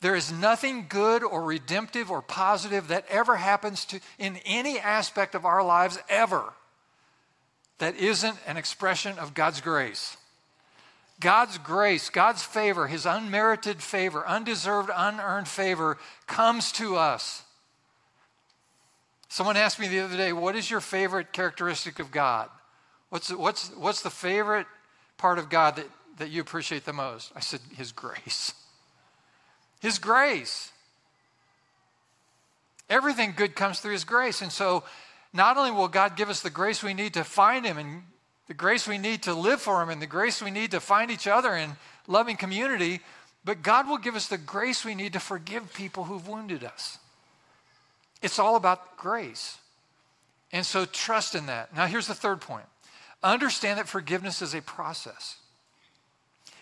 There 0.01 0.15
is 0.15 0.31
nothing 0.31 0.85
good 0.87 1.23
or 1.23 1.41
redemptive 1.43 2.11
or 2.11 2.21
positive 2.21 2.89
that 2.89 3.05
ever 3.09 3.37
happens 3.37 3.85
to 3.85 3.99
in 4.19 4.37
any 4.45 4.77
aspect 4.77 5.35
of 5.35 5.45
our 5.45 5.63
lives 5.63 5.97
ever 6.09 6.53
that 7.79 7.95
isn't 7.95 8.37
an 8.45 8.57
expression 8.57 9.17
of 9.17 9.33
God's 9.33 9.61
grace. 9.61 10.17
God's 11.19 11.57
grace, 11.57 12.09
God's 12.09 12.43
favor, 12.43 12.87
His 12.87 13.05
unmerited 13.05 13.81
favor, 13.81 14.27
undeserved, 14.27 14.89
unearned 14.95 15.47
favor 15.47 15.97
comes 16.27 16.71
to 16.73 16.97
us. 16.97 17.44
Someone 19.35 19.57
asked 19.57 19.81
me 19.81 19.89
the 19.89 19.99
other 19.99 20.15
day, 20.15 20.31
What 20.31 20.55
is 20.55 20.71
your 20.71 20.79
favorite 20.79 21.33
characteristic 21.33 21.99
of 21.99 22.09
God? 22.09 22.47
What's, 23.09 23.29
what's, 23.33 23.67
what's 23.71 24.01
the 24.01 24.09
favorite 24.09 24.65
part 25.17 25.39
of 25.39 25.49
God 25.49 25.75
that, 25.75 25.87
that 26.19 26.29
you 26.29 26.39
appreciate 26.39 26.85
the 26.85 26.93
most? 26.93 27.33
I 27.35 27.41
said, 27.41 27.59
His 27.75 27.91
grace. 27.91 28.53
His 29.81 29.99
grace. 29.99 30.71
Everything 32.89 33.33
good 33.35 33.57
comes 33.57 33.81
through 33.81 33.91
His 33.91 34.05
grace. 34.05 34.41
And 34.41 34.53
so, 34.53 34.85
not 35.33 35.57
only 35.57 35.71
will 35.71 35.89
God 35.89 36.15
give 36.15 36.29
us 36.29 36.39
the 36.39 36.49
grace 36.49 36.81
we 36.81 36.93
need 36.93 37.15
to 37.15 37.25
find 37.25 37.65
Him 37.65 37.77
and 37.77 38.03
the 38.47 38.53
grace 38.53 38.87
we 38.87 38.97
need 38.97 39.23
to 39.23 39.33
live 39.33 39.59
for 39.59 39.83
Him 39.83 39.89
and 39.89 40.01
the 40.01 40.07
grace 40.07 40.41
we 40.41 40.49
need 40.49 40.71
to 40.71 40.79
find 40.79 41.11
each 41.11 41.27
other 41.27 41.53
in 41.57 41.75
loving 42.07 42.37
community, 42.37 43.01
but 43.43 43.63
God 43.63 43.89
will 43.89 43.97
give 43.97 44.15
us 44.15 44.29
the 44.29 44.37
grace 44.37 44.85
we 44.85 44.95
need 44.95 45.11
to 45.11 45.19
forgive 45.19 45.73
people 45.73 46.05
who've 46.05 46.25
wounded 46.25 46.63
us. 46.63 46.99
It's 48.25 48.39
all 48.39 48.55
about 48.55 48.97
grace. 48.97 49.59
And 50.51 50.65
so 50.65 50.85
trust 50.85 51.35
in 51.35 51.45
that. 51.45 51.75
Now, 51.75 51.85
here's 51.85 52.07
the 52.07 52.15
third 52.15 52.41
point 52.41 52.65
understand 53.21 53.77
that 53.77 53.87
forgiveness 53.87 54.41
is 54.41 54.55
a 54.55 54.61
process. 54.63 55.37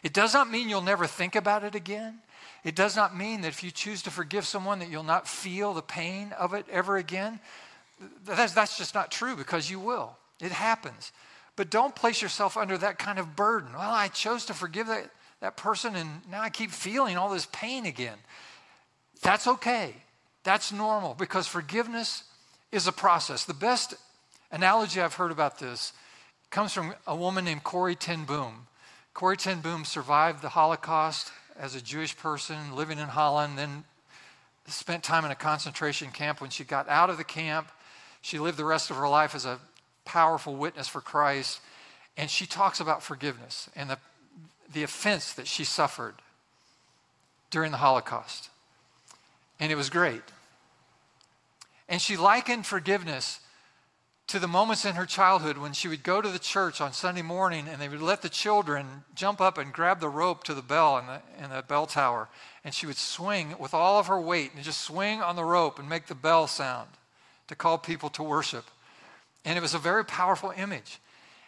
It 0.03 0.11
does 0.13 0.33
not 0.33 0.51
mean 0.51 0.67
you'll 0.67 0.81
never 0.81 1.07
think 1.07 1.35
about 1.35 1.63
it 1.63 1.73
again. 1.73 2.19
It 2.65 2.75
does 2.75 2.97
not 2.97 3.15
mean 3.15 3.41
that 3.41 3.47
if 3.47 3.63
you 3.63 3.71
choose 3.71 4.01
to 4.03 4.11
forgive 4.11 4.45
someone 4.45 4.79
that 4.79 4.89
you'll 4.89 5.03
not 5.03 5.25
feel 5.25 5.73
the 5.73 5.81
pain 5.81 6.33
of 6.37 6.53
it 6.53 6.65
ever 6.69 6.97
again. 6.97 7.39
That's, 8.25 8.53
that's 8.53 8.77
just 8.77 8.93
not 8.93 9.09
true 9.09 9.37
because 9.37 9.69
you 9.69 9.79
will. 9.79 10.17
It 10.41 10.51
happens. 10.51 11.13
But 11.55 11.69
don't 11.69 11.95
place 11.95 12.21
yourself 12.21 12.57
under 12.57 12.77
that 12.77 12.99
kind 12.99 13.19
of 13.19 13.37
burden. 13.37 13.69
Well, 13.71 13.89
I 13.89 14.09
chose 14.09 14.45
to 14.45 14.53
forgive 14.53 14.87
that, 14.87 15.09
that 15.39 15.55
person 15.55 15.95
and 15.95 16.21
now 16.29 16.41
I 16.41 16.49
keep 16.49 16.71
feeling 16.71 17.15
all 17.15 17.29
this 17.29 17.47
pain 17.53 17.85
again. 17.85 18.17
That's 19.21 19.47
okay. 19.47 19.95
That's 20.43 20.71
normal 20.71 21.13
because 21.13 21.47
forgiveness 21.47 22.23
is 22.71 22.87
a 22.87 22.91
process. 22.91 23.45
The 23.45 23.53
best 23.53 23.93
analogy 24.51 25.01
I've 25.01 25.13
heard 25.13 25.31
about 25.31 25.59
this 25.59 25.93
comes 26.49 26.73
from 26.73 26.93
a 27.07 27.15
woman 27.15 27.45
named 27.45 27.63
Corrie 27.63 27.95
ten 27.95 28.25
Boom. 28.25 28.67
Corrie 29.13 29.37
ten 29.37 29.61
Boom 29.61 29.85
survived 29.85 30.41
the 30.41 30.49
Holocaust 30.49 31.31
as 31.57 31.75
a 31.75 31.81
Jewish 31.81 32.17
person 32.17 32.75
living 32.75 32.99
in 32.99 33.07
Holland, 33.07 33.57
then 33.57 33.83
spent 34.67 35.03
time 35.03 35.23
in 35.23 35.31
a 35.31 35.35
concentration 35.35 36.09
camp. 36.09 36.41
When 36.41 36.49
she 36.49 36.63
got 36.63 36.89
out 36.89 37.09
of 37.09 37.17
the 37.17 37.23
camp, 37.23 37.69
she 38.21 38.39
lived 38.39 38.57
the 38.57 38.65
rest 38.65 38.89
of 38.89 38.97
her 38.97 39.07
life 39.07 39.35
as 39.35 39.45
a 39.45 39.59
powerful 40.03 40.55
witness 40.55 40.87
for 40.87 41.01
Christ. 41.01 41.61
And 42.17 42.29
she 42.29 42.45
talks 42.45 42.79
about 42.79 43.03
forgiveness 43.03 43.69
and 43.75 43.89
the, 43.89 43.97
the 44.71 44.83
offense 44.83 45.33
that 45.33 45.47
she 45.47 45.63
suffered 45.63 46.15
during 47.49 47.71
the 47.71 47.77
Holocaust. 47.77 48.49
And 49.59 49.71
it 49.71 49.75
was 49.75 49.89
great. 49.89 50.21
And 51.93 52.01
she 52.01 52.17
likened 52.17 52.65
forgiveness 52.65 53.39
to 54.25 54.39
the 54.39 54.47
moments 54.47 54.83
in 54.83 54.95
her 54.95 55.05
childhood 55.05 55.59
when 55.59 55.73
she 55.73 55.87
would 55.87 56.01
go 56.01 56.23
to 56.23 56.29
the 56.29 56.39
church 56.39 56.81
on 56.81 56.91
Sunday 56.91 57.21
morning 57.21 57.67
and 57.67 57.79
they 57.79 57.87
would 57.87 58.01
let 58.01 58.23
the 58.23 58.29
children 58.29 59.03
jump 59.13 59.39
up 59.39 59.59
and 59.59 59.71
grab 59.71 59.99
the 59.99 60.09
rope 60.09 60.43
to 60.45 60.55
the 60.55 60.63
bell 60.63 60.97
in 60.97 61.05
the, 61.05 61.21
in 61.37 61.51
the 61.51 61.61
bell 61.61 61.85
tower. 61.85 62.29
And 62.63 62.73
she 62.73 62.87
would 62.87 62.97
swing 62.97 63.53
with 63.59 63.75
all 63.75 63.99
of 63.99 64.07
her 64.07 64.19
weight 64.19 64.53
and 64.55 64.63
just 64.63 64.81
swing 64.81 65.21
on 65.21 65.35
the 65.35 65.43
rope 65.43 65.77
and 65.77 65.87
make 65.87 66.07
the 66.07 66.15
bell 66.15 66.47
sound 66.47 66.89
to 67.47 67.53
call 67.53 67.77
people 67.77 68.09
to 68.09 68.23
worship. 68.23 68.65
And 69.45 69.55
it 69.55 69.61
was 69.61 69.75
a 69.75 69.77
very 69.77 70.03
powerful 70.03 70.51
image. 70.57 70.97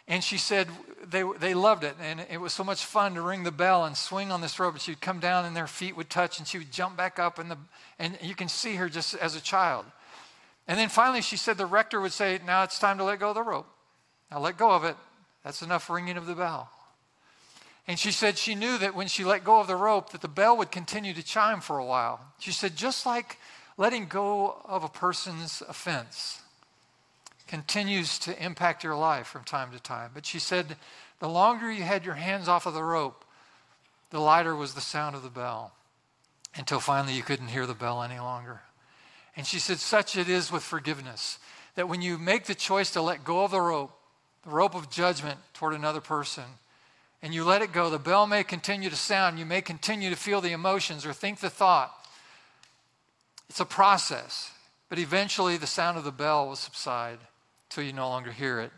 And 0.06 0.22
she 0.22 0.38
said 0.38 0.68
they, 1.04 1.24
they 1.40 1.54
loved 1.54 1.82
it. 1.82 1.96
And 2.00 2.24
it 2.30 2.40
was 2.40 2.52
so 2.52 2.62
much 2.62 2.84
fun 2.84 3.14
to 3.14 3.20
ring 3.20 3.42
the 3.42 3.50
bell 3.50 3.84
and 3.84 3.96
swing 3.96 4.30
on 4.30 4.42
this 4.42 4.60
rope. 4.60 4.74
And 4.74 4.80
she'd 4.80 5.00
come 5.00 5.18
down 5.18 5.44
and 5.44 5.56
their 5.56 5.66
feet 5.66 5.96
would 5.96 6.08
touch 6.08 6.38
and 6.38 6.46
she 6.46 6.58
would 6.58 6.70
jump 6.70 6.96
back 6.96 7.18
up. 7.18 7.40
And, 7.40 7.50
the, 7.50 7.58
and 7.98 8.16
you 8.22 8.36
can 8.36 8.48
see 8.48 8.76
her 8.76 8.88
just 8.88 9.16
as 9.16 9.34
a 9.34 9.40
child. 9.40 9.86
And 10.68 10.78
then 10.78 10.88
finally 10.88 11.22
she 11.22 11.36
said 11.36 11.58
the 11.58 11.66
rector 11.66 12.00
would 12.00 12.12
say, 12.12 12.40
Now 12.44 12.62
it's 12.62 12.78
time 12.78 12.98
to 12.98 13.04
let 13.04 13.20
go 13.20 13.30
of 13.30 13.34
the 13.34 13.42
rope. 13.42 13.68
Now 14.30 14.40
let 14.40 14.56
go 14.56 14.70
of 14.70 14.84
it. 14.84 14.96
That's 15.44 15.62
enough 15.62 15.88
ringing 15.88 16.16
of 16.16 16.26
the 16.26 16.34
bell. 16.34 16.70
And 17.88 17.98
she 17.98 18.10
said 18.10 18.36
she 18.36 18.56
knew 18.56 18.78
that 18.78 18.96
when 18.96 19.06
she 19.06 19.24
let 19.24 19.44
go 19.44 19.60
of 19.60 19.68
the 19.68 19.76
rope 19.76 20.10
that 20.10 20.20
the 20.20 20.28
bell 20.28 20.56
would 20.56 20.72
continue 20.72 21.14
to 21.14 21.22
chime 21.22 21.60
for 21.60 21.78
a 21.78 21.84
while. 21.84 22.20
She 22.40 22.50
said 22.50 22.74
just 22.74 23.06
like 23.06 23.38
letting 23.76 24.06
go 24.06 24.60
of 24.64 24.82
a 24.82 24.88
person's 24.88 25.62
offense 25.68 26.42
continues 27.46 28.18
to 28.18 28.44
impact 28.44 28.82
your 28.82 28.96
life 28.96 29.28
from 29.28 29.44
time 29.44 29.70
to 29.70 29.78
time. 29.78 30.10
But 30.12 30.26
she 30.26 30.40
said 30.40 30.76
the 31.20 31.28
longer 31.28 31.70
you 31.70 31.84
had 31.84 32.04
your 32.04 32.16
hands 32.16 32.48
off 32.48 32.66
of 32.66 32.74
the 32.74 32.82
rope, 32.82 33.24
the 34.10 34.18
lighter 34.18 34.56
was 34.56 34.74
the 34.74 34.80
sound 34.80 35.14
of 35.14 35.22
the 35.22 35.30
bell 35.30 35.72
until 36.56 36.80
finally 36.80 37.14
you 37.14 37.22
couldn't 37.22 37.48
hear 37.48 37.66
the 37.66 37.74
bell 37.74 38.02
any 38.02 38.18
longer. 38.18 38.62
And 39.36 39.46
she 39.46 39.58
said, 39.58 39.78
such 39.78 40.16
it 40.16 40.28
is 40.28 40.50
with 40.50 40.62
forgiveness 40.62 41.38
that 41.74 41.88
when 41.88 42.00
you 42.00 42.16
make 42.16 42.46
the 42.46 42.54
choice 42.54 42.90
to 42.92 43.02
let 43.02 43.22
go 43.22 43.44
of 43.44 43.50
the 43.50 43.60
rope, 43.60 43.92
the 44.44 44.50
rope 44.50 44.74
of 44.74 44.90
judgment 44.90 45.38
toward 45.52 45.74
another 45.74 46.00
person, 46.00 46.44
and 47.22 47.34
you 47.34 47.44
let 47.44 47.62
it 47.62 47.72
go, 47.72 47.90
the 47.90 47.98
bell 47.98 48.26
may 48.26 48.44
continue 48.44 48.88
to 48.88 48.96
sound. 48.96 49.38
You 49.38 49.46
may 49.46 49.60
continue 49.60 50.10
to 50.10 50.16
feel 50.16 50.40
the 50.40 50.52
emotions 50.52 51.04
or 51.04 51.12
think 51.12 51.40
the 51.40 51.50
thought. 51.50 51.92
It's 53.48 53.60
a 53.60 53.64
process, 53.64 54.52
but 54.88 54.98
eventually 54.98 55.56
the 55.56 55.66
sound 55.66 55.98
of 55.98 56.04
the 56.04 56.12
bell 56.12 56.48
will 56.48 56.56
subside 56.56 57.18
till 57.68 57.84
you 57.84 57.92
no 57.92 58.08
longer 58.08 58.32
hear 58.32 58.60
it. 58.60 58.70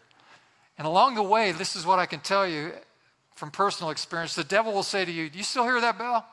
And 0.77 0.87
along 0.87 1.15
the 1.17 1.23
way, 1.23 1.53
this 1.53 1.77
is 1.77 1.85
what 1.85 1.99
I 1.99 2.07
can 2.07 2.21
tell 2.21 2.47
you 2.47 2.73
from 3.35 3.51
personal 3.51 3.91
experience 3.91 4.35
the 4.35 4.45
devil 4.45 4.73
will 4.73 4.83
say 4.83 5.05
to 5.05 5.13
you, 5.13 5.29
Do 5.29 5.39
you 5.39 5.45
still 5.45 5.65
hear 5.65 5.81
that 5.81 5.99
bell? 5.99 6.27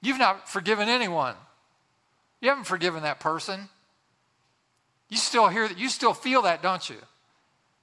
You've 0.00 0.18
not 0.18 0.48
forgiven 0.48 0.88
anyone. 0.88 1.34
You 2.42 2.50
haven't 2.50 2.64
forgiven 2.64 3.04
that 3.04 3.20
person. 3.20 3.70
You 5.08 5.16
still 5.16 5.48
hear 5.48 5.66
that. 5.68 5.78
You 5.78 5.88
still 5.88 6.12
feel 6.12 6.42
that, 6.42 6.62
don't 6.62 6.90
you? 6.90 6.96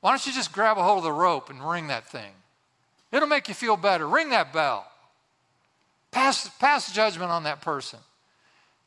Why 0.02 0.12
don't 0.12 0.26
you 0.28 0.34
just 0.34 0.52
grab 0.52 0.78
a 0.78 0.84
hold 0.84 1.00
of 1.00 1.04
the 1.06 1.12
rope 1.12 1.50
and 1.50 1.68
ring 1.68 1.88
that 1.88 2.08
thing? 2.08 2.32
It'll 3.12 3.28
make 3.28 3.48
you 3.48 3.54
feel 3.56 3.78
better. 3.78 4.08
Ring 4.08 4.30
that 4.30 4.54
bell. 4.54 4.86
Pass, 6.12 6.50
pass 6.60 6.92
judgment 6.92 7.32
on 7.32 7.44
that 7.44 7.62
person. 7.62 8.00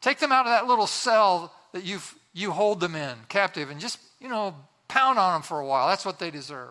Take 0.00 0.18
them 0.18 0.32
out 0.32 0.46
of 0.46 0.52
that 0.52 0.66
little 0.66 0.86
cell 0.86 1.52
that 1.72 1.84
you've, 1.84 2.14
you 2.32 2.50
hold 2.50 2.80
them 2.80 2.94
in, 2.94 3.16
captive, 3.28 3.70
and 3.70 3.80
just, 3.80 3.98
you 4.20 4.28
know, 4.28 4.54
pound 4.88 5.18
on 5.18 5.34
them 5.34 5.42
for 5.42 5.60
a 5.60 5.66
while. 5.66 5.88
That's 5.88 6.04
what 6.04 6.18
they 6.18 6.30
deserve. 6.30 6.70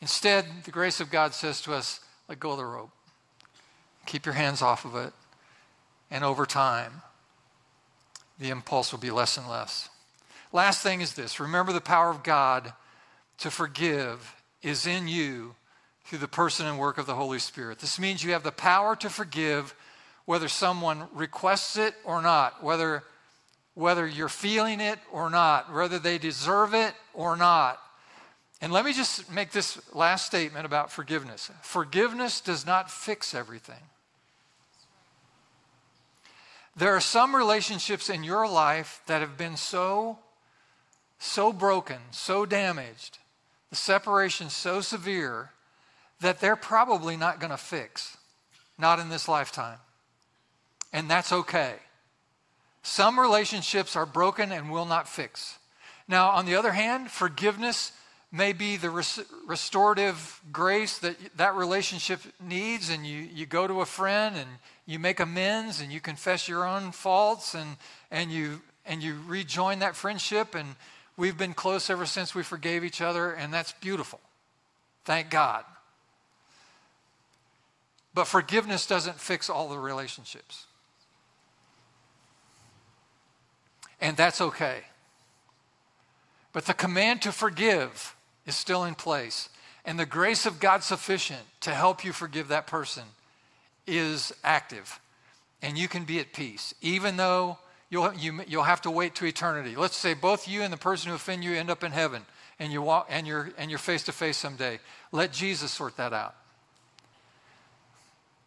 Instead, 0.00 0.46
the 0.64 0.70
grace 0.70 1.00
of 1.00 1.10
God 1.10 1.34
says 1.34 1.60
to 1.62 1.72
us, 1.72 2.00
let 2.28 2.38
go 2.38 2.52
of 2.52 2.58
the 2.58 2.64
rope. 2.64 2.90
Keep 4.06 4.26
your 4.26 4.34
hands 4.34 4.60
off 4.60 4.84
of 4.84 4.94
it. 4.96 5.12
And 6.14 6.22
over 6.22 6.46
time, 6.46 7.02
the 8.38 8.50
impulse 8.50 8.92
will 8.92 9.00
be 9.00 9.10
less 9.10 9.36
and 9.36 9.48
less. 9.48 9.88
Last 10.52 10.80
thing 10.80 11.00
is 11.00 11.14
this 11.14 11.40
remember 11.40 11.72
the 11.72 11.80
power 11.80 12.08
of 12.08 12.22
God 12.22 12.72
to 13.38 13.50
forgive 13.50 14.36
is 14.62 14.86
in 14.86 15.08
you 15.08 15.56
through 16.04 16.20
the 16.20 16.28
person 16.28 16.66
and 16.66 16.78
work 16.78 16.98
of 16.98 17.06
the 17.06 17.16
Holy 17.16 17.40
Spirit. 17.40 17.80
This 17.80 17.98
means 17.98 18.22
you 18.22 18.30
have 18.30 18.44
the 18.44 18.52
power 18.52 18.94
to 18.94 19.10
forgive 19.10 19.74
whether 20.24 20.46
someone 20.46 21.08
requests 21.12 21.76
it 21.76 21.96
or 22.04 22.22
not, 22.22 22.62
whether, 22.62 23.02
whether 23.74 24.06
you're 24.06 24.28
feeling 24.28 24.80
it 24.80 25.00
or 25.10 25.30
not, 25.30 25.74
whether 25.74 25.98
they 25.98 26.18
deserve 26.18 26.74
it 26.74 26.94
or 27.12 27.36
not. 27.36 27.80
And 28.60 28.72
let 28.72 28.84
me 28.84 28.92
just 28.92 29.32
make 29.32 29.50
this 29.50 29.80
last 29.92 30.26
statement 30.26 30.64
about 30.64 30.92
forgiveness 30.92 31.50
forgiveness 31.62 32.40
does 32.40 32.64
not 32.64 32.88
fix 32.88 33.34
everything. 33.34 33.82
There 36.76 36.94
are 36.94 37.00
some 37.00 37.36
relationships 37.36 38.10
in 38.10 38.24
your 38.24 38.48
life 38.48 39.00
that 39.06 39.20
have 39.20 39.36
been 39.36 39.56
so 39.56 40.18
so 41.18 41.52
broken, 41.52 41.98
so 42.10 42.44
damaged, 42.44 43.18
the 43.70 43.76
separation 43.76 44.50
so 44.50 44.80
severe 44.80 45.50
that 46.20 46.40
they're 46.40 46.56
probably 46.56 47.16
not 47.16 47.40
going 47.40 47.50
to 47.50 47.56
fix, 47.56 48.18
not 48.78 48.98
in 48.98 49.08
this 49.08 49.26
lifetime. 49.26 49.78
And 50.92 51.10
that's 51.10 51.32
okay. 51.32 51.76
Some 52.82 53.18
relationships 53.18 53.96
are 53.96 54.06
broken 54.06 54.52
and 54.52 54.70
will 54.70 54.84
not 54.84 55.08
fix. 55.08 55.58
Now, 56.06 56.28
on 56.30 56.44
the 56.44 56.54
other 56.54 56.72
hand, 56.72 57.10
forgiveness 57.10 57.92
may 58.34 58.52
be 58.52 58.76
the 58.76 58.90
res- 58.90 59.20
restorative 59.46 60.40
grace 60.52 60.98
that 60.98 61.16
that 61.36 61.54
relationship 61.54 62.20
needs, 62.40 62.90
and 62.90 63.06
you, 63.06 63.18
you 63.32 63.46
go 63.46 63.66
to 63.66 63.80
a 63.80 63.86
friend 63.86 64.36
and 64.36 64.48
you 64.86 64.98
make 64.98 65.20
amends 65.20 65.80
and 65.80 65.92
you 65.92 66.00
confess 66.00 66.48
your 66.48 66.66
own 66.66 66.92
faults 66.92 67.54
and, 67.54 67.76
and, 68.10 68.30
you, 68.30 68.60
and 68.84 69.02
you 69.02 69.16
rejoin 69.26 69.78
that 69.78 69.96
friendship 69.96 70.54
and 70.54 70.74
We've 71.16 71.38
been 71.38 71.54
close 71.54 71.90
ever 71.90 72.06
since 72.06 72.34
we 72.34 72.42
forgave 72.42 72.84
each 72.84 73.00
other, 73.00 73.32
and 73.32 73.52
that's 73.54 73.72
beautiful. 73.72 74.20
Thank 75.04 75.30
God. 75.30 75.64
But 78.12 78.26
forgiveness 78.26 78.86
doesn't 78.86 79.20
fix 79.20 79.48
all 79.48 79.68
the 79.68 79.78
relationships. 79.78 80.66
And 84.00 84.16
that's 84.16 84.40
okay. 84.40 84.80
But 86.52 86.66
the 86.66 86.74
command 86.74 87.22
to 87.22 87.32
forgive 87.32 88.13
is 88.46 88.56
still 88.56 88.84
in 88.84 88.94
place. 88.94 89.48
And 89.84 89.98
the 89.98 90.06
grace 90.06 90.46
of 90.46 90.60
God 90.60 90.82
sufficient 90.82 91.42
to 91.60 91.70
help 91.70 92.04
you 92.04 92.12
forgive 92.12 92.48
that 92.48 92.66
person 92.66 93.04
is 93.86 94.32
active. 94.42 95.00
And 95.62 95.76
you 95.76 95.88
can 95.88 96.04
be 96.04 96.20
at 96.20 96.32
peace, 96.32 96.74
even 96.80 97.16
though 97.16 97.58
you'll, 97.90 98.12
you, 98.14 98.40
you'll 98.46 98.62
have 98.64 98.82
to 98.82 98.90
wait 98.90 99.14
to 99.16 99.26
eternity. 99.26 99.76
Let's 99.76 99.96
say 99.96 100.14
both 100.14 100.48
you 100.48 100.62
and 100.62 100.72
the 100.72 100.78
person 100.78 101.10
who 101.10 101.14
offend 101.14 101.44
you 101.44 101.52
end 101.54 101.70
up 101.70 101.84
in 101.84 101.92
heaven 101.92 102.22
and, 102.58 102.72
you 102.72 102.82
walk, 102.82 103.08
and, 103.10 103.26
you're, 103.26 103.50
and 103.58 103.70
you're 103.70 103.78
face 103.78 104.04
to 104.04 104.12
face 104.12 104.36
someday. 104.36 104.78
Let 105.12 105.32
Jesus 105.32 105.70
sort 105.70 105.96
that 105.96 106.12
out. 106.12 106.34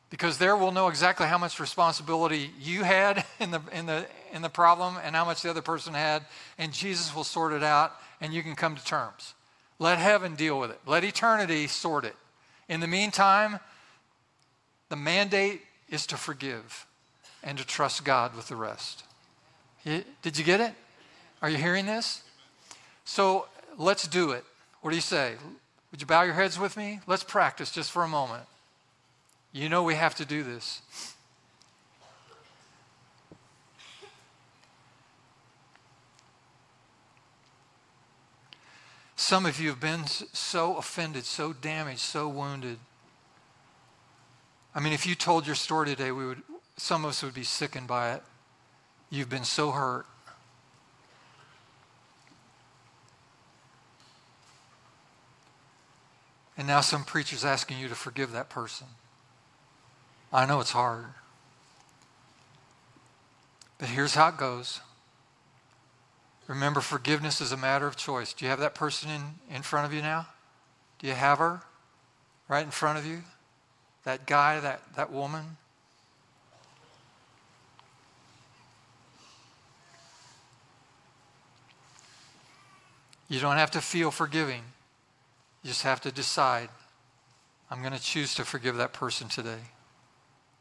Because 0.10 0.38
there 0.38 0.56
we'll 0.56 0.72
know 0.72 0.88
exactly 0.88 1.28
how 1.28 1.38
much 1.38 1.60
responsibility 1.60 2.52
you 2.60 2.84
had 2.84 3.26
in 3.40 3.52
the, 3.52 3.62
in, 3.74 3.86
the, 3.86 4.06
in 4.34 4.42
the 4.42 4.50
problem 4.50 4.96
and 5.04 5.16
how 5.16 5.26
much 5.26 5.42
the 5.42 5.50
other 5.50 5.62
person 5.62 5.94
had, 5.94 6.26
and 6.58 6.72
Jesus 6.72 7.16
will 7.16 7.26
sort 7.26 7.54
it 7.54 7.64
out, 7.64 7.94
and 8.22 8.34
you 8.34 8.42
can 8.42 8.56
come 8.56 8.76
to 8.76 8.84
terms. 8.84 9.34
Let 9.80 10.00
heaven 10.00 10.36
deal 10.36 10.60
with 10.60 10.72
it. 10.72 10.80
Let 10.86 11.04
eternity 11.04 11.68
sort 11.68 12.06
it. 12.06 12.16
In 12.68 12.80
the 12.80 12.88
meantime, 12.88 13.60
the 14.90 14.96
mandate 14.96 15.62
is 15.90 16.06
to 16.08 16.18
forgive 16.18 16.86
and 17.44 17.58
to 17.58 17.66
trust 17.66 18.04
God 18.04 18.36
with 18.36 18.48
the 18.48 18.56
rest. 18.56 19.04
Did 19.86 20.38
you 20.38 20.44
get 20.44 20.60
it? 20.60 20.74
Are 21.42 21.50
you 21.50 21.58
hearing 21.58 21.86
this? 21.86 22.24
So 23.06 23.48
let's 23.78 24.08
do 24.08 24.32
it. 24.32 24.44
What 24.82 24.90
do 24.90 24.96
you 24.96 25.02
say? 25.02 25.36
Would 25.92 26.02
you 26.02 26.08
bow 26.08 26.24
your 26.24 26.34
heads 26.34 26.60
with 26.60 26.76
me? 26.76 27.00
Let's 27.08 27.24
practice 27.24 27.72
just 27.72 27.92
for 27.92 28.04
a 28.04 28.08
moment. 28.08 28.44
You 29.54 29.70
know 29.70 29.84
we 29.84 29.96
have 29.96 30.16
to 30.16 30.26
do 30.26 30.44
this. 30.44 30.82
Some 39.28 39.46
of 39.46 39.60
you 39.60 39.68
have 39.72 39.82
been 39.82 40.08
so 40.08 40.78
offended, 40.78 41.26
so 41.26 41.52
damaged, 41.52 42.00
so 42.00 42.30
wounded. 42.30 42.80
I 44.74 44.80
mean, 44.80 44.94
if 44.94 45.06
you 45.06 45.16
told 45.16 45.46
your 45.46 45.54
story 45.54 45.88
today, 45.88 46.14
we 46.14 46.26
would, 46.26 46.44
some 46.78 47.04
of 47.04 47.10
us 47.10 47.22
would 47.24 47.34
be 47.34 47.44
sickened 47.44 47.88
by 47.88 48.14
it. 48.14 48.24
You've 49.10 49.28
been 49.28 49.44
so 49.44 49.72
hurt. 49.72 50.06
And 56.58 56.66
now 56.66 56.80
some 56.80 57.04
preacher's 57.04 57.44
asking 57.44 57.80
you 57.80 57.90
to 57.90 57.96
forgive 57.96 58.32
that 58.32 58.50
person. 58.50 58.88
I 60.32 60.46
know 60.46 60.62
it's 60.62 60.72
hard. 60.72 61.08
But 63.78 63.90
here's 63.90 64.16
how 64.16 64.30
it 64.30 64.38
goes. 64.38 64.80
Remember, 66.48 66.80
forgiveness 66.80 67.42
is 67.42 67.52
a 67.52 67.58
matter 67.58 67.88
of 67.88 67.98
choice. 67.98 68.34
Do 68.34 68.46
you 68.46 68.50
have 68.50 68.60
that 68.60 68.74
person 68.74 69.10
in, 69.10 69.56
in 69.56 69.62
front 69.62 69.86
of 69.86 69.94
you 69.94 70.02
now? 70.02 70.28
Do 71.00 71.08
you 71.08 71.14
have 71.14 71.40
her 71.40 71.62
right 72.48 72.64
in 72.64 72.72
front 72.72 72.98
of 72.98 73.06
you? 73.06 73.24
That 74.06 74.26
guy, 74.26 74.60
that, 74.62 74.82
that 74.96 75.12
woman? 75.12 75.58
You 83.28 83.42
don't 83.42 83.58
have 83.58 83.72
to 83.72 83.82
feel 83.82 84.10
forgiving. 84.10 84.62
You 85.64 85.70
just 85.70 85.84
have 85.84 86.00
to 86.02 86.12
decide 86.12 86.70
I'm 87.70 87.82
going 87.82 87.94
to 87.94 88.02
choose 88.02 88.34
to 88.36 88.46
forgive 88.46 88.78
that 88.78 88.94
person 88.94 89.28
today. 89.28 89.60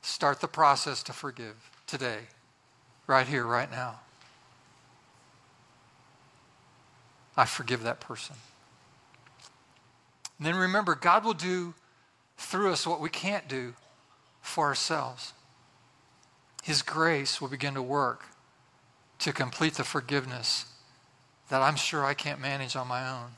Start 0.03 0.41
the 0.41 0.49
process 0.49 1.03
to 1.05 1.13
forgive 1.13 1.55
today, 1.87 2.19
right 3.07 3.27
here, 3.27 3.45
right 3.45 3.71
now. 3.71 4.01
I 7.37 7.45
forgive 7.45 7.83
that 7.83 8.01
person. 8.01 8.37
And 10.39 10.47
then 10.47 10.57
remember, 10.57 10.95
God 10.95 11.25
will 11.25 11.35
do 11.35 11.75
through 12.37 12.73
us 12.73 12.87
what 12.87 13.01
we 13.01 13.09
can't 13.09 13.49
do 13.49 13.75
for 14.41 14.67
ourselves. 14.67 15.33
His 16.63 16.83
grace 16.83 17.41
will 17.41 17.49
begin 17.49 17.75
to 17.75 17.83
work 17.83 18.25
to 19.21 19.33
complete 19.33 19.75
the 19.75 19.85
forgiveness 19.85 20.67
that 21.49 21.63
I'm 21.63 21.77
sure 21.77 22.05
I 22.05 22.15
can't 22.15 22.41
manage 22.41 22.77
on 22.77 22.89
my 22.89 23.09
own. 23.09 23.31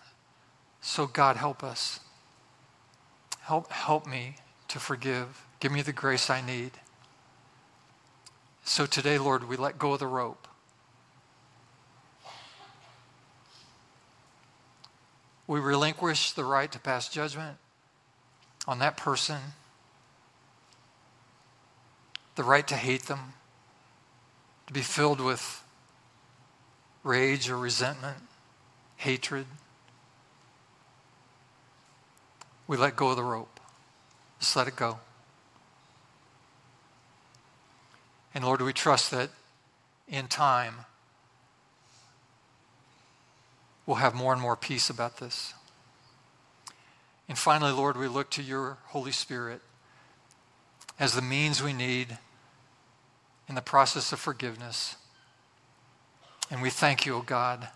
So, 0.81 1.07
God, 1.07 1.37
help 1.37 1.63
us. 1.63 2.01
Help, 3.41 3.71
help 3.71 4.07
me 4.07 4.37
to 4.69 4.81
forgive. 4.81 5.45
Give 5.61 5.73
me 5.73 5.83
the 5.83 5.93
grace 5.93 6.31
I 6.31 6.41
need. 6.41 6.73
So 8.65 8.87
today, 8.87 9.19
Lord, 9.19 9.49
we 9.49 9.57
let 9.57 9.79
go 9.79 9.93
of 9.93 10.01
the 10.01 10.07
rope. 10.07 10.48
We 15.49 15.61
relinquish 15.61 16.33
the 16.33 16.45
right 16.45 16.71
to 16.71 16.79
pass 16.79 17.09
judgment 17.09 17.57
on 18.67 18.79
that 18.81 18.99
person, 18.99 19.39
the 22.37 22.45
right 22.45 22.69
to 22.69 22.77
hate 22.77 23.07
them, 23.07 23.33
to 24.67 24.75
be 24.75 24.83
filled 24.83 25.21
with 25.23 25.65
rage 27.03 27.49
or 27.49 27.57
resentment, 27.57 28.19
hatred. 28.97 29.47
We 32.67 32.77
let 32.77 32.95
go 32.95 33.09
of 33.09 33.17
the 33.17 33.25
rope. 33.25 33.59
Just 34.41 34.55
let 34.55 34.69
it 34.69 34.77
go. 34.77 35.01
And 38.35 38.45
Lord, 38.45 38.61
we 38.61 38.75
trust 38.75 39.11
that 39.13 39.31
in 40.07 40.29
time 40.29 40.85
we'll 43.89 43.97
have 43.97 44.15
more 44.15 44.35
and 44.35 44.43
more 44.43 44.55
peace 44.55 44.91
about 44.91 45.17
this. 45.17 45.55
And 47.27 47.39
finally, 47.39 47.73
Lord, 47.73 47.97
we 47.97 48.07
look 48.07 48.29
to 48.33 48.43
your 48.43 48.77
Holy 48.89 49.13
Spirit 49.13 49.63
as 51.01 51.15
the 51.15 51.23
means 51.23 51.63
we 51.63 51.73
need 51.73 52.19
in 53.49 53.55
the 53.55 53.63
process 53.63 54.13
of 54.13 54.21
forgiveness. 54.21 54.97
And 56.51 56.61
we 56.61 56.69
thank 56.69 57.07
you, 57.07 57.15
O 57.15 57.19
oh 57.19 57.23
God, 57.23 57.69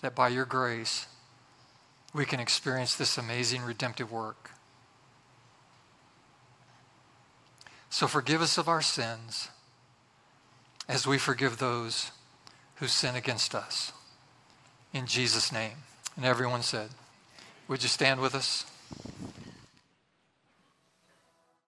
that 0.00 0.14
by 0.14 0.28
your 0.28 0.46
grace 0.46 1.06
we 2.14 2.24
can 2.24 2.40
experience 2.40 2.96
this 2.96 3.18
amazing 3.18 3.60
redemptive 3.60 4.10
work. 4.10 4.52
So 7.90 8.06
forgive 8.06 8.40
us 8.40 8.56
of 8.56 8.68
our 8.68 8.82
sins 8.82 9.50
as 10.88 11.06
we 11.06 11.18
forgive 11.18 11.58
those 11.58 12.10
who 12.76 12.86
sin 12.86 13.14
against 13.14 13.54
us 13.54 13.92
in 14.92 15.06
Jesus' 15.06 15.52
name. 15.52 15.76
And 16.16 16.24
everyone 16.24 16.62
said, 16.62 16.90
Would 17.68 17.82
you 17.82 17.88
stand 17.88 18.20
with 18.20 18.34
us? 18.34 18.64